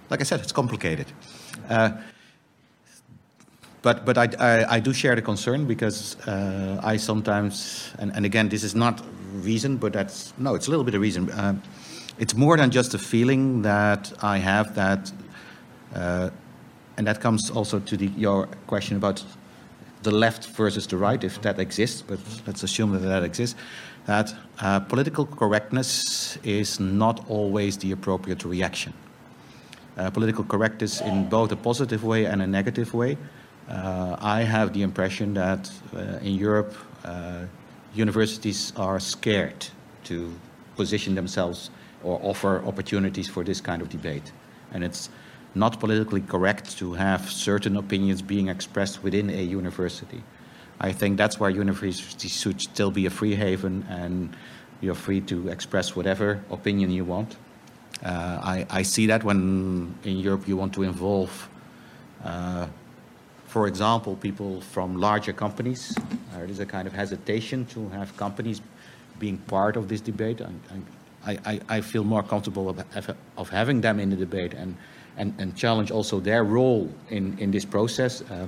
like 0.10 0.22
I 0.22 0.24
said, 0.24 0.40
it's 0.40 0.52
complicated. 0.52 1.08
Uh, 1.70 1.92
but 3.82 4.06
but 4.06 4.18
I, 4.18 4.30
I, 4.40 4.76
I, 4.76 4.80
do 4.80 4.94
share 4.94 5.16
the 5.16 5.22
concern 5.22 5.66
because 5.66 6.18
uh, 6.28 6.82
I 6.84 6.98
sometimes, 6.98 7.94
and, 8.00 8.12
and 8.16 8.26
again, 8.26 8.50
this 8.50 8.64
is 8.64 8.76
not 8.76 9.02
reason, 9.34 9.78
but 9.78 9.94
that's, 9.94 10.34
no, 10.38 10.56
it's 10.56 10.68
a 10.68 10.72
little 10.72 10.84
bit 10.84 10.96
of 10.96 11.02
reason. 11.02 11.30
Uh, 11.32 11.56
it's 12.20 12.36
more 12.36 12.58
than 12.58 12.72
just 12.72 12.94
a 12.94 12.98
feeling 12.98 13.62
that 13.62 14.12
I 14.24 14.40
have 14.40 14.76
that, 14.76 15.12
uh, 15.94 16.32
and 16.98 17.06
that 17.06 17.22
comes 17.22 17.52
also 17.52 17.80
to 17.80 17.98
the, 17.98 18.08
your 18.18 18.48
question 18.66 18.98
about 18.98 19.24
the 20.04 20.12
left 20.12 20.48
versus 20.48 20.88
the 20.88 20.98
right, 20.98 21.24
if 21.24 21.42
that 21.42 21.60
exists, 21.60 22.02
but 22.02 22.20
let's 22.48 22.64
assume 22.64 22.92
that 22.94 23.00
that 23.00 23.24
exists, 23.24 23.56
that 24.06 24.34
uh, 24.60 24.80
political 24.80 25.26
correctness 25.26 26.38
is 26.44 26.80
not 26.80 27.30
always 27.30 27.78
the 27.78 27.92
appropriate 27.92 28.44
reaction 28.44 28.94
political 30.12 30.44
correctness 30.44 31.02
in 31.02 31.30
both 31.30 31.52
a 31.52 31.56
positive 31.56 32.04
way 32.04 32.26
and 32.26 32.42
a 32.42 32.48
negative 32.48 32.94
way. 32.94 33.18
Uh, 33.70 34.16
I 34.20 34.42
have 34.42 34.74
the 34.74 34.82
impression 34.82 35.34
that 35.34 35.70
uh, 35.94 36.20
in 36.22 36.36
Europe, 36.36 36.74
uh, 37.04 37.46
universities 37.94 38.72
are 38.78 39.00
scared 39.00 39.68
to 40.06 40.34
position 40.76 41.16
themselves 41.16 41.70
or 42.04 42.20
offer 42.24 42.64
opportunities 42.66 43.28
for 43.28 43.44
this 43.44 43.60
kind 43.60 43.82
of 43.82 43.90
debate. 43.90 44.32
And 44.72 44.84
it's 44.84 45.10
not 45.56 45.80
politically 45.80 46.22
correct 46.22 46.78
to 46.78 46.94
have 46.94 47.30
certain 47.30 47.76
opinions 47.78 48.22
being 48.22 48.48
expressed 48.48 49.04
within 49.04 49.30
a 49.30 49.42
university. 49.42 50.24
I 50.80 50.92
think 50.92 51.18
that's 51.18 51.40
why 51.40 51.50
universities 51.50 52.32
should 52.32 52.62
still 52.62 52.92
be 52.92 53.06
a 53.08 53.10
free 53.10 53.36
haven 53.36 53.86
and 53.90 54.36
you're 54.80 54.96
free 54.96 55.22
to 55.22 55.50
express 55.50 55.96
whatever 55.96 56.44
opinion 56.52 56.92
you 56.92 57.04
want. 57.04 57.36
Uh, 58.04 58.10
I, 58.44 58.66
I, 58.70 58.82
see 58.84 59.08
that 59.08 59.24
when 59.24 59.96
in 60.04 60.20
Europe 60.20 60.48
you 60.48 60.56
want 60.56 60.74
to 60.74 60.84
involve, 60.84 61.50
uh, 62.24 62.68
for 63.48 63.68
example, 63.68 64.16
people 64.18 64.62
from 64.62 64.98
larger 64.98 65.34
companies. 65.34 65.98
There 66.34 66.46
is 66.46 66.60
a 66.60 66.66
kind 66.66 66.88
of 66.88 66.94
hesitation 66.94 67.66
to 67.68 67.90
have 67.90 68.16
companies 68.16 68.62
being 69.18 69.38
part 69.38 69.78
of 69.78 69.88
this 69.88 70.02
debate. 70.02 70.42
I, 71.26 71.40
I, 71.46 71.60
I 71.70 71.82
feel 71.82 72.04
more 72.04 72.22
comfortable 72.22 72.70
of, 72.70 73.16
of, 73.36 73.50
having 73.50 73.82
them 73.82 74.00
in 74.00 74.12
the 74.12 74.16
debate 74.16 74.54
and, 74.54 74.78
and, 75.18 75.34
and 75.40 75.56
challenge 75.56 75.90
also 75.90 76.20
their 76.20 76.44
role 76.44 76.94
in, 77.10 77.38
in 77.40 77.52
this 77.52 77.66
process. 77.66 78.22
Uh, 78.22 78.48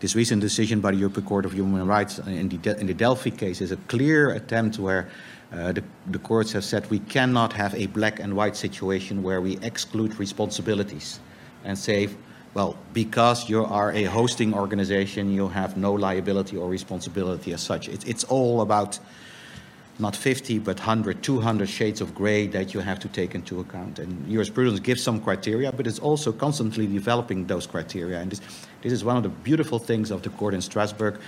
this 0.00 0.14
recent 0.14 0.40
decision 0.40 0.80
by 0.80 0.92
the 0.92 0.96
European 0.96 1.26
Court 1.26 1.44
of 1.44 1.52
Human 1.52 1.86
Rights 1.86 2.18
in 2.20 2.48
the, 2.48 2.78
in 2.78 2.86
the 2.86 2.94
Delfi 2.94 3.36
case 3.36 3.60
is 3.60 3.72
a 3.72 3.76
clear 3.88 4.30
attempt 4.30 4.78
where 4.78 5.08
uh, 5.52 5.72
the, 5.72 5.82
the, 6.10 6.18
courts 6.18 6.52
have 6.52 6.64
said 6.64 6.88
we 6.90 6.98
cannot 6.98 7.52
have 7.54 7.74
a 7.74 7.86
black 7.86 8.20
and 8.20 8.36
white 8.36 8.54
situation 8.54 9.22
where 9.22 9.40
we 9.40 9.56
exclude 9.58 10.18
responsibilities 10.18 11.20
and 11.64 11.78
say, 11.78 12.08
well, 12.52 12.76
because 12.92 13.48
you 13.48 13.64
are 13.64 13.92
a 13.92 14.04
hosting 14.04 14.52
organization, 14.52 15.32
you 15.32 15.48
have 15.48 15.76
no 15.76 15.92
liability 15.92 16.56
or 16.56 16.68
responsibility 16.68 17.52
as 17.52 17.62
such. 17.62 17.88
It, 17.88 18.06
it's 18.06 18.24
all 18.24 18.60
about 18.60 18.98
not 19.98 20.14
50, 20.14 20.60
but 20.60 20.78
100, 20.78 21.22
200 21.22 21.68
shades 21.68 22.00
of 22.00 22.14
gray 22.14 22.46
that 22.48 22.72
you 22.72 22.80
have 22.80 23.00
to 23.00 23.08
take 23.08 23.34
into 23.34 23.60
account. 23.60 23.98
And 23.98 24.28
jurisprudence 24.30 24.80
gives 24.80 25.02
some 25.02 25.20
criteria, 25.20 25.72
but 25.72 25.86
it's 25.86 25.98
also 25.98 26.30
constantly 26.30 26.86
developing 26.86 27.46
those 27.46 27.66
criteria. 27.66 28.20
And 28.20 28.30
this, 28.30 28.40
this 28.82 28.92
is 28.92 29.02
one 29.02 29.16
of 29.16 29.24
the 29.24 29.28
beautiful 29.28 29.78
things 29.78 30.10
of 30.10 30.22
the 30.22 30.30
court 30.30 30.54
in 30.54 30.60
Strasbourg 30.60 31.18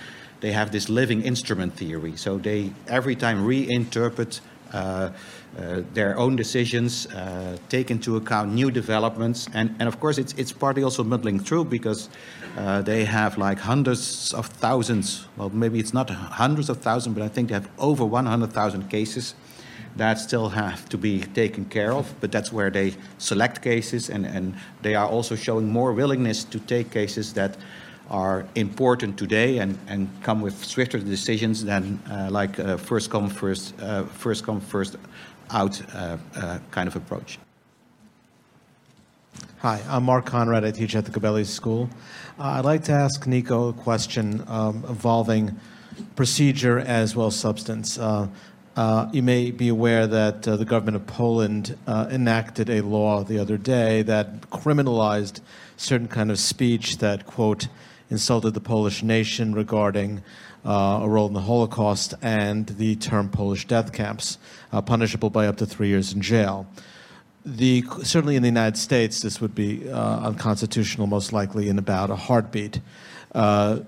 they 0.41 0.53
have 0.53 0.71
this 0.71 0.89
living 0.89 1.23
instrument 1.23 1.75
theory. 1.75 2.17
So 2.17 2.39
they 2.39 2.73
every 2.89 3.15
time 3.15 3.47
reinterpret 3.47 4.41
uh, 4.73 5.11
uh, 5.59 5.83
their 5.95 6.17
own 6.17 6.37
decisions, 6.37 7.07
uh, 7.07 7.57
take 7.69 7.91
into 7.91 8.17
account 8.17 8.53
new 8.53 8.71
developments, 8.71 9.49
and, 9.53 9.75
and 9.81 9.89
of 9.89 9.99
course 9.99 10.17
it's 10.17 10.33
it's 10.35 10.53
partly 10.53 10.85
also 10.85 11.03
muddling 11.03 11.41
through 11.41 11.65
because 11.65 12.09
uh, 12.57 12.81
they 12.83 13.05
have 13.05 13.37
like 13.37 13.59
hundreds 13.59 14.33
of 14.33 14.47
thousands. 14.47 15.27
Well, 15.37 15.51
maybe 15.51 15.81
it's 15.81 15.93
not 15.93 16.09
hundreds 16.11 16.71
of 16.71 16.79
thousands, 16.79 17.15
but 17.17 17.25
I 17.25 17.29
think 17.29 17.49
they 17.49 17.55
have 17.55 17.69
over 17.79 18.05
100,000 18.05 18.89
cases 18.89 19.35
that 19.97 20.19
still 20.21 20.51
have 20.51 20.89
to 20.89 20.97
be 20.97 21.21
taken 21.35 21.65
care 21.65 21.93
of. 21.93 22.15
But 22.21 22.31
that's 22.31 22.53
where 22.53 22.71
they 22.71 22.95
select 23.19 23.61
cases, 23.61 24.09
and 24.09 24.25
and 24.25 24.55
they 24.83 24.95
are 24.95 25.09
also 25.09 25.35
showing 25.35 25.69
more 25.69 25.93
willingness 25.93 26.45
to 26.45 26.61
take 26.61 26.93
cases 26.93 27.33
that 27.33 27.57
are 28.11 28.45
important 28.57 29.17
today 29.17 29.59
and, 29.59 29.79
and 29.87 30.09
come 30.23 30.41
with 30.41 30.65
swifter 30.65 30.99
decisions 30.99 31.65
than 31.65 32.03
uh, 32.11 32.29
like 32.31 32.59
a 32.59 32.77
first 32.77 33.11
come 33.11 33.31
first 33.31 33.81
uh, 33.81 34.05
first 34.05 34.45
come 34.45 34.61
first 34.61 34.97
out 35.51 35.81
uh, 35.95 36.17
uh 36.35 36.59
kind 36.71 36.89
of 36.89 36.97
approach. 36.97 37.39
Hi, 39.59 39.81
I'm 39.89 40.05
Mark 40.05 40.27
Conrad. 40.27 40.65
I 40.65 40.71
teach 40.71 40.97
at 40.97 41.05
the 41.05 41.13
Gabelli 41.13 41.47
School. 41.47 41.89
Uh, 42.39 42.45
I'd 42.45 42.65
like 42.65 42.85
to 42.85 42.93
ask 42.93 43.27
Nico 43.27 43.69
a 43.69 43.73
question 43.73 44.43
um, 44.49 44.85
involving 44.89 45.59
procedure 46.17 46.79
as 46.79 47.15
well 47.15 47.29
as 47.29 47.37
substance. 47.37 47.99
Uh, 47.99 48.29
you 49.13 49.23
may 49.23 49.51
be 49.51 49.69
aware 49.69 50.07
that 50.07 50.43
the 50.43 50.65
government 50.65 50.97
of 50.97 51.07
Poland 51.07 51.77
enacted 51.87 52.71
a 52.71 52.81
law 52.81 53.23
the 53.23 53.39
other 53.39 53.59
day 53.59 54.03
that 54.03 54.41
criminalized 54.51 55.41
certain 55.77 56.09
kind 56.09 56.31
of 56.31 56.39
speech 56.39 56.99
that 56.99 57.27
quote 57.27 57.69
insulted 58.11 58.55
the 58.55 58.61
Polish 58.61 59.03
nation 59.03 59.55
regarding 59.55 60.23
uh, 60.65 61.01
a 61.03 61.09
role 61.09 61.27
in 61.27 61.33
the 61.33 61.41
Holocaust 61.41 62.15
and 62.21 62.67
the 62.67 62.97
term 62.97 63.29
Polish 63.31 63.67
death 63.67 63.93
camps, 63.93 64.39
uh, 64.73 64.83
punishable 64.83 65.31
by 65.31 65.47
up 65.47 65.57
to 65.59 65.67
three 65.67 65.89
years 65.89 66.13
in 66.13 66.21
jail. 66.21 66.67
The, 67.47 67.85
certainly 68.03 68.37
in 68.37 68.43
the 68.43 68.49
United 68.49 68.77
States, 68.77 69.21
this 69.21 69.41
would 69.41 69.55
be 69.55 69.89
uh, 69.89 70.21
unconstitutional, 70.21 71.07
most 71.07 71.33
likely 71.33 71.69
in 71.69 71.79
about 71.79 72.11
a 72.11 72.17
heartbeat. 72.17 72.81
Uh, 73.35 73.81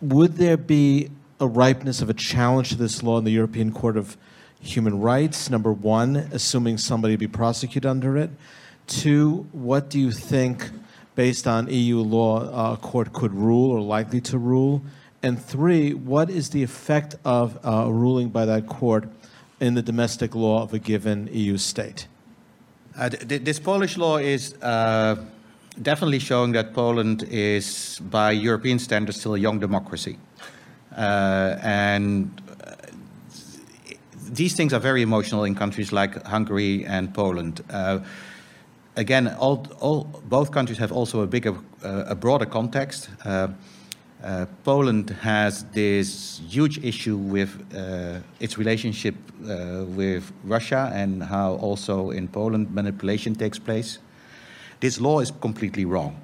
would 0.00 0.36
there 0.36 0.56
be 0.56 1.10
a 1.38 1.46
ripeness 1.46 2.02
of 2.02 2.10
a 2.10 2.14
challenge 2.14 2.70
to 2.70 2.76
this 2.76 3.02
law 3.02 3.18
in 3.18 3.24
the 3.24 3.30
European 3.30 3.72
Court 3.72 3.96
of 3.96 4.16
Human 4.60 5.00
Rights? 5.00 5.50
Number 5.50 5.72
one, 5.72 6.16
assuming 6.32 6.78
somebody 6.78 7.14
be 7.16 7.28
prosecuted 7.28 7.86
under 7.86 8.16
it. 8.16 8.30
Two, 8.88 9.46
what 9.52 9.88
do 9.88 10.00
you 10.00 10.10
think 10.10 10.70
based 11.14 11.46
on 11.46 11.68
EU 11.68 12.00
law, 12.00 12.72
a 12.72 12.76
court 12.76 13.12
could 13.12 13.34
rule 13.34 13.70
or 13.70 13.80
likely 13.80 14.20
to 14.22 14.38
rule? 14.38 14.82
And 15.22 15.40
three, 15.40 15.94
what 15.94 16.30
is 16.30 16.50
the 16.50 16.62
effect 16.62 17.16
of 17.24 17.58
uh, 17.64 17.84
a 17.86 17.92
ruling 17.92 18.28
by 18.30 18.44
that 18.46 18.66
court 18.66 19.08
in 19.60 19.74
the 19.74 19.82
domestic 19.82 20.34
law 20.34 20.62
of 20.62 20.74
a 20.74 20.78
given 20.78 21.28
EU 21.32 21.56
state? 21.58 22.08
Uh, 22.96 23.08
th 23.08 23.44
this 23.44 23.58
Polish 23.60 23.96
law 23.96 24.18
is 24.18 24.54
uh, 24.62 25.16
definitely 25.80 26.18
showing 26.18 26.52
that 26.52 26.74
Poland 26.74 27.22
is, 27.30 28.00
by 28.10 28.32
European 28.32 28.78
standards, 28.78 29.20
still 29.20 29.34
a 29.34 29.38
young 29.38 29.60
democracy. 29.60 30.16
Uh, 30.96 31.56
and 31.62 32.28
uh, 32.66 32.74
these 34.34 34.54
things 34.54 34.72
are 34.72 34.80
very 34.80 35.02
emotional 35.02 35.44
in 35.44 35.54
countries 35.54 35.92
like 35.92 36.22
Hungary 36.26 36.84
and 36.84 37.14
Poland. 37.14 37.60
Again, 38.96 39.28
all, 39.38 39.66
all, 39.80 40.04
both 40.28 40.50
countries 40.50 40.78
have 40.78 40.92
also 40.92 41.22
a 41.22 41.26
bigger, 41.26 41.54
uh, 41.82 42.04
a 42.08 42.14
broader 42.14 42.44
context. 42.44 43.08
Uh, 43.24 43.48
uh, 44.22 44.46
Poland 44.64 45.10
has 45.22 45.64
this 45.72 46.42
huge 46.46 46.78
issue 46.84 47.16
with 47.16 47.50
uh, 47.74 48.20
its 48.38 48.58
relationship 48.58 49.14
uh, 49.48 49.84
with 49.96 50.30
Russia 50.44 50.90
and 50.94 51.22
how 51.22 51.54
also 51.54 52.10
in 52.10 52.28
Poland 52.28 52.70
manipulation 52.74 53.34
takes 53.34 53.58
place. 53.58 53.98
This 54.80 55.00
law 55.00 55.20
is 55.20 55.32
completely 55.40 55.86
wrong, 55.86 56.20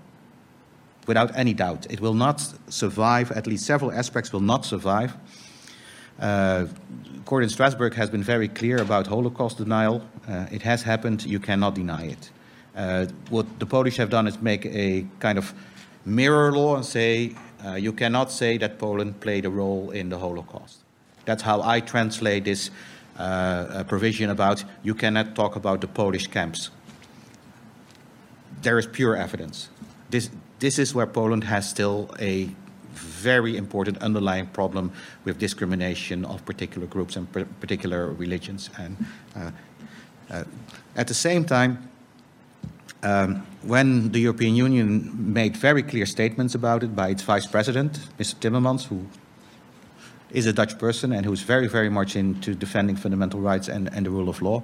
without 1.06 1.34
any 1.36 1.54
doubt. 1.54 1.86
It 1.90 2.00
will 2.00 2.14
not 2.14 2.42
survive, 2.68 3.32
at 3.32 3.46
least 3.46 3.64
several 3.64 3.92
aspects 3.92 4.30
will 4.32 4.44
not 4.44 4.66
survive. 4.66 5.14
Uh, 6.20 6.66
court 7.24 7.44
in 7.44 7.48
Strasbourg 7.48 7.94
has 7.94 8.10
been 8.10 8.22
very 8.22 8.48
clear 8.48 8.78
about 8.78 9.06
Holocaust 9.06 9.56
denial. 9.56 10.02
Uh, 10.28 10.46
it 10.52 10.62
has 10.62 10.82
happened, 10.82 11.24
you 11.24 11.40
cannot 11.40 11.74
deny 11.74 12.04
it. 12.06 12.30
Uh, 12.78 13.06
what 13.28 13.58
the 13.58 13.66
Polish 13.66 13.96
have 13.96 14.08
done 14.08 14.28
is 14.28 14.40
make 14.40 14.64
a 14.66 15.04
kind 15.18 15.36
of 15.36 15.52
mirror 16.04 16.52
law 16.52 16.76
and 16.76 16.84
say 16.84 17.34
uh, 17.64 17.74
you 17.74 17.92
cannot 17.92 18.30
say 18.30 18.56
that 18.56 18.78
Poland 18.78 19.18
played 19.18 19.44
a 19.44 19.50
role 19.50 19.90
in 19.90 20.08
the 20.08 20.18
Holocaust. 20.18 20.78
That's 21.24 21.42
how 21.42 21.60
I 21.60 21.80
translate 21.80 22.44
this 22.44 22.70
uh, 23.18 23.82
provision 23.88 24.30
about 24.30 24.64
you 24.84 24.94
cannot 24.94 25.34
talk 25.34 25.56
about 25.56 25.80
the 25.80 25.88
Polish 25.88 26.28
camps. 26.28 26.70
There 28.62 28.78
is 28.78 28.86
pure 28.86 29.16
evidence. 29.16 29.70
This, 30.10 30.30
this 30.60 30.78
is 30.78 30.94
where 30.94 31.06
Poland 31.06 31.44
has 31.44 31.68
still 31.68 32.14
a 32.20 32.48
very 32.92 33.56
important 33.56 33.98
underlying 33.98 34.46
problem 34.46 34.92
with 35.24 35.38
discrimination 35.38 36.24
of 36.24 36.44
particular 36.44 36.86
groups 36.86 37.16
and 37.16 37.30
particular 37.60 38.12
religions. 38.12 38.70
And 38.78 38.96
uh, 39.34 39.50
uh, 40.30 40.44
at 40.96 41.08
the 41.08 41.14
same 41.14 41.44
time, 41.44 41.87
um, 43.02 43.46
when 43.62 44.12
the 44.12 44.20
European 44.20 44.54
Union 44.56 45.32
made 45.32 45.56
very 45.56 45.82
clear 45.82 46.06
statements 46.06 46.54
about 46.54 46.82
it 46.82 46.94
by 46.96 47.08
its 47.08 47.22
vice 47.22 47.46
president, 47.46 48.00
Mr. 48.18 48.34
Timmermans, 48.36 48.86
who 48.86 49.06
is 50.30 50.46
a 50.46 50.52
Dutch 50.52 50.78
person 50.78 51.12
and 51.12 51.24
who's 51.24 51.42
very, 51.42 51.68
very 51.68 51.88
much 51.88 52.16
into 52.16 52.54
defending 52.54 52.96
fundamental 52.96 53.40
rights 53.40 53.68
and, 53.68 53.88
and 53.94 54.06
the 54.06 54.10
rule 54.10 54.28
of 54.28 54.42
law, 54.42 54.62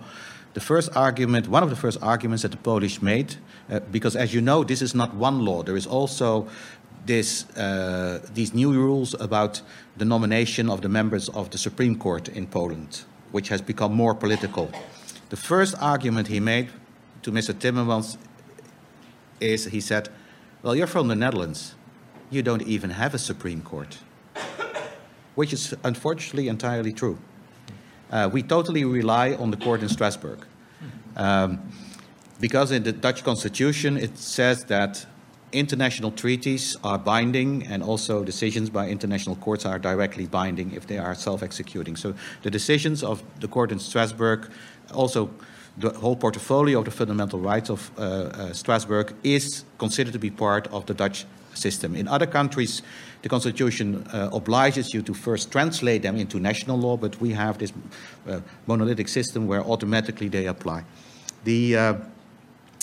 the 0.55 0.61
first 0.61 0.97
argument, 0.97 1.49
one 1.49 1.63
of 1.63 1.71
the 1.71 1.77
first 1.77 1.99
arguments 2.03 2.43
that 2.43 2.53
the 2.53 2.59
Polish 2.59 3.03
made, 3.03 3.37
uh, 3.71 3.81
because 3.91 4.15
as 4.15 4.33
you 4.33 4.41
know, 4.41 4.63
this 4.63 4.83
is 4.83 4.95
not 4.95 5.15
one 5.15 5.45
law. 5.45 5.63
There 5.63 5.77
is 5.77 5.87
also 5.87 6.49
this, 7.07 7.49
uh, 7.57 8.25
these 8.35 8.55
new 8.55 8.73
rules 8.73 9.15
about 9.21 9.63
the 9.97 10.05
nomination 10.05 10.71
of 10.71 10.81
the 10.81 10.89
members 10.89 11.29
of 11.31 11.51
the 11.51 11.59
Supreme 11.59 11.97
Court 11.97 12.29
in 12.29 12.47
Poland, 12.47 13.03
which 13.33 13.49
has 13.49 13.61
become 13.61 13.95
more 13.95 14.15
political. 14.15 14.71
The 15.31 15.37
first 15.37 15.75
argument 15.81 16.29
he 16.29 16.41
made 16.41 16.69
to 17.25 17.33
Mr. 17.33 17.55
Timmermans 17.55 18.19
is 19.41 19.65
he 19.65 19.81
said, 19.81 20.11
Well, 20.63 20.77
you're 20.77 20.87
from 20.87 21.09
the 21.09 21.17
Netherlands. 21.17 21.75
You 22.31 22.43
don't 22.43 22.63
even 22.63 22.91
have 22.91 23.15
a 23.15 23.19
Supreme 23.19 23.63
Court, 23.63 23.99
which 25.35 25.53
is 25.53 25.75
unfortunately 25.83 26.49
entirely 26.49 26.93
true. 26.93 27.19
Uh, 28.11 28.29
we 28.33 28.43
totally 28.43 28.85
rely 28.85 29.35
on 29.35 29.51
the 29.51 29.57
court 29.57 29.83
in 29.83 29.89
Strasbourg. 29.89 30.47
Um, 31.17 31.61
because 32.41 32.71
in 32.73 32.83
the 32.83 32.93
Dutch 32.93 33.25
constitution 33.25 33.97
it 33.97 34.19
says 34.19 34.65
that 34.65 35.07
international 35.53 36.11
treaties 36.11 36.77
are 36.83 36.99
binding 36.99 37.63
and 37.69 37.83
also 37.83 38.25
decisions 38.25 38.69
by 38.69 38.89
international 38.89 39.37
courts 39.37 39.65
are 39.65 39.79
directly 39.79 40.27
binding 40.27 40.73
if 40.73 40.87
they 40.87 40.99
are 40.99 41.15
self-executing. 41.15 41.97
So 41.97 42.15
the 42.43 42.51
decisions 42.51 43.05
of 43.05 43.23
the 43.41 43.47
court 43.47 43.71
in 43.71 43.79
Strasbourg, 43.79 44.51
also 44.93 45.31
the 45.77 45.91
whole 45.91 46.17
portfolio 46.17 46.79
of 46.79 46.85
the 46.85 46.91
fundamental 46.91 47.39
rights 47.41 47.71
of 47.71 47.91
uh, 47.99 48.01
uh, 48.01 48.53
Strasbourg 48.53 49.15
is 49.23 49.65
considered 49.79 50.13
to 50.13 50.19
be 50.19 50.31
part 50.31 50.67
of 50.69 50.87
the 50.87 50.95
Dutch 50.95 51.27
system. 51.55 51.97
In 51.97 52.09
other 52.09 52.27
countries, 52.27 52.83
the 53.23 53.29
constitution 53.29 54.07
uh, 54.13 54.31
obliges 54.33 54.93
you 54.93 55.03
to 55.03 55.15
first 55.15 55.51
translate 55.51 56.03
them 56.03 56.17
into 56.17 56.39
national 56.39 56.79
law, 56.79 56.97
but 56.97 57.21
we 57.21 57.31
have 57.31 57.59
this 57.59 57.73
uh, 58.29 58.41
monolithic 58.67 59.09
system 59.09 59.47
where 59.47 59.63
automatically 59.63 60.29
they 60.29 60.47
apply. 60.47 60.85
The 61.45 61.77
uh, 61.77 61.95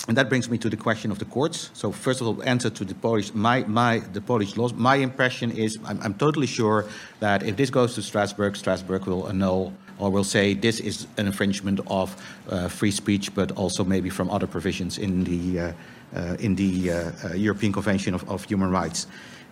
and 0.08 0.18
that 0.18 0.30
brings 0.30 0.50
me 0.50 0.58
to 0.58 0.70
the 0.70 0.78
question 0.78 1.12
of 1.12 1.20
the 1.20 1.26
courts. 1.26 1.70
So 1.74 1.92
first 1.92 2.22
of 2.22 2.28
all, 2.28 2.42
answer 2.44 2.72
to 2.72 2.84
the 2.84 2.96
Polish, 2.96 3.36
my, 3.36 3.64
my, 3.66 4.00
the 4.00 4.22
Polish 4.22 4.58
laws. 4.58 4.74
My 4.74 4.96
impression 4.96 5.52
is, 5.52 5.78
I'm, 5.86 6.02
I'm 6.02 6.16
totally 6.16 6.48
sure 6.48 6.86
that 7.20 7.44
if 7.44 7.56
this 7.56 7.70
goes 7.70 7.94
to 7.96 8.02
Strasbourg, 8.02 8.56
Strasbourg 8.56 9.06
will 9.06 9.28
annul 9.28 9.74
or 10.02 10.10
will 10.10 10.24
say 10.24 10.56
this 10.56 10.80
is 10.80 11.08
an 11.18 11.28
infringement 11.28 11.80
of 11.88 12.16
uh, 12.50 12.68
free 12.68 12.92
speech, 12.92 13.34
but 13.36 13.52
also 13.52 13.84
maybe 13.84 14.10
from 14.10 14.30
other 14.32 14.48
provisions 14.48 14.98
in 14.98 15.24
the, 15.24 15.60
uh, 15.60 15.72
uh, 16.16 16.36
in 16.40 16.56
the 16.56 16.92
uh, 16.92 17.12
uh, 17.24 17.34
European 17.36 17.72
Convention 17.72 18.16
of, 18.16 18.28
of 18.28 18.44
Human 18.46 18.72
Rights. 18.72 19.08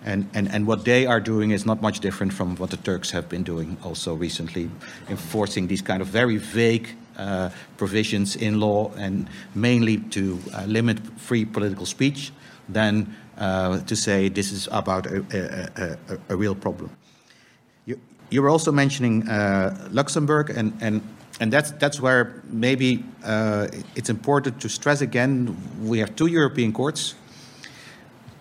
And, 0.06 0.28
and, 0.34 0.50
and 0.52 0.66
what 0.66 0.86
they 0.86 1.06
are 1.06 1.20
doing 1.20 1.52
is 1.52 1.66
not 1.66 1.82
much 1.82 2.00
different 2.00 2.34
from 2.34 2.56
what 2.56 2.72
the 2.72 2.78
Turks 2.78 3.12
have 3.12 3.30
been 3.30 3.44
doing 3.44 3.78
also 3.84 4.16
recently, 4.16 4.70
enforcing 5.08 5.68
these 5.68 5.82
kind 5.82 6.02
of 6.02 6.08
very 6.08 6.38
vague 6.38 6.88
uh, 7.18 7.50
provisions 7.78 8.36
in 8.36 8.60
law 8.60 8.92
and 8.98 9.28
mainly 9.54 9.98
to 9.98 10.40
uh, 10.54 10.64
limit 10.66 10.98
free 11.18 11.46
political 11.46 11.86
speech 11.86 12.32
than 12.70 13.14
uh, 13.38 13.80
to 13.82 13.96
say 13.96 14.30
this 14.30 14.52
is 14.52 14.68
about 14.72 15.06
a, 15.06 15.24
a, 15.34 16.14
a, 16.14 16.18
a 16.30 16.36
real 16.36 16.56
problem. 16.56 16.90
You, 18.30 18.42
were 18.42 18.50
also 18.50 18.72
mentioning 18.72 19.28
uh, 19.28 19.88
Luxembourg, 19.92 20.50
and, 20.50 20.78
and, 20.82 21.02
and 21.40 21.52
that's, 21.52 21.72
that's 21.72 22.00
where 22.00 22.42
maybe 22.50 23.04
uh, 23.24 23.68
it's 23.96 24.10
important 24.10 24.62
to 24.62 24.70
stress 24.70 25.02
again 25.02 25.58
we 25.82 26.00
have 26.00 26.16
two 26.16 26.28
European 26.28 26.74
courts. 26.74 27.16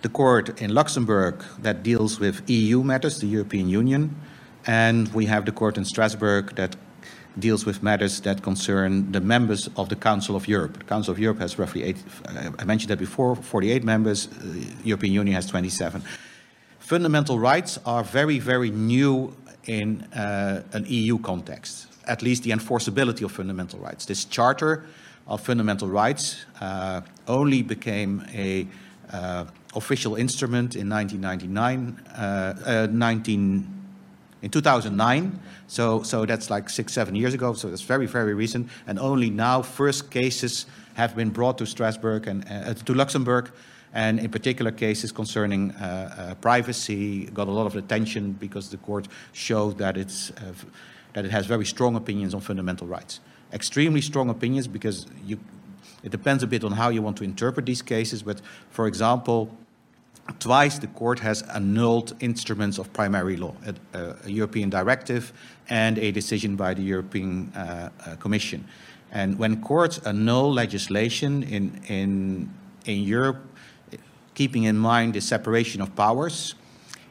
The 0.01 0.09
court 0.09 0.61
in 0.61 0.73
Luxembourg 0.73 1.43
that 1.61 1.83
deals 1.83 2.19
with 2.19 2.49
EU 2.49 2.83
matters, 2.83 3.19
the 3.19 3.27
European 3.27 3.67
Union, 3.67 4.15
and 4.65 5.07
we 5.13 5.25
have 5.25 5.45
the 5.45 5.51
court 5.51 5.77
in 5.77 5.85
Strasbourg 5.85 6.55
that 6.55 6.75
deals 7.37 7.65
with 7.65 7.81
matters 7.83 8.21
that 8.21 8.41
concern 8.41 9.11
the 9.11 9.21
members 9.21 9.69
of 9.77 9.89
the 9.89 9.95
Council 9.95 10.35
of 10.35 10.47
Europe. 10.47 10.77
The 10.77 10.85
Council 10.85 11.11
of 11.11 11.19
Europe 11.19 11.39
has 11.39 11.57
roughly, 11.57 11.83
eight, 11.83 11.97
I 12.59 12.63
mentioned 12.65 12.89
that 12.89 12.99
before, 12.99 13.35
48 13.35 13.83
members, 13.83 14.27
the 14.27 14.61
uh, 14.61 14.71
European 14.83 15.13
Union 15.13 15.35
has 15.35 15.45
27. 15.45 16.01
Fundamental 16.79 17.39
rights 17.39 17.79
are 17.85 18.03
very, 18.03 18.39
very 18.39 18.71
new 18.71 19.35
in 19.69 20.01
uh, 20.13 20.63
an 20.73 20.83
EU 20.87 21.19
context, 21.19 21.87
at 22.07 22.21
least 22.23 22.43
the 22.43 22.49
enforceability 22.49 23.23
of 23.23 23.31
fundamental 23.31 23.79
rights. 23.79 24.05
This 24.05 24.25
Charter 24.25 24.83
of 25.27 25.41
Fundamental 25.41 25.87
Rights 25.87 26.43
uh, 26.59 27.01
only 27.27 27.61
became 27.61 28.25
a 28.33 28.67
uh, 29.13 29.45
official 29.75 30.15
instrument 30.15 30.75
in 30.75 30.89
1999, 30.89 31.99
uh, 32.15 32.87
19 32.89 33.79
in 34.41 34.49
2009. 34.49 35.39
So, 35.67 36.01
so 36.01 36.25
that's 36.25 36.49
like 36.49 36.69
six, 36.69 36.93
seven 36.93 37.15
years 37.15 37.35
ago. 37.35 37.53
So 37.53 37.69
that's 37.69 37.83
very, 37.83 38.07
very 38.07 38.33
recent. 38.33 38.69
And 38.87 38.97
only 38.97 39.29
now, 39.29 39.61
first 39.61 40.09
cases 40.09 40.65
have 40.95 41.15
been 41.15 41.29
brought 41.29 41.59
to 41.59 41.65
Strasbourg 41.67 42.27
and 42.27 42.43
uh, 42.49 42.73
to 42.73 42.93
Luxembourg. 42.93 43.51
And 43.93 44.19
in 44.19 44.29
particular 44.29 44.71
cases 44.71 45.11
concerning 45.11 45.71
uh, 45.71 46.31
uh, 46.31 46.35
privacy 46.35 47.25
got 47.25 47.47
a 47.47 47.51
lot 47.51 47.65
of 47.65 47.75
attention 47.75 48.33
because 48.33 48.69
the 48.69 48.77
court 48.77 49.07
showed 49.33 49.77
that, 49.79 49.97
it's, 49.97 50.31
uh, 50.31 50.53
that 51.13 51.25
it 51.25 51.31
has 51.31 51.45
very 51.45 51.65
strong 51.65 51.95
opinions 51.95 52.33
on 52.33 52.41
fundamental 52.41 52.87
rights. 52.87 53.19
Extremely 53.51 54.01
strong 54.01 54.29
opinions 54.29 54.67
because 54.67 55.07
you, 55.25 55.39
it 56.03 56.11
depends 56.11 56.43
a 56.43 56.47
bit 56.47 56.63
on 56.63 56.73
how 56.73 56.89
you 56.89 57.01
want 57.01 57.17
to 57.17 57.23
interpret 57.23 57.65
these 57.65 57.81
cases. 57.81 58.21
But 58.21 58.41
for 58.69 58.85
example, 58.85 59.49
Twice 60.37 60.77
the 60.77 60.87
court 60.87 61.19
has 61.19 61.41
annulled 61.41 62.15
instruments 62.19 62.77
of 62.77 62.93
primary 62.93 63.35
law, 63.35 63.55
a, 63.93 64.15
a 64.25 64.29
European 64.29 64.69
directive 64.69 65.33
and 65.69 65.97
a 65.97 66.11
decision 66.11 66.55
by 66.55 66.73
the 66.73 66.83
European 66.83 67.51
uh, 67.55 67.89
uh, 68.05 68.15
Commission. 68.17 68.65
And 69.11 69.39
when 69.39 69.61
courts 69.61 69.97
annul 69.99 70.53
legislation 70.53 71.41
in, 71.43 71.81
in, 71.87 72.53
in 72.85 72.99
Europe, 72.99 73.37
keeping 74.33 74.63
in 74.63 74.77
mind 74.77 75.13
the 75.13 75.21
separation 75.21 75.81
of 75.81 75.95
powers, 75.95 76.55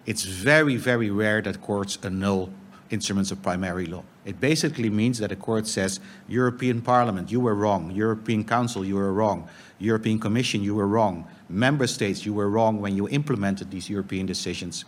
it's 0.06 0.24
very, 0.24 0.76
very 0.76 1.10
rare 1.10 1.42
that 1.42 1.60
courts 1.60 1.98
annul 2.02 2.50
instruments 2.90 3.30
of 3.30 3.42
primary 3.42 3.86
law. 3.86 4.02
It 4.24 4.40
basically 4.40 4.88
means 4.90 5.18
that 5.18 5.32
a 5.32 5.36
court 5.36 5.66
says, 5.66 6.00
European 6.26 6.80
Parliament, 6.80 7.30
you 7.30 7.40
were 7.40 7.54
wrong. 7.54 7.90
European 7.90 8.44
Council, 8.44 8.84
you 8.84 8.96
were 8.96 9.12
wrong. 9.12 9.48
European 9.78 10.18
Commission, 10.18 10.62
you 10.62 10.74
were 10.74 10.86
wrong 10.86 11.26
member 11.48 11.86
states, 11.86 12.26
you 12.26 12.34
were 12.34 12.48
wrong 12.48 12.80
when 12.80 12.96
you 12.96 13.08
implemented 13.08 13.70
these 13.70 13.88
European 13.88 14.26
decisions. 14.26 14.84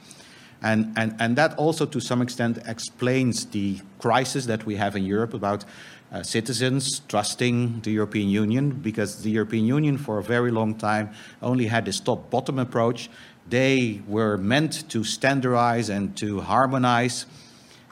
And, 0.63 0.93
and, 0.97 1.17
and 1.19 1.37
that 1.37 1.57
also, 1.57 1.87
to 1.87 2.01
some 2.01 2.21
extent, 2.21 2.59
explains 2.67 3.47
the 3.47 3.81
crisis 3.99 4.45
that 4.47 4.67
we 4.67 4.77
have 4.77 4.95
in 4.95 5.05
Europe 5.05 5.33
about 5.33 5.65
uh, 6.13 6.23
citizens 6.23 7.01
trusting 7.09 7.81
the 7.83 7.91
European 7.91 8.29
Union, 8.29 8.71
because 8.71 9.23
the 9.23 9.31
European 9.31 9.65
Union, 9.65 9.99
for 9.99 10.19
a 10.19 10.23
very 10.23 10.51
long 10.51 10.75
time, 10.75 11.11
only 11.41 11.67
had 11.67 11.85
this 11.85 12.01
top 12.01 12.31
bottom 12.31 12.59
approach. 12.59 13.09
They 13.49 14.01
were 14.07 14.37
meant 14.37 14.89
to 14.91 15.05
standardize 15.05 15.89
and 15.89 16.17
to 16.17 16.41
harmonize, 16.41 17.27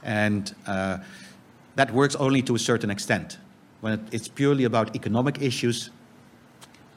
and 0.03 0.55
uh, 0.67 0.99
that 1.77 1.93
works 1.93 2.17
only 2.17 2.43
to 2.43 2.55
a 2.55 2.59
certain 2.59 2.91
extent. 2.91 3.39
When 3.81 3.93
it, 3.93 4.01
it's 4.13 4.29
purely 4.29 4.65
about 4.65 4.97
economic 4.97 5.41
issues, 5.41 5.91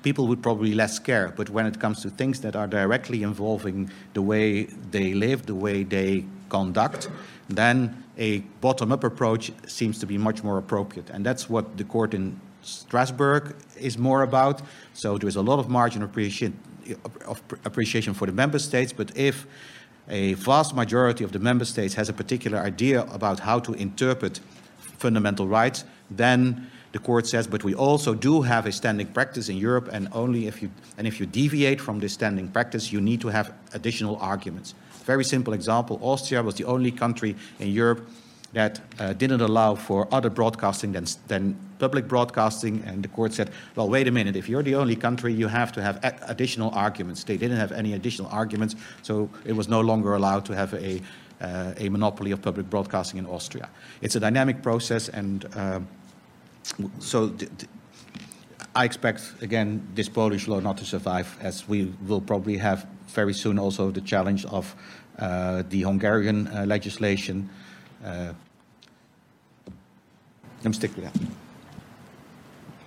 people 0.04 0.28
would 0.28 0.42
probably 0.42 0.74
less 0.74 0.98
care. 1.00 1.32
But 1.36 1.50
when 1.50 1.66
it 1.68 1.80
comes 1.80 2.02
to 2.02 2.10
things 2.10 2.42
that 2.42 2.56
are 2.56 2.68
directly 2.68 3.22
involving 3.22 3.92
the 4.14 4.22
way 4.22 4.64
they 4.64 5.14
live, 5.14 5.46
the 5.46 5.56
way 5.56 5.84
they 5.84 6.26
conduct, 6.50 7.10
then 7.56 8.04
a 8.18 8.40
bottom-up 8.62 9.04
approach 9.04 9.52
seems 9.68 10.00
to 10.00 10.06
be 10.06 10.18
much 10.18 10.44
more 10.44 10.58
appropriate. 10.58 11.10
And 11.10 11.26
that's 11.26 11.50
what 11.50 11.78
the 11.78 11.84
court 11.84 12.14
in 12.14 12.40
Strasbourg 12.62 13.56
is 13.80 13.98
more 13.98 14.22
about. 14.24 14.62
So 14.94 15.18
there's 15.18 15.36
a 15.36 15.42
lot 15.42 15.60
of 15.60 15.70
margin 15.70 16.04
of 16.04 16.10
appreciation 17.66 18.14
for 18.14 18.26
the 18.26 18.32
member 18.32 18.60
states, 18.60 18.94
but 18.94 19.16
if 19.18 19.48
a 20.10 20.34
vast 20.34 20.76
majority 20.76 21.24
of 21.24 21.32
the 21.32 21.40
member 21.40 21.66
states 21.66 21.94
has 21.96 22.10
a 22.10 22.14
particular 22.14 22.60
idea 22.60 23.04
about 23.12 23.40
how 23.40 23.60
to 23.60 23.74
interpret 23.74 24.40
fundamental 24.98 25.48
rights, 25.48 25.84
then 26.10 26.70
the 26.92 27.00
court 27.00 27.26
says, 27.26 27.48
but 27.48 27.64
we 27.64 27.74
also 27.74 28.14
do 28.14 28.42
have 28.42 28.66
a 28.66 28.72
standing 28.72 29.08
practice 29.08 29.48
in 29.48 29.58
Europe, 29.58 29.90
and 29.94 30.10
only 30.12 30.48
if 30.48 30.62
you 30.62 30.70
and 30.98 31.08
if 31.08 31.20
you 31.20 31.26
deviate 31.26 31.80
from 31.80 32.00
this 32.00 32.14
standing 32.14 32.50
practice, 32.50 32.92
you 32.92 33.00
need 33.00 33.22
to 33.22 33.30
have 33.30 33.54
additional 33.74 34.18
arguments. 34.18 34.76
Very 35.06 35.24
simple 35.24 35.54
example: 35.54 36.00
Austria 36.02 36.44
was 36.44 36.56
the 36.56 36.66
only 36.66 36.92
country 36.92 37.36
in 37.60 37.68
Europe 37.70 38.08
that 38.54 38.82
uh, 39.00 39.14
didn't 39.14 39.42
allow 39.42 39.76
for 39.76 40.08
other 40.12 40.30
broadcasting 40.30 40.92
than, 40.92 41.06
than 41.28 41.56
public 41.80 42.08
broadcasting. 42.08 42.84
And 42.86 43.04
the 43.04 43.08
court 43.08 43.34
said, 43.34 43.50
well, 43.76 43.90
wait 43.90 44.08
a 44.08 44.12
minute, 44.12 44.36
if 44.36 44.50
you're 44.50 44.64
the 44.64 44.76
only 44.76 44.96
country, 44.96 45.34
you 45.34 45.48
have 45.48 45.72
to 45.74 45.82
have 45.82 46.00
additional 46.28 46.70
arguments. 46.72 47.24
They 47.24 47.38
didn't 47.38 47.58
have 47.58 47.72
any 47.72 47.94
additional 47.94 48.30
arguments, 48.30 48.76
so 49.02 49.30
it 49.46 49.54
was 49.54 49.68
no 49.68 49.82
longer 49.82 50.16
allowed 50.16 50.46
to 50.46 50.56
have 50.56 50.74
a, 50.74 51.02
uh, 51.40 51.74
a 51.78 51.90
monopoly 51.90 52.32
of 52.32 52.42
public 52.42 52.70
broadcasting 52.70 53.20
in 53.20 53.26
Austria. 53.26 53.70
It's 54.02 54.16
a 54.16 54.20
dynamic 54.20 54.62
process, 54.62 55.10
and 55.10 55.46
uh, 55.56 55.80
so 57.00 57.34
I 58.76 58.86
expect, 58.86 59.34
again, 59.42 59.88
this 59.96 60.10
Polish 60.10 60.48
law 60.48 60.60
not 60.60 60.78
to 60.78 60.86
survive, 60.86 61.38
as 61.42 61.68
we 61.68 61.94
will 62.08 62.22
probably 62.22 62.58
have 62.58 62.86
very 63.12 63.34
soon 63.34 63.60
also 63.60 63.92
the 63.92 64.02
challenge 64.02 64.46
of 64.46 64.76
uh, 65.20 65.64
the 65.70 65.82
Hungarian 65.82 66.48
uh, 66.48 66.66
legislation. 66.66 67.50
Uh, 68.04 68.34
I'm 70.64 70.74
stick 70.74 70.96
with 70.96 71.06
that. 71.06 71.16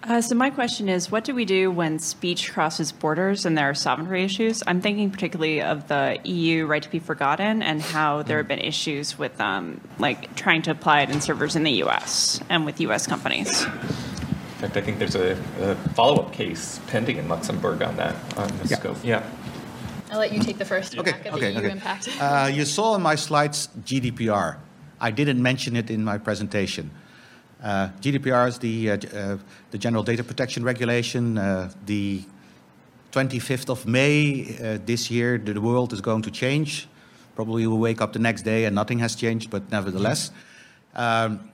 Uh, 0.06 0.20
so 0.20 0.34
my 0.34 0.50
question 0.50 0.90
is, 0.90 1.10
what 1.10 1.24
do 1.24 1.34
we 1.34 1.46
do 1.46 1.70
when 1.70 1.98
speech 1.98 2.52
crosses 2.52 2.92
borders 2.92 3.46
and 3.46 3.56
there 3.56 3.70
are 3.70 3.74
sovereignty 3.74 4.22
issues? 4.22 4.62
I'm 4.66 4.82
thinking 4.82 5.10
particularly 5.10 5.62
of 5.62 5.88
the 5.88 6.18
EU 6.24 6.66
right 6.66 6.82
to 6.82 6.90
be 6.90 6.98
forgotten 6.98 7.62
and 7.62 7.80
how 7.80 8.22
there 8.22 8.36
have 8.36 8.46
been 8.46 8.58
issues 8.58 9.18
with 9.18 9.40
um, 9.40 9.80
like 9.98 10.34
trying 10.36 10.60
to 10.62 10.72
apply 10.72 11.02
it 11.02 11.10
in 11.10 11.22
servers 11.22 11.56
in 11.56 11.62
the 11.62 11.72
U.S. 11.84 12.38
and 12.50 12.66
with 12.66 12.80
U.S. 12.82 13.06
companies. 13.06 13.64
In 13.64 13.70
fact, 14.60 14.76
I 14.76 14.82
think 14.82 14.98
there's 14.98 15.14
a, 15.14 15.38
a 15.60 15.74
follow-up 15.94 16.34
case 16.34 16.80
pending 16.88 17.16
in 17.16 17.26
Luxembourg 17.26 17.80
on 17.80 17.96
that 17.96 18.14
on 18.36 18.48
the 18.58 18.68
yeah. 18.68 18.76
scope. 18.76 18.98
Yeah. 19.02 19.22
I'll 20.14 20.20
let 20.20 20.32
you 20.32 20.38
take 20.38 20.58
the 20.58 20.64
first 20.64 20.96
okay, 20.96 21.10
okay, 21.26 21.52
the 21.52 21.58
okay. 21.58 21.70
impact. 21.72 22.08
Uh, 22.20 22.48
you 22.54 22.64
saw 22.64 22.94
in 22.94 23.02
my 23.02 23.16
slides 23.16 23.68
GDPR. 23.82 24.58
I 25.00 25.10
didn't 25.10 25.42
mention 25.42 25.74
it 25.74 25.90
in 25.90 26.04
my 26.04 26.18
presentation. 26.18 26.92
Uh, 27.60 27.88
GDPR 28.00 28.46
is 28.46 28.58
the, 28.58 28.90
uh, 28.90 28.94
uh, 28.94 29.38
the 29.72 29.78
General 29.78 30.04
Data 30.04 30.22
Protection 30.22 30.62
Regulation. 30.62 31.36
Uh, 31.36 31.68
the 31.86 32.22
25th 33.10 33.68
of 33.68 33.88
May 33.88 34.56
uh, 34.62 34.78
this 34.86 35.10
year, 35.10 35.36
the 35.36 35.60
world 35.60 35.92
is 35.92 36.00
going 36.00 36.22
to 36.22 36.30
change. 36.30 36.86
Probably 37.34 37.66
we'll 37.66 37.78
wake 37.78 38.00
up 38.00 38.12
the 38.12 38.20
next 38.20 38.42
day 38.42 38.66
and 38.66 38.74
nothing 38.76 39.00
has 39.00 39.16
changed, 39.16 39.50
but 39.50 39.68
nevertheless. 39.72 40.30
Um, 40.94 41.50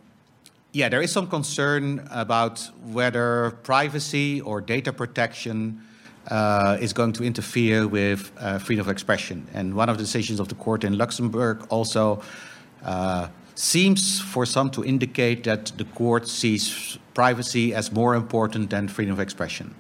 yeah, 0.73 0.91
there 0.91 1.01
is 1.01 1.11
some 1.11 1.29
concern 1.29 2.07
about 2.11 2.61
whether 2.93 3.53
privacy 3.63 4.43
or 4.43 4.61
data 4.61 4.93
protection 4.93 5.81
uh, 6.29 6.77
is 6.81 6.93
going 6.93 7.13
to 7.15 7.25
interfere 7.25 7.87
with 7.87 8.33
uh, 8.39 8.59
freedom 8.59 8.87
of 8.87 8.91
expression. 8.91 9.47
And 9.55 9.75
one 9.75 9.89
of 9.89 9.97
the 9.97 10.05
decisions 10.05 10.41
of 10.41 10.49
the 10.49 10.55
court 10.55 10.85
in 10.85 10.99
Luxembourg 10.99 11.67
also 11.71 12.23
uh, 12.85 13.29
seems 13.55 14.21
for 14.21 14.47
some 14.47 14.71
to 14.71 14.85
indicate 14.85 15.45
that 15.45 15.67
the 15.77 15.85
court 15.85 16.29
sees 16.29 16.99
privacy 17.15 17.75
as 17.75 17.93
more 17.93 18.15
important 18.15 18.71
than 18.71 18.89
freedom 18.89 19.13
of 19.13 19.21
expression. 19.21 19.75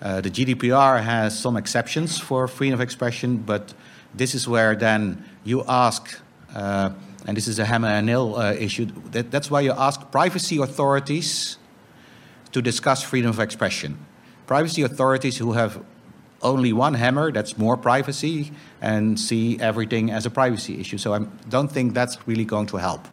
Uh, 0.00 0.20
the 0.20 0.30
GDPR 0.30 1.02
has 1.02 1.38
some 1.38 1.56
exceptions 1.56 2.18
for 2.18 2.48
freedom 2.48 2.74
of 2.74 2.80
expression, 2.80 3.36
but 3.36 3.74
this 4.14 4.34
is 4.34 4.48
where 4.48 4.74
then 4.74 5.22
you 5.44 5.62
ask, 5.68 6.18
uh, 6.54 6.90
and 7.26 7.36
this 7.36 7.46
is 7.46 7.58
a 7.58 7.64
hammer 7.64 7.88
and 7.88 8.06
nail 8.06 8.36
uh, 8.36 8.52
issue, 8.54 8.86
that, 9.10 9.30
that's 9.30 9.50
why 9.50 9.60
you 9.60 9.72
ask 9.72 10.10
privacy 10.10 10.56
authorities 10.60 11.58
to 12.52 12.62
discuss 12.62 13.02
freedom 13.02 13.30
of 13.30 13.38
expression. 13.38 13.98
Privacy 14.50 14.82
authorities 14.82 15.38
who 15.38 15.52
have 15.52 15.80
only 16.42 16.72
one 16.72 16.94
hammer, 16.94 17.30
that's 17.30 17.56
more 17.56 17.76
privacy, 17.76 18.50
and 18.82 19.16
see 19.16 19.56
everything 19.60 20.10
as 20.10 20.26
a 20.26 20.30
privacy 20.30 20.80
issue. 20.80 20.98
So 20.98 21.14
I 21.14 21.20
don't 21.48 21.70
think 21.70 21.94
that's 21.94 22.18
really 22.26 22.44
going 22.44 22.66
to 22.66 22.76
help. 22.78 23.06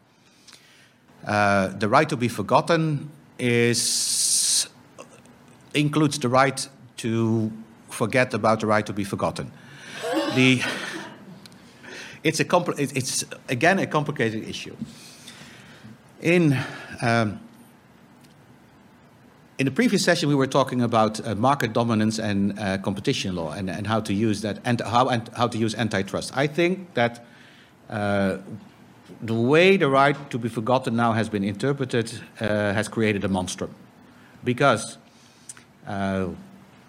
Uh, 1.23 1.67
the 1.67 1.87
right 1.87 2.09
to 2.09 2.17
be 2.17 2.27
forgotten 2.27 3.11
is 3.37 4.67
includes 5.75 6.17
the 6.17 6.27
right 6.27 6.67
to 6.97 7.51
forget 7.91 8.33
about 8.33 8.61
the 8.61 8.65
right 8.65 8.87
to 8.87 8.93
be 8.93 9.03
forgotten. 9.03 9.51
the, 10.33 10.63
it's, 12.23 12.39
a 12.39 12.45
compl- 12.45 12.79
it's 12.79 13.25
again 13.47 13.77
a 13.77 13.85
complicated 13.85 14.49
issue. 14.49 14.75
In 16.19 16.57
um, 17.03 17.39
in 19.59 19.65
the 19.65 19.71
previous 19.71 20.03
session, 20.03 20.29
we 20.29 20.35
were 20.35 20.47
talking 20.47 20.81
about 20.81 21.25
uh, 21.25 21.33
market 21.33 21.73
dominance 21.73 22.19
and 22.19 22.57
uh, 22.59 22.77
competition 22.77 23.35
law 23.35 23.51
and, 23.51 23.69
and, 23.69 23.87
how 23.87 23.99
to 23.99 24.13
use 24.13 24.41
that 24.41 24.59
and 24.65 24.81
how, 24.81 25.09
and 25.09 25.29
how 25.35 25.47
to 25.47 25.57
use 25.57 25.73
antitrust. 25.73 26.31
I 26.37 26.45
think 26.45 26.93
that 26.93 27.25
uh, 27.89 28.37
the 29.21 29.33
way 29.33 29.77
the 29.77 29.89
right 29.89 30.15
to 30.29 30.37
be 30.37 30.47
forgotten 30.49 30.95
now 30.95 31.13
has 31.13 31.27
been 31.27 31.43
interpreted 31.43 32.11
uh, 32.39 32.73
has 32.73 32.87
created 32.87 33.23
a 33.23 33.27
monstrum. 33.27 33.73
Because 34.43 34.97
uh, 35.87 36.27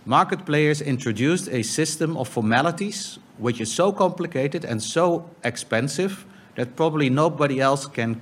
market 0.04 0.44
players 0.44 0.82
introduced 0.82 1.48
a 1.48 1.62
system 1.62 2.16
of 2.18 2.28
formalities 2.28 3.18
which 3.38 3.60
is 3.60 3.72
so 3.72 3.92
complicated 3.92 4.64
and 4.64 4.82
so 4.82 5.30
expensive 5.42 6.26
that 6.56 6.76
probably 6.76 7.08
nobody 7.08 7.60
else 7.60 7.86
can 7.86 8.20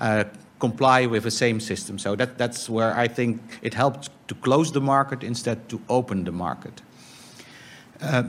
uh, 0.00 0.24
comply 0.62 1.06
with 1.06 1.24
the 1.24 1.30
same 1.30 1.58
system. 1.58 1.98
So 1.98 2.14
that, 2.14 2.38
that's 2.38 2.70
where 2.70 2.92
I 3.04 3.08
think 3.08 3.40
it 3.62 3.74
helped 3.74 4.10
to 4.28 4.34
close 4.36 4.70
the 4.70 4.80
market 4.80 5.24
instead 5.24 5.58
to 5.70 5.80
open 5.88 6.24
the 6.24 6.30
market. 6.30 6.82
Uh, 8.00 8.22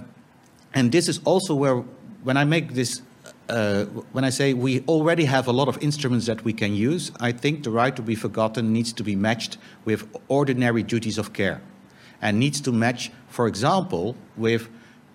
and 0.74 0.92
this 0.92 1.08
is 1.08 1.20
also 1.26 1.54
where, 1.54 1.84
when 2.24 2.36
I 2.36 2.46
make 2.46 2.74
this, 2.74 3.04
uh, 3.50 3.86
when 4.14 4.26
I 4.26 4.32
say 4.32 4.56
we 4.56 4.82
already 4.88 5.26
have 5.26 5.48
a 5.48 5.54
lot 5.54 5.68
of 5.68 5.78
instruments 5.84 6.26
that 6.26 6.44
we 6.44 6.54
can 6.54 6.74
use, 6.74 7.12
I 7.20 7.32
think 7.34 7.64
the 7.64 7.70
right 7.70 7.96
to 7.96 8.02
be 8.02 8.16
forgotten 8.16 8.74
needs 8.74 8.94
to 8.94 9.04
be 9.04 9.16
matched 9.16 9.60
with 9.86 10.02
ordinary 10.28 10.82
duties 10.84 11.20
of 11.20 11.34
care 11.34 11.62
and 12.20 12.40
needs 12.40 12.62
to 12.62 12.72
match, 12.72 13.12
for 13.28 13.46
example, 13.48 14.16
with 14.38 14.70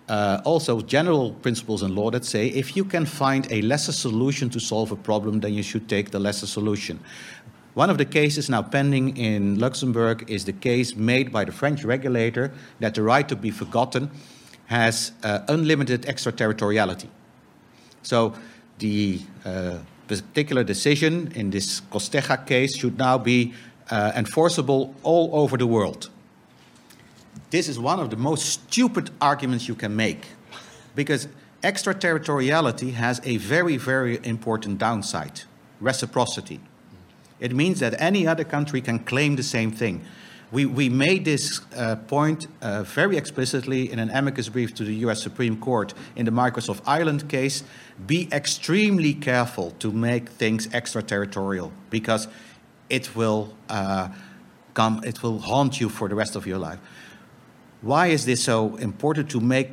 uh, 0.09 0.41
also 0.43 0.81
general 0.81 1.33
principles 1.33 1.83
in 1.83 1.95
law 1.95 2.09
that 2.11 2.25
say 2.25 2.47
if 2.47 2.75
you 2.75 2.83
can 2.83 3.05
find 3.05 3.47
a 3.51 3.61
lesser 3.61 3.91
solution 3.91 4.49
to 4.49 4.59
solve 4.59 4.91
a 4.91 4.95
problem, 4.95 5.39
then 5.39 5.53
you 5.53 5.63
should 5.63 5.87
take 5.87 6.11
the 6.11 6.19
lesser 6.19 6.47
solution. 6.47 6.99
One 7.75 7.89
of 7.89 7.97
the 7.97 8.05
cases 8.05 8.49
now 8.49 8.63
pending 8.63 9.15
in 9.15 9.59
Luxembourg 9.59 10.25
is 10.27 10.45
the 10.45 10.53
case 10.53 10.95
made 10.95 11.31
by 11.31 11.45
the 11.45 11.51
French 11.51 11.83
regulator 11.83 12.51
that 12.79 12.95
the 12.95 13.03
right 13.03 13.29
to 13.29 13.35
be 13.35 13.51
forgotten 13.51 14.09
has 14.65 15.11
uh, 15.23 15.39
unlimited 15.47 16.05
extraterritoriality. 16.05 17.09
So 18.01 18.33
the 18.79 19.21
uh, 19.45 19.77
particular 20.07 20.63
decision 20.63 21.31
in 21.35 21.51
this 21.51 21.81
Costeja 21.91 22.45
case 22.45 22.75
should 22.75 22.97
now 22.97 23.17
be 23.17 23.53
uh, 23.91 24.11
enforceable 24.15 24.95
all 25.03 25.29
over 25.33 25.57
the 25.57 25.67
world. 25.67 26.09
This 27.49 27.67
is 27.67 27.79
one 27.79 27.99
of 27.99 28.09
the 28.09 28.17
most 28.17 28.45
stupid 28.45 29.09
arguments 29.19 29.67
you 29.67 29.75
can 29.75 29.95
make 29.95 30.27
because 30.95 31.27
extraterritoriality 31.63 32.91
has 32.91 33.21
a 33.23 33.37
very, 33.37 33.77
very 33.77 34.19
important 34.23 34.77
downside 34.77 35.41
reciprocity. 35.81 36.59
It 37.39 37.53
means 37.53 37.79
that 37.79 37.99
any 38.01 38.27
other 38.27 38.43
country 38.43 38.81
can 38.81 38.99
claim 38.99 39.35
the 39.35 39.43
same 39.43 39.71
thing. 39.71 40.03
We, 40.51 40.65
we 40.65 40.89
made 40.89 41.25
this 41.25 41.61
uh, 41.75 41.95
point 41.95 42.47
uh, 42.61 42.83
very 42.83 43.17
explicitly 43.17 43.91
in 43.91 43.99
an 43.99 44.09
amicus 44.09 44.49
brief 44.49 44.73
to 44.75 44.83
the 44.83 44.95
US 45.05 45.21
Supreme 45.21 45.57
Court 45.57 45.93
in 46.15 46.25
the 46.25 46.31
Microsoft 46.31 46.81
Ireland 46.87 47.29
case. 47.29 47.63
Be 48.07 48.27
extremely 48.31 49.13
careful 49.13 49.71
to 49.79 49.91
make 49.91 50.29
things 50.29 50.67
extraterritorial 50.73 51.71
because 51.91 52.27
it 52.89 53.15
will, 53.15 53.53
uh, 53.69 54.09
come, 54.73 55.01
it 55.03 55.21
will 55.21 55.37
haunt 55.37 55.79
you 55.79 55.87
for 55.87 56.09
the 56.09 56.15
rest 56.15 56.35
of 56.35 56.47
your 56.47 56.57
life. 56.57 56.79
Why 57.81 58.07
is 58.07 58.25
this 58.25 58.43
so 58.43 58.75
important 58.77 59.29
to 59.31 59.39
make 59.39 59.69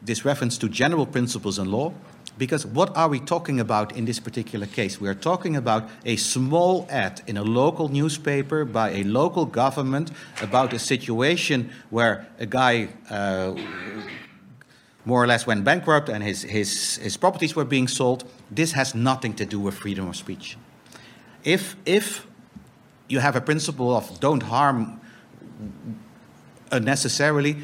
this 0.00 0.24
reference 0.24 0.56
to 0.58 0.68
general 0.68 1.04
principles 1.04 1.58
in 1.58 1.70
law? 1.70 1.92
Because 2.38 2.64
what 2.64 2.96
are 2.96 3.08
we 3.08 3.20
talking 3.20 3.60
about 3.60 3.94
in 3.94 4.06
this 4.06 4.18
particular 4.18 4.66
case? 4.66 4.98
We 4.98 5.08
are 5.08 5.14
talking 5.14 5.56
about 5.56 5.90
a 6.06 6.16
small 6.16 6.86
ad 6.88 7.20
in 7.26 7.36
a 7.36 7.42
local 7.42 7.88
newspaper 7.88 8.64
by 8.64 8.90
a 8.92 9.04
local 9.04 9.44
government 9.44 10.10
about 10.40 10.72
a 10.72 10.78
situation 10.78 11.70
where 11.90 12.26
a 12.38 12.46
guy 12.46 12.88
uh, 13.10 13.54
more 15.04 15.22
or 15.22 15.26
less 15.26 15.46
went 15.46 15.62
bankrupt 15.62 16.08
and 16.08 16.24
his, 16.24 16.42
his, 16.42 16.96
his 16.96 17.18
properties 17.18 17.54
were 17.54 17.66
being 17.66 17.88
sold. 17.88 18.24
This 18.50 18.72
has 18.72 18.94
nothing 18.94 19.34
to 19.34 19.44
do 19.44 19.60
with 19.60 19.74
freedom 19.74 20.08
of 20.08 20.16
speech. 20.16 20.56
If, 21.44 21.76
if 21.84 22.26
you 23.08 23.18
have 23.18 23.36
a 23.36 23.40
principle 23.42 23.94
of 23.94 24.18
don't 24.18 24.44
harm 24.44 24.98
Uh, 26.70 26.76
unnecessarily, 26.76 27.56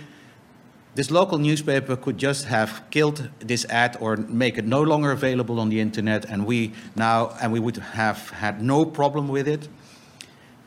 this 0.94 1.10
local 1.10 1.38
newspaper 1.38 1.96
could 1.96 2.16
just 2.16 2.46
have 2.46 2.82
killed 2.90 3.28
this 3.38 3.66
ad 3.66 3.96
or 4.00 4.16
make 4.16 4.56
it 4.56 4.64
no 4.64 4.82
longer 4.82 5.10
available 5.10 5.60
on 5.60 5.68
the 5.68 5.80
internet, 5.80 6.24
and 6.24 6.46
we 6.46 6.72
now 6.94 7.36
and 7.42 7.52
we 7.52 7.60
would 7.60 7.76
have 7.76 8.30
had 8.30 8.62
no 8.62 8.84
problem 8.84 9.28
with 9.28 9.46
it. 9.46 9.68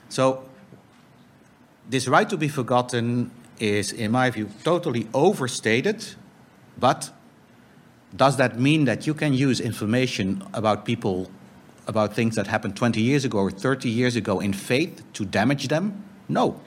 So 0.10 0.44
this 1.90 2.08
right 2.08 2.30
to 2.30 2.38
be 2.38 2.48
forgotten 2.48 3.32
is, 3.60 3.92
in 3.92 4.12
my 4.12 4.30
view, 4.30 4.50
totally 4.64 5.08
overstated. 5.14 6.06
But 6.80 7.10
does 8.16 8.38
that 8.38 8.60
mean 8.60 8.86
that 8.86 9.08
you 9.08 9.14
can 9.14 9.34
use 9.34 9.60
information 9.60 10.44
about 10.54 10.86
people, 10.86 11.30
about 11.88 12.14
things 12.14 12.36
that 12.36 12.48
happened 12.48 12.76
20 12.76 13.02
years 13.02 13.26
ago 13.26 13.40
or 13.40 13.52
30 13.52 13.90
years 13.90 14.16
ago 14.16 14.40
in 14.40 14.54
faith 14.54 15.02
to 15.14 15.26
damage 15.26 15.68
them? 15.68 16.04
No. 16.28 16.60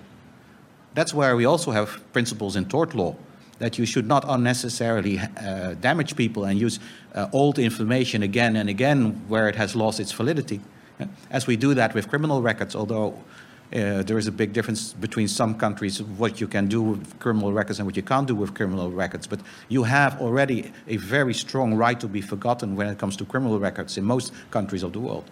That's 0.94 1.14
where 1.14 1.36
we 1.36 1.44
also 1.44 1.70
have 1.70 2.00
principles 2.12 2.56
in 2.56 2.66
tort 2.66 2.94
law 2.94 3.16
that 3.58 3.78
you 3.78 3.86
should 3.86 4.06
not 4.06 4.24
unnecessarily 4.26 5.18
uh, 5.18 5.74
damage 5.74 6.16
people 6.16 6.44
and 6.44 6.58
use 6.58 6.80
uh, 7.14 7.28
old 7.32 7.58
information 7.58 8.22
again 8.22 8.56
and 8.56 8.68
again 8.68 9.22
where 9.28 9.48
it 9.48 9.54
has 9.54 9.76
lost 9.76 10.00
its 10.00 10.12
validity. 10.12 10.60
As 11.30 11.46
we 11.46 11.56
do 11.56 11.74
that 11.74 11.94
with 11.94 12.08
criminal 12.08 12.42
records, 12.42 12.74
although 12.74 13.14
uh, 13.74 14.02
there 14.02 14.18
is 14.18 14.26
a 14.26 14.32
big 14.32 14.52
difference 14.52 14.92
between 14.92 15.28
some 15.28 15.54
countries 15.54 16.02
what 16.02 16.40
you 16.40 16.46
can 16.46 16.66
do 16.68 16.82
with 16.82 17.18
criminal 17.18 17.52
records 17.52 17.78
and 17.78 17.86
what 17.86 17.96
you 17.96 18.02
can't 18.02 18.28
do 18.28 18.34
with 18.34 18.54
criminal 18.54 18.90
records. 18.90 19.26
But 19.26 19.40
you 19.68 19.84
have 19.84 20.20
already 20.20 20.72
a 20.88 20.98
very 20.98 21.32
strong 21.32 21.74
right 21.74 21.98
to 22.00 22.08
be 22.08 22.20
forgotten 22.20 22.76
when 22.76 22.88
it 22.88 22.98
comes 22.98 23.16
to 23.16 23.24
criminal 23.24 23.58
records 23.58 23.96
in 23.96 24.04
most 24.04 24.32
countries 24.50 24.82
of 24.82 24.92
the 24.92 25.00
world. 25.00 25.24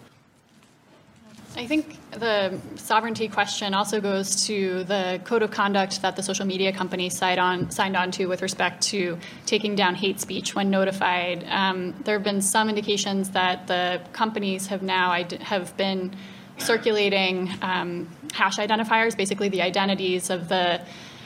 I 1.55 1.67
think 1.67 1.97
the 2.11 2.57
sovereignty 2.75 3.27
question 3.27 3.73
also 3.73 3.99
goes 3.99 4.45
to 4.47 4.85
the 4.85 5.19
code 5.25 5.43
of 5.43 5.51
conduct 5.51 6.01
that 6.01 6.15
the 6.15 6.23
social 6.23 6.45
media 6.45 6.71
companies 6.71 7.17
signed 7.17 7.39
on, 7.39 7.69
signed 7.71 7.97
on 7.97 8.11
to 8.11 8.27
with 8.27 8.41
respect 8.41 8.81
to 8.83 9.17
taking 9.45 9.75
down 9.75 9.95
hate 9.95 10.21
speech 10.21 10.55
when 10.55 10.69
notified. 10.69 11.45
Um, 11.49 11.93
there 12.05 12.15
have 12.15 12.23
been 12.23 12.41
some 12.41 12.69
indications 12.69 13.31
that 13.31 13.67
the 13.67 14.01
companies 14.13 14.67
have 14.67 14.81
now 14.81 15.11
have 15.41 15.75
been 15.75 16.15
circulating 16.57 17.51
um, 17.61 18.09
hash 18.33 18.57
identifiers, 18.57 19.17
basically 19.17 19.49
the 19.49 19.61
identities 19.61 20.29
of 20.29 20.47
the 20.47 20.81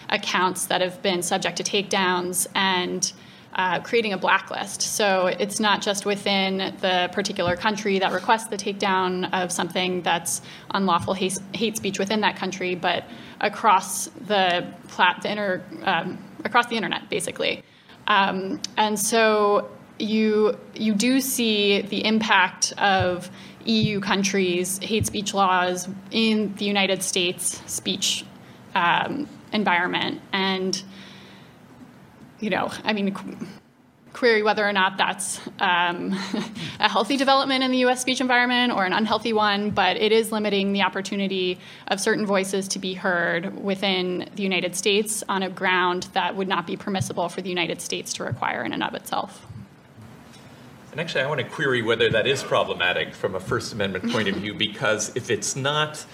accounts 0.10 0.66
that 0.68 0.82
have 0.82 1.02
been 1.02 1.22
subject 1.22 1.58
to 1.58 1.64
takedowns 1.64 2.48
and 2.56 3.14
uh, 3.56 3.80
creating 3.80 4.14
a 4.14 4.18
blacklist. 4.18 4.82
So 4.82 5.28
it's 5.28 5.60
not 5.60 5.82
just 5.82 6.06
within 6.06 6.76
the 6.82 7.10
particular 7.14 7.56
country 7.56 8.00
that 8.00 8.12
requests 8.12 8.48
the 8.48 8.58
takedown 8.58 9.30
of 9.34 9.52
something 9.52 10.02
that's 10.02 10.42
unlawful 10.72 11.14
hate, 11.14 11.40
hate 11.54 11.78
speech 11.78 11.98
within 11.98 12.22
that 12.22 12.36
country, 12.36 12.76
but 12.76 13.06
across 13.40 14.08
the, 14.28 14.68
plat, 14.90 15.22
the 15.22 15.32
inter, 15.32 15.64
um, 15.84 16.18
across 16.44 16.68
the 16.68 16.76
internet, 16.76 17.10
basically. 17.10 17.64
Um, 18.08 18.62
and 18.78 19.00
so 19.00 19.70
you 19.98 20.58
you 20.74 20.94
do 20.94 21.22
see 21.22 21.82
the 21.82 22.06
impact 22.06 22.74
of 22.78 23.30
EU 23.66 24.00
countries' 24.00 24.78
hate 24.80 25.06
speech 25.06 25.34
laws 25.34 25.88
in 26.12 26.54
the 26.56 26.66
United 26.66 27.02
States 27.02 27.62
speech 27.66 28.26
um, 28.76 29.28
environment, 29.54 30.22
and 30.34 30.84
you 32.40 32.50
know, 32.50 32.72
I 32.84 32.94
mean, 32.94 33.14
qu- 33.14 33.38
query 34.16 34.42
whether 34.42 34.68
or 34.68 34.72
not 34.72 34.98
that's 34.98 35.42
um, 35.60 36.14
a 36.80 36.90
healthy 36.90 37.18
development 37.18 37.64
in 37.64 37.72
the 37.72 37.80
US 37.80 38.02
speech 38.02 38.22
environment 38.22 38.72
or 38.72 38.86
an 38.86 38.94
unhealthy 38.94 39.34
one, 39.34 39.72
but 39.72 39.98
it 39.98 40.12
is 40.12 40.32
limiting 40.32 40.72
the 40.72 40.82
opportunity 40.82 41.60
of 41.90 42.00
certain 42.00 42.26
voices 42.26 42.68
to 42.70 42.80
be 42.80 42.94
heard 42.94 43.62
within 43.62 44.30
the 44.36 44.44
United 44.44 44.76
States 44.76 45.24
on 45.28 45.44
a 45.44 45.50
ground 45.50 46.08
that 46.14 46.36
would 46.36 46.48
not 46.48 46.66
be 46.66 46.78
permissible 46.78 47.28
for 47.28 47.42
the 47.42 47.50
United 47.50 47.82
States 47.82 48.14
to 48.14 48.24
require 48.24 48.64
in 48.64 48.72
and 48.72 48.84
of 48.84 48.94
itself. 48.94 49.46
And 50.92 51.02
actually, 51.02 51.26
I 51.26 51.28
want 51.28 51.42
to 51.42 51.48
query 51.48 51.82
whether 51.82 52.10
that 52.12 52.26
is 52.26 52.42
problematic 52.42 53.14
from 53.14 53.36
a 53.36 53.40
First 53.42 53.74
Amendment 53.74 54.10
point 54.14 54.30
of 54.30 54.36
view, 54.36 54.54
because 54.54 55.14
if 55.18 55.30
it's 55.30 55.54
not 55.58 56.06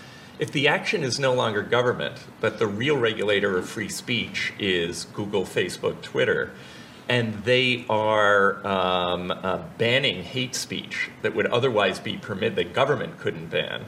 if 0.42 0.52
the 0.52 0.68
action 0.68 1.04
is 1.04 1.20
no 1.20 1.36
longer 1.36 1.62
government, 1.62 2.16
but 2.40 2.58
the 2.58 2.66
real 2.66 2.98
regulator 2.98 3.60
of 3.60 3.70
free 3.70 3.88
speech 3.88 4.52
is 4.58 5.06
Google, 5.14 5.44
Facebook, 5.44 6.02
Twitter, 6.02 6.52
and 7.08 7.44
they 7.44 7.86
are 7.88 8.66
um, 8.66 9.30
uh, 9.30 9.60
banning 9.78 10.24
hate 10.24 10.56
speech 10.56 11.12
that 11.22 11.36
would 11.36 11.46
otherwise 11.46 12.00
be 12.00 12.18
permitted, 12.18 12.56
that 12.56 12.74
government 12.74 13.20
couldn't 13.20 13.52
ban, 13.52 13.86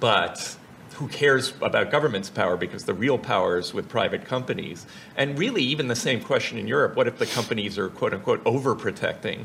but 0.00 0.56
who 0.94 1.06
cares 1.08 1.52
about 1.60 1.90
government's 1.90 2.30
power 2.30 2.56
because 2.56 2.86
the 2.86 2.94
real 2.94 3.18
power 3.18 3.58
is 3.58 3.74
with 3.74 3.86
private 3.86 4.24
companies. 4.24 4.86
And 5.16 5.38
really, 5.38 5.62
even 5.64 5.88
the 5.88 5.96
same 5.96 6.22
question 6.22 6.56
in 6.56 6.66
Europe 6.66 6.96
what 6.96 7.08
if 7.08 7.18
the 7.18 7.26
companies 7.26 7.76
are 7.76 7.90
quote 7.90 8.14
unquote 8.14 8.42
overprotecting? 8.44 9.44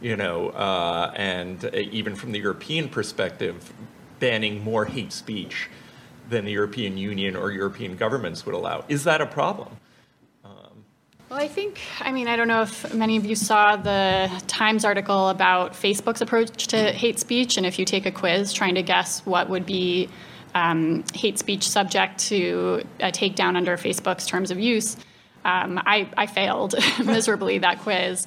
You 0.00 0.16
know, 0.16 0.48
uh, 0.50 1.12
and 1.14 1.64
uh, 1.64 1.70
even 1.72 2.16
from 2.16 2.32
the 2.32 2.40
European 2.40 2.88
perspective, 2.88 3.72
banning 4.18 4.62
more 4.62 4.84
hate 4.84 5.12
speech 5.12 5.68
than 6.28 6.44
the 6.44 6.52
European 6.52 6.98
Union 6.98 7.36
or 7.36 7.50
European 7.50 7.96
governments 7.96 8.44
would 8.44 8.54
allow. 8.54 8.84
Is 8.88 9.04
that 9.04 9.20
a 9.20 9.26
problem? 9.26 9.68
Um, 10.44 10.84
well, 11.30 11.40
I 11.40 11.48
think, 11.48 11.80
I 12.00 12.12
mean, 12.12 12.28
I 12.28 12.36
don't 12.36 12.48
know 12.48 12.62
if 12.62 12.94
many 12.94 13.16
of 13.16 13.24
you 13.24 13.34
saw 13.34 13.76
the 13.76 14.30
Times 14.46 14.84
article 14.84 15.30
about 15.30 15.72
Facebook's 15.72 16.20
approach 16.20 16.66
to 16.68 16.92
hate 16.92 17.18
speech, 17.18 17.56
and 17.56 17.66
if 17.66 17.78
you 17.78 17.84
take 17.84 18.06
a 18.06 18.12
quiz 18.12 18.52
trying 18.52 18.74
to 18.74 18.82
guess 18.82 19.24
what 19.24 19.48
would 19.48 19.64
be 19.64 20.08
um, 20.54 21.04
hate 21.14 21.38
speech 21.38 21.68
subject 21.68 22.18
to 22.18 22.82
a 23.00 23.10
takedown 23.12 23.56
under 23.56 23.76
Facebook's 23.76 24.26
terms 24.26 24.50
of 24.50 24.58
use, 24.58 24.96
um, 25.44 25.80
I, 25.84 26.10
I, 26.16 26.26
failed 26.26 26.74
miserably 27.04 27.58
that 27.58 27.78
quiz. 27.80 28.26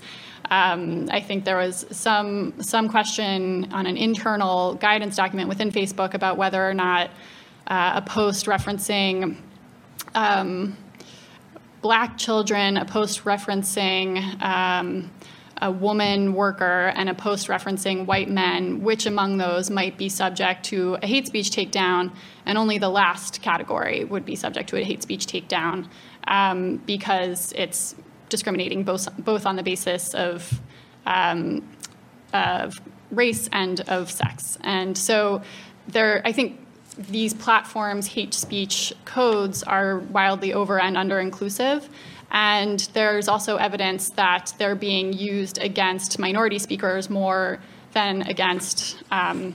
Um, 0.51 1.07
I 1.09 1.21
think 1.21 1.45
there 1.45 1.55
was 1.55 1.85
some 1.91 2.61
some 2.61 2.89
question 2.89 3.71
on 3.71 3.85
an 3.85 3.95
internal 3.95 4.75
guidance 4.75 5.15
document 5.15 5.47
within 5.47 5.71
Facebook 5.71 6.13
about 6.13 6.37
whether 6.37 6.69
or 6.69 6.73
not 6.73 7.09
uh, 7.67 7.93
a 7.95 8.01
post 8.01 8.47
referencing 8.47 9.37
um, 10.13 10.75
black 11.81 12.17
children, 12.17 12.75
a 12.75 12.83
post 12.83 13.23
referencing 13.23 14.41
um, 14.43 15.09
a 15.61 15.71
woman 15.71 16.33
worker, 16.33 16.91
and 16.95 17.07
a 17.07 17.13
post 17.13 17.47
referencing 17.47 18.05
white 18.05 18.29
men, 18.29 18.81
which 18.81 19.05
among 19.05 19.37
those 19.37 19.69
might 19.69 19.97
be 19.97 20.09
subject 20.09 20.65
to 20.65 20.97
a 21.01 21.07
hate 21.07 21.27
speech 21.27 21.49
takedown, 21.51 22.11
and 22.45 22.57
only 22.57 22.77
the 22.77 22.89
last 22.89 23.41
category 23.41 24.03
would 24.03 24.25
be 24.25 24.35
subject 24.35 24.67
to 24.67 24.75
a 24.75 24.83
hate 24.83 25.01
speech 25.01 25.27
takedown 25.27 25.87
um, 26.27 26.75
because 26.85 27.53
it's 27.55 27.95
discriminating 28.31 28.83
both, 28.83 29.15
both 29.17 29.45
on 29.45 29.55
the 29.55 29.63
basis 29.63 30.15
of, 30.15 30.59
um, 31.05 31.61
of 32.33 32.81
race 33.11 33.47
and 33.51 33.81
of 33.81 34.09
sex. 34.09 34.57
And 34.63 34.97
so 34.97 35.43
there, 35.87 36.21
I 36.25 36.31
think 36.31 36.59
these 36.97 37.33
platforms' 37.33 38.07
hate 38.07 38.33
speech 38.33 38.93
codes 39.05 39.61
are 39.63 39.99
wildly 39.99 40.53
over 40.53 40.79
and 40.79 40.97
under 40.97 41.19
inclusive. 41.19 41.87
And 42.31 42.79
there's 42.93 43.27
also 43.27 43.57
evidence 43.57 44.09
that 44.11 44.53
they're 44.57 44.75
being 44.75 45.13
used 45.13 45.57
against 45.57 46.17
minority 46.17 46.59
speakers 46.59 47.09
more 47.09 47.59
than 47.93 48.21
against 48.23 49.03
um, 49.11 49.53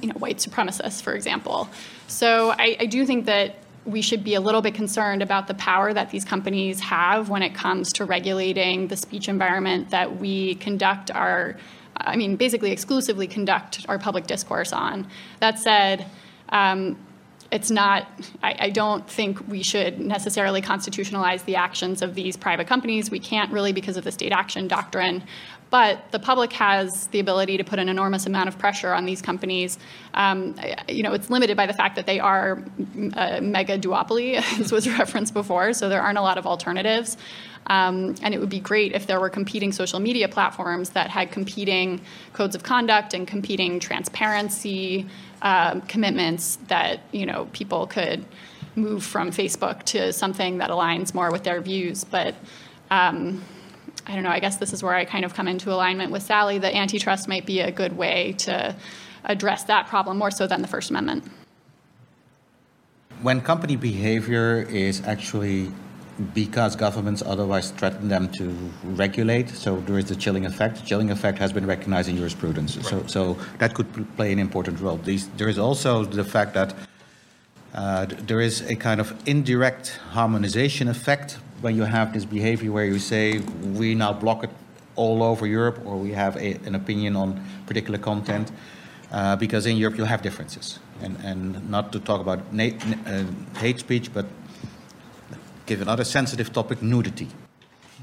you 0.00 0.08
know, 0.08 0.14
white 0.14 0.38
supremacists, 0.38 1.00
for 1.00 1.14
example. 1.14 1.68
So 2.08 2.50
I, 2.50 2.76
I 2.80 2.86
do 2.86 3.06
think 3.06 3.26
that 3.26 3.56
we 3.84 4.02
should 4.02 4.22
be 4.22 4.34
a 4.34 4.40
little 4.40 4.60
bit 4.60 4.74
concerned 4.74 5.22
about 5.22 5.46
the 5.46 5.54
power 5.54 5.92
that 5.92 6.10
these 6.10 6.24
companies 6.24 6.80
have 6.80 7.28
when 7.28 7.42
it 7.42 7.54
comes 7.54 7.92
to 7.94 8.04
regulating 8.04 8.88
the 8.88 8.96
speech 8.96 9.28
environment 9.28 9.90
that 9.90 10.16
we 10.18 10.56
conduct 10.56 11.10
our, 11.10 11.56
I 11.96 12.16
mean, 12.16 12.36
basically 12.36 12.72
exclusively 12.72 13.26
conduct 13.26 13.86
our 13.88 13.98
public 13.98 14.26
discourse 14.26 14.72
on. 14.72 15.06
That 15.40 15.58
said, 15.58 16.06
um, 16.50 16.96
it's 17.50 17.70
not, 17.70 18.06
I, 18.42 18.56
I, 18.60 18.70
don't 18.70 19.08
think 19.08 19.48
we 19.48 19.62
should 19.62 19.98
necessarily 19.98 20.62
constitutionalize 20.62 21.44
the 21.44 21.56
actions 21.56 22.00
of 22.00 22.14
these 22.14 22.36
private 22.36 22.68
companies. 22.68 23.10
We 23.10 23.18
can't 23.18 23.50
really 23.50 23.72
because 23.72 23.96
of 23.96 24.04
the 24.04 24.12
state 24.12 24.30
action 24.30 24.68
doctrine. 24.68 25.24
But 25.70 26.10
the 26.10 26.18
public 26.18 26.52
has 26.54 27.06
the 27.08 27.20
ability 27.20 27.56
to 27.56 27.64
put 27.64 27.78
an 27.78 27.88
enormous 27.88 28.26
amount 28.26 28.48
of 28.48 28.58
pressure 28.58 28.92
on 28.92 29.06
these 29.06 29.22
companies. 29.22 29.78
Um, 30.14 30.56
you 30.88 31.04
know, 31.04 31.12
it's 31.12 31.30
limited 31.30 31.56
by 31.56 31.66
the 31.66 31.72
fact 31.72 31.94
that 31.96 32.06
they 32.06 32.18
are 32.18 32.62
a 33.14 33.40
mega 33.40 33.78
duopoly, 33.78 34.34
as 34.60 34.72
was 34.72 34.88
referenced 34.88 35.32
before, 35.32 35.72
so 35.72 35.88
there 35.88 36.02
aren't 36.02 36.18
a 36.18 36.22
lot 36.22 36.38
of 36.38 36.46
alternatives. 36.46 37.16
Um, 37.66 38.16
and 38.22 38.34
it 38.34 38.40
would 38.40 38.48
be 38.48 38.58
great 38.58 38.94
if 38.94 39.06
there 39.06 39.20
were 39.20 39.30
competing 39.30 39.70
social 39.70 40.00
media 40.00 40.28
platforms 40.28 40.90
that 40.90 41.08
had 41.08 41.30
competing 41.30 42.00
codes 42.32 42.56
of 42.56 42.64
conduct 42.64 43.14
and 43.14 43.28
competing 43.28 43.78
transparency 43.78 45.06
um, 45.42 45.82
commitments 45.82 46.56
that 46.66 47.00
you 47.12 47.26
know 47.26 47.48
people 47.52 47.86
could 47.86 48.24
move 48.76 49.04
from 49.04 49.30
Facebook 49.30 49.82
to 49.84 50.12
something 50.12 50.58
that 50.58 50.70
aligns 50.70 51.14
more 51.14 51.30
with 51.30 51.44
their 51.44 51.60
views. 51.60 52.04
But 52.04 52.34
um, 52.90 53.42
I 54.10 54.14
don't 54.14 54.24
know. 54.24 54.30
I 54.30 54.40
guess 54.40 54.56
this 54.56 54.72
is 54.72 54.82
where 54.82 54.94
I 54.94 55.04
kind 55.04 55.24
of 55.24 55.34
come 55.34 55.46
into 55.46 55.72
alignment 55.72 56.10
with 56.10 56.24
Sally. 56.24 56.58
That 56.58 56.74
antitrust 56.74 57.28
might 57.28 57.46
be 57.46 57.60
a 57.60 57.70
good 57.70 57.96
way 57.96 58.34
to 58.38 58.74
address 59.24 59.64
that 59.64 59.86
problem 59.86 60.18
more 60.18 60.32
so 60.32 60.48
than 60.48 60.62
the 60.62 60.68
First 60.68 60.90
Amendment. 60.90 61.30
When 63.22 63.40
company 63.40 63.76
behavior 63.76 64.62
is 64.68 65.06
actually 65.06 65.70
because 66.34 66.74
governments 66.74 67.22
otherwise 67.24 67.70
threaten 67.70 68.08
them 68.08 68.30
to 68.32 68.50
regulate. 68.82 69.48
So 69.48 69.80
there 69.80 69.96
is 69.96 70.06
the 70.06 70.16
chilling 70.16 70.44
effect. 70.44 70.76
The 70.80 70.86
chilling 70.86 71.10
effect 71.10 71.38
has 71.38 71.52
been 71.52 71.64
recognized 71.64 72.08
in 72.08 72.16
jurisprudence. 72.16 72.76
Right. 72.76 72.86
So, 72.86 73.06
so 73.06 73.38
that 73.58 73.74
could 73.74 73.88
play 74.16 74.32
an 74.32 74.38
important 74.38 74.80
role. 74.80 74.98
These, 74.98 75.28
there 75.38 75.48
is 75.48 75.58
also 75.58 76.04
the 76.04 76.24
fact 76.24 76.52
that 76.54 76.74
uh, 77.72 78.06
there 78.06 78.40
is 78.40 78.60
a 78.68 78.74
kind 78.74 79.00
of 79.00 79.14
indirect 79.26 79.98
harmonization 80.10 80.88
effect 80.88 81.38
when 81.60 81.76
you 81.76 81.84
have 81.84 82.12
this 82.12 82.24
behavior 82.24 82.72
where 82.72 82.84
you 82.84 82.98
say 82.98 83.38
we 83.74 83.94
now 83.94 84.12
block 84.12 84.44
it 84.44 84.50
all 84.96 85.22
over 85.22 85.46
Europe 85.46 85.80
or 85.84 85.96
we 85.96 86.12
have 86.12 86.36
a, 86.36 86.54
an 86.66 86.74
opinion 86.74 87.16
on 87.16 87.42
particular 87.66 87.98
content. 87.98 88.50
Uh, 89.12 89.34
because 89.34 89.66
in 89.66 89.76
Europe 89.76 89.98
you 89.98 90.04
have 90.04 90.22
differences. 90.22 90.78
And, 91.02 91.16
and 91.24 91.68
not 91.68 91.92
to 91.92 91.98
talk 91.98 92.20
about 92.20 92.52
na- 92.52 92.70
uh, 93.06 93.24
hate 93.56 93.80
speech, 93.80 94.12
but 94.14 94.26
give 95.66 95.82
another 95.82 96.04
sensitive 96.04 96.52
topic, 96.52 96.80
nudity. 96.80 97.28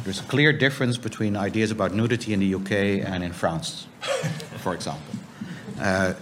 There's 0.03 0.20
a 0.20 0.24
clear 0.24 0.51
difference 0.51 0.97
between 0.97 1.38
ideas 1.38 1.72
about 1.72 1.93
nudity 1.93 2.34
in 2.34 2.39
the 2.41 2.53
UK 2.55 2.72
and 3.08 3.24
in 3.24 3.32
France, 3.32 3.88
for 4.58 4.74
example. 4.74 5.16
Uh, 5.80 6.14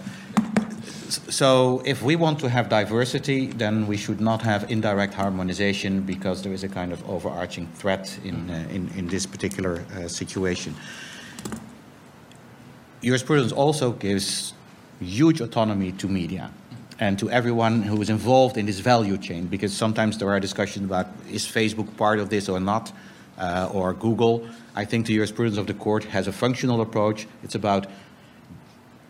so 1.08 1.82
if 1.84 2.02
we 2.02 2.16
want 2.16 2.38
to 2.40 2.48
have 2.48 2.68
diversity, 2.68 3.46
then 3.46 3.86
we 3.86 3.96
should 3.96 4.20
not 4.20 4.42
have 4.42 4.70
indirect 4.70 5.14
harmonization 5.14 6.00
because 6.02 6.42
there 6.42 6.52
is 6.52 6.64
a 6.64 6.68
kind 6.68 6.92
of 6.92 7.08
overarching 7.08 7.66
threat 7.74 8.18
in, 8.24 8.50
uh, 8.50 8.66
in, 8.70 8.88
in, 8.96 9.08
this 9.08 9.26
particular 9.26 9.84
uh, 9.94 10.08
situation. 10.08 10.74
Jurisprudence 13.02 13.52
also 13.52 13.92
gives 13.92 14.54
huge 15.00 15.40
autonomy 15.40 15.92
to 15.92 16.08
media 16.08 16.50
and 16.98 17.18
to 17.18 17.30
everyone 17.30 17.82
who 17.82 18.00
is 18.00 18.08
involved 18.08 18.56
in 18.56 18.66
this 18.66 18.80
value 18.80 19.18
chain, 19.18 19.46
because 19.46 19.72
sometimes 19.72 20.18
there 20.18 20.30
are 20.30 20.40
discussions 20.40 20.86
about 20.86 21.06
is 21.30 21.44
Facebook 21.44 21.94
part 21.96 22.18
of 22.18 22.30
this 22.30 22.48
or 22.48 22.58
not, 22.58 22.92
uh, 23.38 23.70
or 23.72 23.92
Google. 23.92 24.48
I 24.74 24.84
think 24.84 25.06
the 25.06 25.14
jurisprudence 25.14 25.58
of 25.58 25.66
the 25.66 25.74
court 25.74 26.04
has 26.04 26.26
a 26.26 26.32
functional 26.32 26.80
approach. 26.80 27.26
It's 27.42 27.54
about 27.54 27.86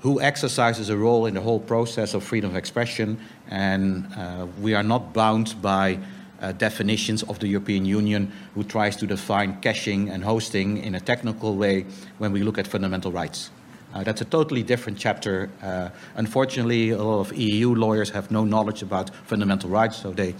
who 0.00 0.20
exercises 0.20 0.88
a 0.90 0.96
role 0.96 1.26
in 1.26 1.34
the 1.34 1.40
whole 1.40 1.60
process 1.60 2.14
of 2.14 2.22
freedom 2.22 2.50
of 2.50 2.56
expression, 2.56 3.18
and 3.48 4.06
uh, 4.16 4.46
we 4.60 4.74
are 4.74 4.82
not 4.82 5.12
bound 5.12 5.60
by 5.62 5.98
uh, 6.40 6.52
definitions 6.52 7.22
of 7.24 7.38
the 7.38 7.48
European 7.48 7.84
Union 7.84 8.30
who 8.54 8.62
tries 8.62 8.96
to 8.96 9.06
define 9.06 9.60
caching 9.60 10.10
and 10.10 10.22
hosting 10.22 10.78
in 10.78 10.94
a 10.94 11.00
technical 11.00 11.56
way 11.56 11.86
when 12.18 12.32
we 12.32 12.42
look 12.42 12.58
at 12.58 12.66
fundamental 12.66 13.10
rights. 13.10 13.50
Uh, 13.94 14.04
that's 14.04 14.20
a 14.20 14.26
totally 14.26 14.62
different 14.62 14.98
chapter. 14.98 15.48
Uh, 15.62 15.88
unfortunately, 16.16 16.90
a 16.90 17.02
lot 17.02 17.20
of 17.20 17.32
EU 17.34 17.74
lawyers 17.74 18.10
have 18.10 18.30
no 18.30 18.44
knowledge 18.44 18.82
about 18.82 19.14
fundamental 19.24 19.70
rights, 19.70 19.96
so 19.96 20.12
they, 20.12 20.34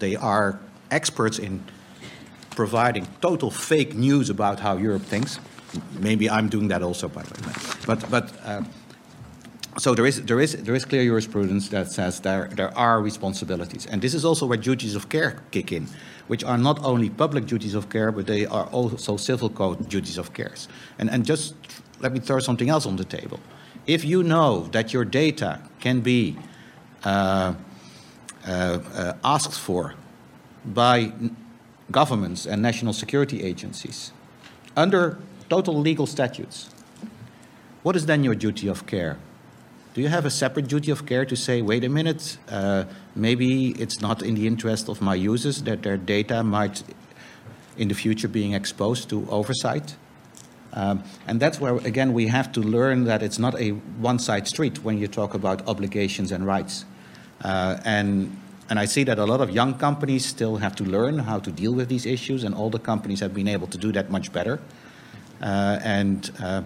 they 0.00 0.16
are 0.16 0.58
experts 0.90 1.38
in 1.38 1.62
providing 2.50 3.06
total 3.20 3.50
fake 3.50 3.94
news 3.94 4.28
about 4.28 4.60
how 4.60 4.76
Europe 4.76 5.02
thinks. 5.02 5.38
Maybe 6.00 6.28
I'm 6.28 6.48
doing 6.48 6.68
that 6.68 6.82
also, 6.82 7.08
by 7.08 7.22
the 7.22 7.46
way. 7.46 7.71
But, 7.86 8.10
but 8.10 8.32
uh, 8.44 8.62
so 9.78 9.94
there 9.94 10.06
is, 10.06 10.22
there, 10.22 10.40
is, 10.40 10.52
there 10.62 10.74
is 10.74 10.84
clear 10.84 11.04
jurisprudence 11.04 11.68
that 11.70 11.90
says 11.90 12.20
there, 12.20 12.48
there 12.52 12.76
are 12.76 13.00
responsibilities. 13.00 13.86
And 13.86 14.02
this 14.02 14.14
is 14.14 14.24
also 14.24 14.46
where 14.46 14.58
duties 14.58 14.94
of 14.94 15.08
care 15.08 15.42
kick 15.50 15.72
in, 15.72 15.86
which 16.26 16.44
are 16.44 16.58
not 16.58 16.84
only 16.84 17.08
public 17.10 17.46
duties 17.46 17.74
of 17.74 17.88
care, 17.88 18.12
but 18.12 18.26
they 18.26 18.46
are 18.46 18.66
also 18.66 19.16
civil 19.16 19.48
code 19.48 19.88
duties 19.88 20.18
of 20.18 20.34
care. 20.34 20.54
And, 20.98 21.10
and 21.10 21.24
just 21.24 21.54
let 22.00 22.12
me 22.12 22.20
throw 22.20 22.38
something 22.38 22.68
else 22.68 22.86
on 22.86 22.96
the 22.96 23.04
table. 23.04 23.40
If 23.86 24.04
you 24.04 24.22
know 24.22 24.68
that 24.72 24.92
your 24.92 25.04
data 25.04 25.60
can 25.80 26.00
be 26.00 26.36
uh, 27.04 27.54
uh, 28.46 28.78
uh, 28.94 29.12
asked 29.24 29.58
for 29.58 29.94
by 30.64 31.12
governments 31.90 32.46
and 32.46 32.62
national 32.62 32.92
security 32.92 33.42
agencies 33.42 34.12
under 34.76 35.18
total 35.48 35.74
legal 35.74 36.06
statutes, 36.06 36.70
what 37.82 37.96
is 37.96 38.06
then 38.06 38.24
your 38.24 38.34
duty 38.34 38.68
of 38.68 38.86
care? 38.86 39.16
Do 39.94 40.00
you 40.00 40.08
have 40.08 40.24
a 40.24 40.30
separate 40.30 40.68
duty 40.68 40.90
of 40.90 41.04
care 41.04 41.26
to 41.26 41.36
say, 41.36 41.60
wait 41.60 41.84
a 41.84 41.88
minute, 41.88 42.38
uh, 42.48 42.84
maybe 43.14 43.72
it's 43.72 44.00
not 44.00 44.22
in 44.22 44.34
the 44.34 44.46
interest 44.46 44.88
of 44.88 45.02
my 45.02 45.14
users 45.14 45.62
that 45.64 45.82
their 45.82 45.98
data 45.98 46.42
might 46.42 46.82
in 47.76 47.88
the 47.88 47.94
future 47.94 48.28
being 48.28 48.54
exposed 48.54 49.10
to 49.10 49.28
oversight? 49.28 49.96
Um, 50.72 51.04
and 51.26 51.38
that's 51.38 51.60
where, 51.60 51.76
again, 51.76 52.14
we 52.14 52.28
have 52.28 52.52
to 52.52 52.60
learn 52.60 53.04
that 53.04 53.22
it's 53.22 53.38
not 53.38 53.60
a 53.60 53.70
one 54.00 54.18
side 54.18 54.48
street 54.48 54.82
when 54.82 54.96
you 54.96 55.08
talk 55.08 55.34
about 55.34 55.68
obligations 55.68 56.32
and 56.32 56.46
rights. 56.46 56.86
Uh, 57.44 57.78
and, 57.84 58.34
and 58.70 58.78
I 58.78 58.86
see 58.86 59.04
that 59.04 59.18
a 59.18 59.26
lot 59.26 59.42
of 59.42 59.50
young 59.50 59.74
companies 59.76 60.24
still 60.24 60.56
have 60.56 60.74
to 60.76 60.84
learn 60.84 61.18
how 61.18 61.38
to 61.40 61.50
deal 61.50 61.74
with 61.74 61.88
these 61.88 62.06
issues, 62.06 62.44
and 62.44 62.54
the 62.72 62.78
companies 62.78 63.20
have 63.20 63.34
been 63.34 63.48
able 63.48 63.66
to 63.66 63.76
do 63.76 63.92
that 63.92 64.10
much 64.10 64.32
better. 64.32 64.58
Uh, 65.42 65.78
and 65.82 66.30
uh, 66.40 66.62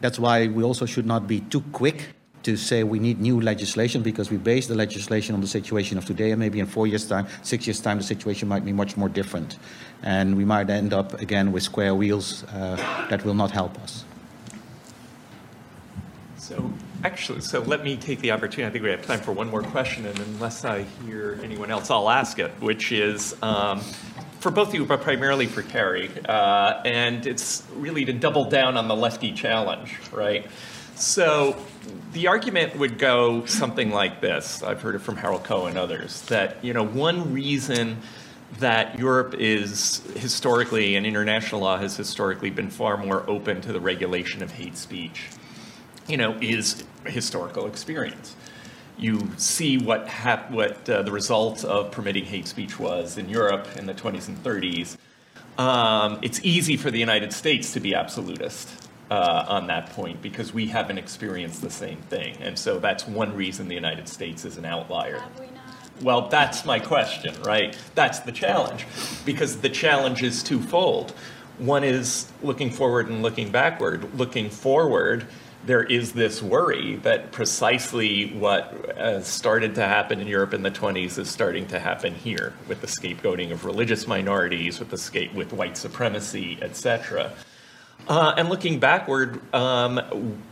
that's 0.00 0.18
why 0.18 0.46
we 0.48 0.62
also 0.62 0.86
should 0.86 1.06
not 1.06 1.26
be 1.26 1.40
too 1.40 1.62
quick 1.72 2.08
to 2.46 2.56
say 2.56 2.84
we 2.84 3.00
need 3.00 3.20
new 3.20 3.40
legislation 3.40 4.02
because 4.02 4.30
we 4.30 4.36
base 4.36 4.68
the 4.68 4.74
legislation 4.74 5.34
on 5.34 5.40
the 5.40 5.48
situation 5.48 5.98
of 5.98 6.04
today, 6.04 6.30
and 6.30 6.38
maybe 6.38 6.60
in 6.60 6.66
four 6.66 6.86
years' 6.86 7.06
time, 7.08 7.26
six 7.42 7.66
years' 7.66 7.80
time, 7.80 7.98
the 7.98 8.04
situation 8.04 8.46
might 8.46 8.64
be 8.64 8.72
much 8.72 8.96
more 8.96 9.08
different. 9.08 9.58
And 10.04 10.36
we 10.36 10.44
might 10.44 10.70
end 10.70 10.92
up 10.92 11.20
again 11.20 11.50
with 11.50 11.64
square 11.64 11.94
wheels 11.94 12.44
uh, 12.44 12.76
that 13.10 13.24
will 13.24 13.34
not 13.34 13.50
help 13.50 13.76
us. 13.80 14.04
So, 16.36 16.72
actually, 17.02 17.40
so 17.40 17.62
let 17.62 17.82
me 17.82 17.96
take 17.96 18.20
the 18.20 18.30
opportunity. 18.30 18.68
I 18.68 18.70
think 18.70 18.84
we 18.84 18.90
have 18.90 19.04
time 19.04 19.18
for 19.18 19.32
one 19.32 19.50
more 19.50 19.62
question, 19.62 20.06
and 20.06 20.16
unless 20.16 20.64
I 20.64 20.84
hear 21.04 21.40
anyone 21.42 21.72
else, 21.72 21.90
I'll 21.90 22.10
ask 22.10 22.38
it, 22.38 22.52
which 22.60 22.92
is 22.92 23.34
um, 23.42 23.80
for 24.46 24.52
both 24.52 24.68
of 24.68 24.74
you, 24.76 24.86
but 24.86 25.00
primarily 25.00 25.46
for 25.46 25.62
Carrie. 25.62 26.08
Uh, 26.28 26.80
and 26.84 27.26
it's 27.26 27.64
really 27.74 28.04
to 28.04 28.12
double 28.12 28.44
down 28.48 28.76
on 28.76 28.86
the 28.86 28.94
lefty 28.94 29.32
challenge, 29.32 29.98
right? 30.12 30.46
So 30.94 31.56
the 32.12 32.28
argument 32.28 32.78
would 32.78 32.96
go 32.96 33.44
something 33.46 33.90
like 33.90 34.20
this. 34.20 34.62
I've 34.62 34.80
heard 34.80 34.94
it 34.94 35.00
from 35.00 35.16
Harold 35.16 35.42
Koh 35.42 35.66
and 35.66 35.76
others 35.76 36.22
that 36.26 36.64
you 36.64 36.72
know 36.72 36.84
one 36.84 37.32
reason 37.32 37.96
that 38.60 38.96
Europe 38.96 39.34
is 39.34 40.00
historically 40.14 40.94
and 40.94 41.04
international 41.04 41.62
law 41.62 41.76
has 41.76 41.96
historically 41.96 42.50
been 42.50 42.70
far 42.70 42.96
more 42.96 43.28
open 43.28 43.60
to 43.62 43.72
the 43.72 43.80
regulation 43.80 44.44
of 44.44 44.52
hate 44.52 44.76
speech, 44.76 45.24
you 46.06 46.16
know, 46.16 46.38
is 46.40 46.84
historical 47.04 47.66
experience. 47.66 48.36
You 48.98 49.28
see 49.36 49.78
what 49.78 50.08
hap- 50.08 50.50
what 50.50 50.88
uh, 50.88 51.02
the 51.02 51.12
result 51.12 51.64
of 51.64 51.90
permitting 51.90 52.24
hate 52.24 52.46
speech 52.46 52.78
was 52.78 53.18
in 53.18 53.28
Europe 53.28 53.68
in 53.76 53.86
the 53.86 53.94
20s 53.94 54.28
and 54.28 54.42
30s. 54.42 54.96
Um, 55.58 56.18
it's 56.22 56.40
easy 56.42 56.76
for 56.76 56.90
the 56.90 56.98
United 56.98 57.32
States 57.32 57.72
to 57.72 57.80
be 57.80 57.94
absolutist 57.94 58.88
uh, 59.10 59.44
on 59.48 59.66
that 59.68 59.90
point 59.90 60.20
because 60.22 60.52
we 60.52 60.66
haven't 60.66 60.98
experienced 60.98 61.62
the 61.62 61.70
same 61.70 61.98
thing. 62.02 62.36
And 62.40 62.58
so 62.58 62.78
that's 62.78 63.06
one 63.06 63.34
reason 63.34 63.68
the 63.68 63.74
United 63.74 64.08
States 64.08 64.44
is 64.44 64.56
an 64.56 64.64
outlier. 64.64 65.22
Well, 66.02 66.28
that's 66.28 66.64
my 66.64 66.78
question, 66.78 67.40
right? 67.42 67.76
That's 67.94 68.20
the 68.20 68.32
challenge 68.32 68.86
because 69.24 69.58
the 69.58 69.70
challenge 69.70 70.22
is 70.22 70.42
twofold. 70.42 71.12
One 71.58 71.84
is 71.84 72.30
looking 72.42 72.70
forward 72.70 73.08
and 73.08 73.22
looking 73.22 73.50
backward. 73.50 74.18
Looking 74.18 74.50
forward, 74.50 75.26
there 75.66 75.82
is 75.82 76.12
this 76.12 76.40
worry 76.40 76.96
that 76.96 77.32
precisely 77.32 78.32
what 78.34 78.72
uh, 78.96 79.20
started 79.20 79.74
to 79.74 79.82
happen 79.82 80.20
in 80.20 80.28
Europe 80.28 80.54
in 80.54 80.62
the 80.62 80.70
20s 80.70 81.18
is 81.18 81.28
starting 81.28 81.66
to 81.66 81.80
happen 81.80 82.14
here 82.14 82.54
with 82.68 82.80
the 82.80 82.86
scapegoating 82.86 83.50
of 83.50 83.64
religious 83.64 84.06
minorities, 84.06 84.78
with 84.78 84.90
the 84.90 84.96
scape 84.98 85.34
with 85.34 85.52
white 85.52 85.76
supremacy, 85.76 86.56
etc. 86.62 87.32
Uh, 88.08 88.34
and 88.36 88.48
looking 88.48 88.78
backward, 88.78 89.40
um, 89.52 90.00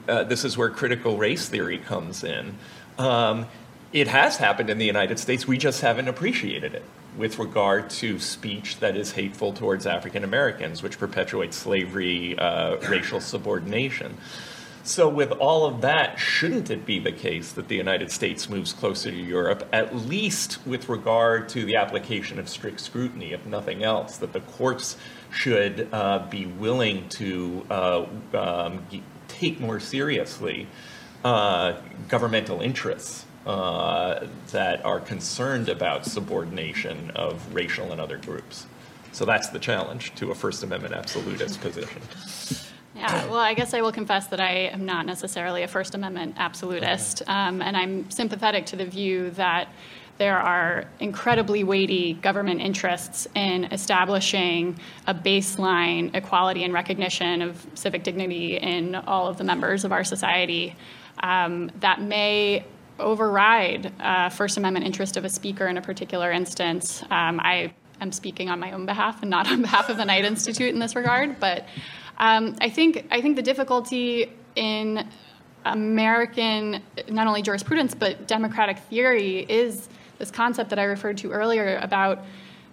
uh, 0.09 0.25
this 0.25 0.45
is 0.45 0.59
where 0.59 0.69
critical 0.69 1.17
race 1.17 1.49
theory 1.49 1.79
comes 1.79 2.25
in. 2.25 2.53
Um, 2.99 3.47
it 3.93 4.09
has 4.09 4.37
happened 4.37 4.69
in 4.69 4.79
the 4.79 4.87
United 4.87 5.21
States. 5.21 5.47
We 5.47 5.57
just 5.57 5.81
haven't 5.81 6.09
appreciated 6.09 6.75
it 6.75 6.83
with 7.17 7.39
regard 7.39 7.89
to 7.89 8.19
speech 8.19 8.81
that 8.81 8.97
is 8.97 9.13
hateful 9.13 9.53
towards 9.53 9.87
African 9.87 10.25
Americans, 10.25 10.83
which 10.83 10.99
perpetuates 10.99 11.57
slavery, 11.57 12.37
uh, 12.37 12.77
racial 12.89 13.21
subordination. 13.21 14.17
So, 14.87 15.09
with 15.09 15.33
all 15.33 15.65
of 15.65 15.81
that, 15.81 16.19
shouldn't 16.19 16.69
it 16.69 16.85
be 16.85 16.99
the 16.99 17.11
case 17.11 17.53
that 17.53 17.69
the 17.69 17.75
United 17.75 18.11
States 18.11 18.51
moves 18.51 18.75
closer 18.75 19.11
to 19.11 19.17
Europe, 19.17 19.67
at 19.73 19.97
least 19.97 20.59
with 20.67 20.91
regard 20.91 21.49
to 21.51 21.65
the 21.65 21.77
application 21.77 22.39
of 22.39 22.51
strict 22.51 22.81
scrutiny, 22.81 23.33
if 23.33 23.47
nothing 23.47 23.83
else, 23.83 24.19
that 24.19 24.35
the 24.35 24.41
courts 24.41 24.99
should 25.33 25.89
uh, 25.91 26.27
be 26.29 26.45
willing 26.45 27.09
to 27.09 27.65
uh, 27.71 28.05
um, 28.35 28.87
take 29.27 29.59
more 29.59 29.81
seriously 29.81 30.67
uh, 31.25 31.81
governmental 32.09 32.61
interests 32.61 33.25
uh, 33.47 34.27
that 34.53 34.85
are 34.85 35.01
concerned 35.01 35.71
about 35.71 36.05
subordination 36.05 37.11
of 37.13 37.55
racial 37.55 37.91
and 37.91 38.03
other 38.03 38.19
groups. 38.19 38.67
So 39.13 39.25
that's 39.25 39.49
the 39.49 39.59
challenge 39.59 40.15
to 40.17 40.31
a 40.31 40.35
First 40.35 40.63
Amendment 40.63 40.93
absolutist 40.93 41.63
position. 41.63 42.03
Yeah, 42.95 43.27
well, 43.27 43.41
I 43.41 43.55
guess 43.55 43.75
I 43.75 43.81
will 43.81 43.93
confess 43.93 44.29
that 44.29 44.41
I 44.41 44.69
am 44.73 44.87
not 44.87 45.05
necessarily 45.05 45.65
a 45.65 45.69
First 45.69 45.95
Amendment 45.95 46.37
absolutist, 46.39 47.23
um, 47.27 47.61
and 47.61 47.77
I'm 47.77 48.09
sympathetic 48.11 48.67
to 48.67 48.77
the 48.77 48.85
view 48.85 49.31
that 49.33 49.69
there 50.17 50.39
are 50.39 50.85
incredibly 51.01 51.65
weighty 51.65 52.15
government 52.15 52.61
interests 52.61 53.27
in 53.35 53.65
establishing 53.65 54.79
a 55.09 55.15
baseline 55.15 56.15
equality 56.15 56.63
and 56.63 56.73
recognition 56.73 57.43
of 57.43 57.67
civic 57.75 58.05
dignity 58.05 58.57
in 58.57 58.95
all 58.95 59.27
of 59.27 59.39
the 59.39 59.45
members 59.45 59.85
of 59.85 59.91
our 59.91 60.05
society 60.05 60.77
um, 61.23 61.71
that 61.81 62.01
may 62.01 62.65
override 63.01 63.93
uh, 64.01 64.29
First 64.29 64.57
Amendment 64.57 64.87
interest 64.87 65.17
of 65.17 65.25
a 65.25 65.29
speaker 65.29 65.67
in 65.67 65.77
a 65.79 65.83
particular 65.83 66.31
instance. 66.31 67.03
Um, 67.11 67.41
I 67.41 67.73
am 68.01 68.13
speaking 68.13 68.49
on 68.49 68.61
my 68.61 68.71
own 68.71 68.87
behalf 68.87 69.21
and 69.23 69.31
not 69.31 69.51
on 69.51 69.63
behalf 69.63 69.89
of 69.89 69.97
the 69.97 70.05
Knight 70.05 70.25
Institute 70.25 70.73
in 70.73 70.79
this 70.79 70.95
regard, 70.95 71.41
but 71.41 71.67
um, 72.19 72.57
I 72.61 72.71
think 72.71 73.07
I 73.11 73.21
think 73.21 73.37
the 73.37 73.43
difficulty 73.43 74.33
in 74.57 75.07
American 75.65 76.83
not 77.09 77.27
only 77.27 77.43
jurisprudence 77.43 77.95
but 77.95 78.27
democratic 78.27 78.79
theory 78.79 79.41
is 79.49 79.89
this 80.19 80.31
concept 80.31 80.71
that 80.71 80.79
I 80.79 80.85
referred 80.85 81.19
to 81.19 81.33
earlier 81.33 81.79
about 81.83 82.25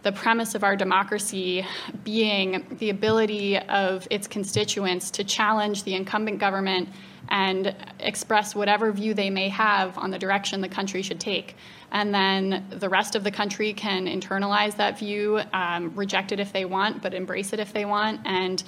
the 0.03 0.11
premise 0.11 0.55
of 0.55 0.63
our 0.63 0.75
democracy 0.75 1.65
being 2.03 2.65
the 2.79 2.89
ability 2.89 3.57
of 3.57 4.07
its 4.09 4.27
constituents 4.27 5.11
to 5.11 5.23
challenge 5.23 5.83
the 5.83 5.93
incumbent 5.93 6.39
government 6.39 6.89
and 7.29 7.75
express 7.99 8.55
whatever 8.55 8.91
view 8.91 9.13
they 9.13 9.29
may 9.29 9.47
have 9.47 9.97
on 9.97 10.09
the 10.09 10.17
direction 10.17 10.59
the 10.59 10.67
country 10.67 11.01
should 11.01 11.19
take. 11.19 11.55
And 11.91 12.13
then 12.13 12.65
the 12.71 12.89
rest 12.89 13.15
of 13.15 13.23
the 13.23 13.31
country 13.31 13.73
can 13.73 14.07
internalize 14.07 14.75
that 14.77 14.97
view, 14.97 15.41
um, 15.53 15.93
reject 15.95 16.31
it 16.31 16.39
if 16.39 16.51
they 16.51 16.65
want, 16.65 17.01
but 17.01 17.13
embrace 17.13 17.53
it 17.53 17.59
if 17.59 17.71
they 17.71 17.85
want, 17.85 18.21
and 18.25 18.63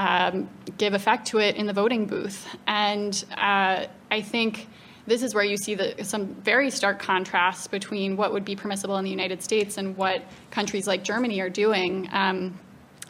um, 0.00 0.48
give 0.78 0.94
effect 0.94 1.26
to 1.26 1.38
it 1.38 1.56
in 1.56 1.66
the 1.66 1.74
voting 1.74 2.06
booth. 2.06 2.48
And 2.66 3.22
uh, 3.36 3.84
I 4.10 4.22
think 4.22 4.66
this 5.06 5.22
is 5.22 5.34
where 5.34 5.44
you 5.44 5.58
see 5.58 5.74
the, 5.74 6.02
some 6.04 6.28
very 6.36 6.70
stark 6.70 6.98
contrasts 6.98 7.66
between 7.66 8.16
what 8.16 8.32
would 8.32 8.44
be 8.44 8.56
permissible 8.56 8.96
in 8.96 9.04
the 9.04 9.10
United 9.10 9.42
States 9.42 9.76
and 9.76 9.94
what 9.98 10.22
countries 10.50 10.86
like 10.86 11.04
Germany 11.04 11.38
are 11.40 11.50
doing. 11.50 12.08
Um, 12.12 12.58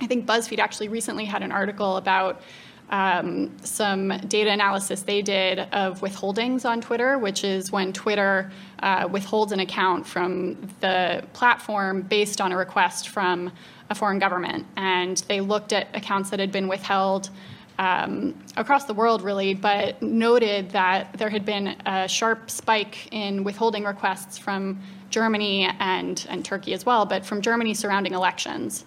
I 0.01 0.09
think 0.09 0.27
BuzzFeed 0.27 0.59
actually 0.59 0.89
recently 0.89 1.25
had 1.25 1.45
an 1.45 1.53
article 1.53 1.97
about 1.97 2.43
um, 2.91 3.57
some 3.63 4.09
data 4.27 4.51
analysis 4.51 5.03
they 5.03 5.23
did 5.23 5.61
of 5.73 6.01
withholdings 6.01 6.65
on 6.65 6.81
Twitter, 6.81 7.19
which 7.19 7.45
is 7.45 7.73
when 7.73 7.93
Twitter 7.93 8.51
uh, 8.83 9.09
withholds 9.11 9.53
an 9.53 9.61
account 9.61 10.07
from 10.07 10.57
the 10.81 11.25
platform 11.33 12.03
based 12.03 12.41
on 12.41 12.53
a 12.53 12.57
request 12.57 13.09
from 13.09 13.51
a 13.89 13.95
foreign 13.95 14.19
government. 14.19 14.67
And 14.77 15.17
they 15.29 15.41
looked 15.41 15.73
at 15.73 15.89
accounts 15.95 16.31
that 16.31 16.41
had 16.41 16.53
been 16.53 16.69
withheld 16.69 17.31
um, 17.79 18.39
across 18.57 18.85
the 18.85 18.95
world, 18.95 19.23
really, 19.23 19.55
but 19.55 20.03
noted 20.03 20.71
that 20.71 21.15
there 21.17 21.31
had 21.31 21.47
been 21.47 21.69
a 21.87 22.07
sharp 22.07 22.51
spike 22.51 23.09
in 23.11 23.43
withholding 23.43 23.85
requests 23.85 24.37
from 24.37 24.81
Germany 25.09 25.69
and, 25.79 26.27
and 26.29 26.45
Turkey 26.45 26.75
as 26.75 26.85
well, 26.85 27.07
but 27.07 27.25
from 27.25 27.41
Germany 27.41 27.73
surrounding 27.73 28.13
elections. 28.13 28.85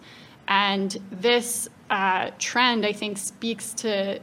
And 0.47 0.95
this 1.11 1.69
uh, 1.89 2.31
trend, 2.39 2.85
I 2.85 2.93
think, 2.93 3.17
speaks 3.17 3.73
to, 3.75 4.19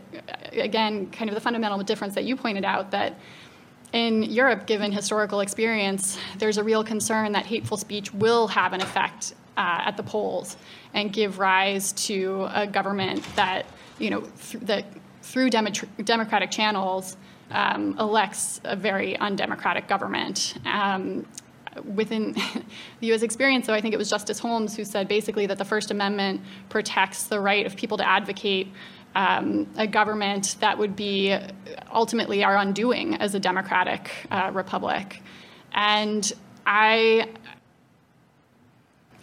again, 0.52 1.10
kind 1.10 1.30
of 1.30 1.34
the 1.34 1.40
fundamental 1.40 1.78
difference 1.82 2.14
that 2.14 2.24
you 2.24 2.36
pointed 2.36 2.64
out 2.64 2.90
that 2.90 3.18
in 3.92 4.22
Europe, 4.22 4.66
given 4.66 4.92
historical 4.92 5.40
experience, 5.40 6.18
there's 6.38 6.58
a 6.58 6.64
real 6.64 6.84
concern 6.84 7.32
that 7.32 7.46
hateful 7.46 7.76
speech 7.76 8.12
will 8.14 8.46
have 8.48 8.72
an 8.72 8.80
effect 8.80 9.34
uh, 9.56 9.82
at 9.84 9.96
the 9.96 10.02
polls 10.02 10.56
and 10.94 11.12
give 11.12 11.38
rise 11.38 11.92
to 11.92 12.48
a 12.54 12.66
government 12.66 13.24
that, 13.36 13.66
you 13.98 14.10
know, 14.10 14.20
th- 14.20 14.64
that 14.64 14.84
through 15.22 15.50
dem- 15.50 15.72
democratic 16.04 16.50
channels 16.50 17.16
um, 17.50 17.98
elects 17.98 18.60
a 18.64 18.76
very 18.76 19.16
undemocratic 19.18 19.88
government. 19.88 20.54
Um, 20.64 21.26
within 21.84 22.32
the 23.00 23.06
U.S. 23.08 23.22
experience, 23.22 23.66
though, 23.66 23.74
I 23.74 23.80
think 23.80 23.94
it 23.94 23.98
was 23.98 24.10
Justice 24.10 24.38
Holmes 24.38 24.76
who 24.76 24.84
said 24.84 25.08
basically 25.08 25.46
that 25.46 25.58
the 25.58 25.64
First 25.64 25.90
Amendment 25.90 26.40
protects 26.68 27.24
the 27.24 27.40
right 27.40 27.66
of 27.66 27.76
people 27.76 27.96
to 27.98 28.08
advocate 28.08 28.68
um, 29.14 29.66
a 29.76 29.86
government 29.86 30.56
that 30.60 30.78
would 30.78 30.94
be 30.94 31.36
ultimately 31.92 32.44
our 32.44 32.56
undoing 32.56 33.14
as 33.16 33.34
a 33.34 33.40
democratic 33.40 34.10
uh, 34.30 34.50
republic. 34.52 35.22
And 35.72 36.32
I 36.66 37.28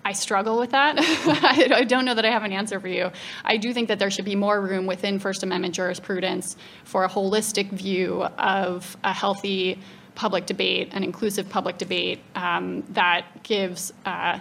I 0.08 0.14
struggle 0.14 0.58
with 0.58 0.72
that. 0.72 0.96
I 1.00 1.84
don't 1.84 2.06
know 2.06 2.16
that 2.16 2.24
I 2.24 2.32
have 2.32 2.44
an 2.44 2.54
answer 2.54 2.80
for 2.80 2.88
you. 2.88 3.12
I 3.44 3.58
do 3.58 3.74
think 3.74 3.90
that 3.90 4.00
there 4.00 4.10
should 4.10 4.24
be 4.24 4.38
more 4.38 4.62
room 4.62 4.86
within 4.86 5.20
First 5.20 5.44
Amendment 5.44 5.76
jurisprudence 5.76 6.56
for 6.86 7.04
a 7.04 7.10
holistic 7.10 7.72
view 7.72 8.24
of 8.24 8.96
a 9.04 9.12
healthy 9.12 9.80
public 10.18 10.48
debate, 10.48 10.90
an 10.94 11.04
inclusive 11.04 11.48
public 11.48 11.78
debate 11.78 12.20
um, 12.34 12.84
that 12.90 13.44
gives 13.44 13.94
uh, 14.04 14.40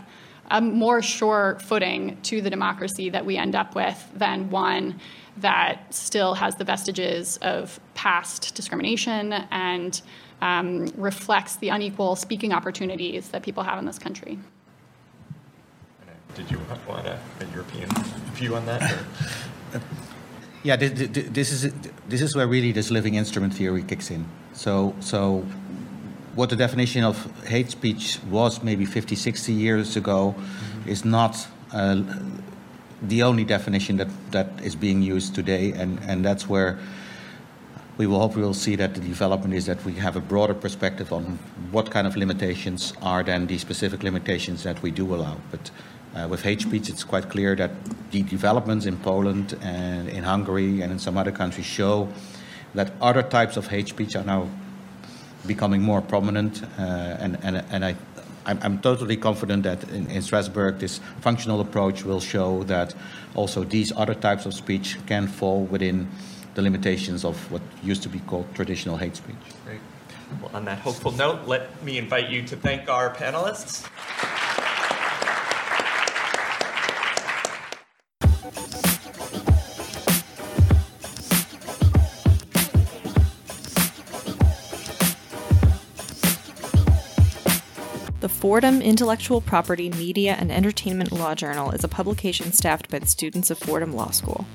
a 0.50 0.60
more 0.60 1.02
sure 1.02 1.58
footing 1.60 2.16
to 2.22 2.40
the 2.40 2.48
democracy 2.48 3.10
that 3.10 3.26
we 3.26 3.36
end 3.36 3.54
up 3.54 3.74
with 3.74 3.98
than 4.14 4.48
one 4.50 4.98
that 5.36 5.94
still 5.94 6.32
has 6.32 6.56
the 6.56 6.64
vestiges 6.64 7.36
of 7.42 7.78
past 7.92 8.54
discrimination 8.54 9.34
and 9.50 10.00
um, 10.40 10.86
reflects 10.96 11.56
the 11.56 11.68
unequal 11.68 12.16
speaking 12.16 12.54
opportunities 12.54 13.28
that 13.28 13.42
people 13.42 13.62
have 13.62 13.78
in 13.78 13.84
this 13.84 13.98
country. 13.98 14.38
Did 16.34 16.50
you 16.50 16.58
want 16.88 17.06
a, 17.06 17.18
a 17.40 17.46
European 17.52 17.90
view 18.32 18.56
on 18.56 18.64
that? 18.64 18.96
yeah, 20.62 20.76
this, 20.76 20.92
this, 21.12 21.52
is 21.52 21.72
this 22.08 22.22
is 22.22 22.34
where 22.34 22.46
really 22.46 22.72
this 22.72 22.90
living 22.90 23.14
instrument 23.14 23.52
theory 23.52 23.82
kicks 23.82 24.10
in. 24.10 24.26
So 24.52 24.94
so 25.00 25.44
what 26.36 26.50
the 26.50 26.56
definition 26.56 27.02
of 27.02 27.16
hate 27.46 27.70
speech 27.70 28.18
was 28.30 28.62
maybe 28.62 28.84
50, 28.84 29.16
60 29.16 29.52
years 29.52 29.96
ago 29.96 30.34
mm-hmm. 30.36 30.88
is 30.88 31.04
not 31.04 31.48
uh, 31.72 32.02
the 33.02 33.22
only 33.22 33.44
definition 33.44 33.96
that, 33.96 34.08
that 34.30 34.48
is 34.62 34.76
being 34.76 35.02
used 35.02 35.34
today, 35.34 35.72
and, 35.72 35.98
and 36.04 36.24
that's 36.24 36.48
where 36.48 36.78
we 37.96 38.06
will 38.06 38.20
hope 38.20 38.36
we 38.36 38.42
will 38.42 38.54
see 38.54 38.76
that 38.76 38.94
the 38.94 39.00
development 39.00 39.54
is 39.54 39.64
that 39.64 39.82
we 39.86 39.94
have 39.94 40.16
a 40.16 40.20
broader 40.20 40.52
perspective 40.52 41.12
on 41.12 41.38
what 41.70 41.90
kind 41.90 42.06
of 42.06 42.14
limitations 42.16 42.92
are 43.00 43.22
then 43.22 43.46
the 43.46 43.56
specific 43.56 44.02
limitations 44.02 44.62
that 44.62 44.80
we 44.82 44.90
do 44.90 45.14
allow. 45.14 45.38
But 45.50 45.70
uh, 46.14 46.28
with 46.28 46.42
hate 46.42 46.60
speech, 46.60 46.90
it's 46.90 47.04
quite 47.04 47.30
clear 47.30 47.56
that 47.56 47.70
the 48.10 48.22
developments 48.22 48.84
in 48.84 48.98
Poland 48.98 49.56
and 49.62 50.10
in 50.10 50.24
Hungary 50.24 50.82
and 50.82 50.92
in 50.92 50.98
some 50.98 51.16
other 51.16 51.32
countries 51.32 51.66
show 51.66 52.08
that 52.74 52.92
other 53.00 53.22
types 53.22 53.56
of 53.56 53.68
hate 53.68 53.88
speech 53.88 54.14
are 54.14 54.24
now 54.24 54.48
becoming 55.46 55.82
more 55.82 56.00
prominent. 56.00 56.62
Uh, 56.78 56.82
and, 57.20 57.38
and, 57.42 57.64
and 57.70 57.84
I, 57.84 57.96
I'm, 58.44 58.58
I'm, 58.62 58.78
totally 58.80 59.16
confident 59.16 59.62
that 59.64 59.82
in, 59.90 60.10
in 60.10 60.22
Strasbourg, 60.22 60.78
this 60.78 61.00
functional 61.20 61.60
approach 61.60 62.04
will 62.04 62.20
show 62.20 62.62
that 62.64 62.94
also 63.34 63.64
these 63.64 63.92
other 63.96 64.14
types 64.14 64.46
of 64.46 64.54
speech 64.54 64.98
can 65.06 65.26
fall 65.26 65.64
within 65.64 66.08
the 66.54 66.62
limitations 66.62 67.24
of 67.24 67.36
what 67.50 67.62
used 67.82 68.02
to 68.02 68.08
be 68.08 68.20
called 68.20 68.46
traditional 68.54 68.96
hate 68.96 69.16
speech. 69.16 69.36
Great. 69.64 69.80
Well, 70.40 70.50
on 70.54 70.64
that 70.64 70.78
hopeful 70.78 71.12
note, 71.12 71.46
let 71.46 71.82
me 71.84 71.98
invite 71.98 72.30
you 72.30 72.42
to 72.42 72.56
thank 72.56 72.88
our 72.88 73.14
panelists. 73.14 73.88
Fordham 88.46 88.80
Intellectual 88.80 89.40
Property, 89.40 89.90
Media, 89.90 90.36
and 90.38 90.52
Entertainment 90.52 91.10
Law 91.10 91.34
Journal 91.34 91.72
is 91.72 91.82
a 91.82 91.88
publication 91.88 92.52
staffed 92.52 92.88
by 92.88 93.00
the 93.00 93.06
students 93.06 93.50
of 93.50 93.58
Fordham 93.58 93.90
Law 93.90 94.12
School. 94.12 94.46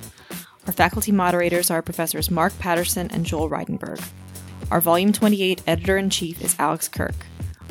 Our 0.66 0.72
faculty 0.72 1.12
moderators 1.12 1.70
are 1.70 1.82
Professors 1.82 2.32
Mark 2.32 2.58
Patterson 2.58 3.12
and 3.12 3.26
Joel 3.26 3.50
Reidenberg. 3.50 4.02
Our 4.72 4.80
Volume 4.80 5.12
28 5.12 5.64
editor 5.68 5.98
in 5.98 6.10
chief 6.10 6.42
is 6.42 6.56
Alex 6.58 6.88
Kirk. 6.88 7.16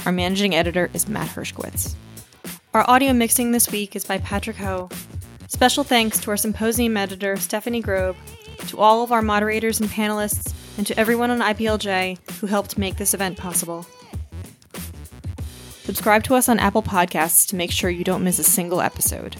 Our 0.04 0.12
managing 0.12 0.54
editor 0.54 0.90
is 0.92 1.08
Matt 1.08 1.28
Hirschkowitz. 1.28 1.94
Our 2.74 2.84
audio 2.86 3.14
mixing 3.14 3.52
this 3.52 3.72
week 3.72 3.96
is 3.96 4.04
by 4.04 4.18
Patrick 4.18 4.56
Ho. 4.56 4.90
Special 5.48 5.84
thanks 5.84 6.20
to 6.20 6.30
our 6.32 6.36
symposium 6.36 6.98
editor, 6.98 7.38
Stephanie 7.38 7.82
Grobe, 7.82 8.16
to 8.66 8.78
all 8.78 9.02
of 9.02 9.10
our 9.10 9.22
moderators 9.22 9.80
and 9.80 9.88
panelists, 9.88 10.52
and 10.76 10.86
to 10.86 11.00
everyone 11.00 11.30
on 11.30 11.40
IPLJ 11.40 12.18
who 12.40 12.46
helped 12.46 12.76
make 12.76 12.96
this 12.96 13.14
event 13.14 13.38
possible. 13.38 13.86
Subscribe 15.90 16.22
to 16.22 16.36
us 16.36 16.48
on 16.48 16.60
Apple 16.60 16.84
Podcasts 16.84 17.48
to 17.48 17.56
make 17.56 17.72
sure 17.72 17.90
you 17.90 18.04
don't 18.04 18.22
miss 18.22 18.38
a 18.38 18.44
single 18.44 18.80
episode. 18.80 19.34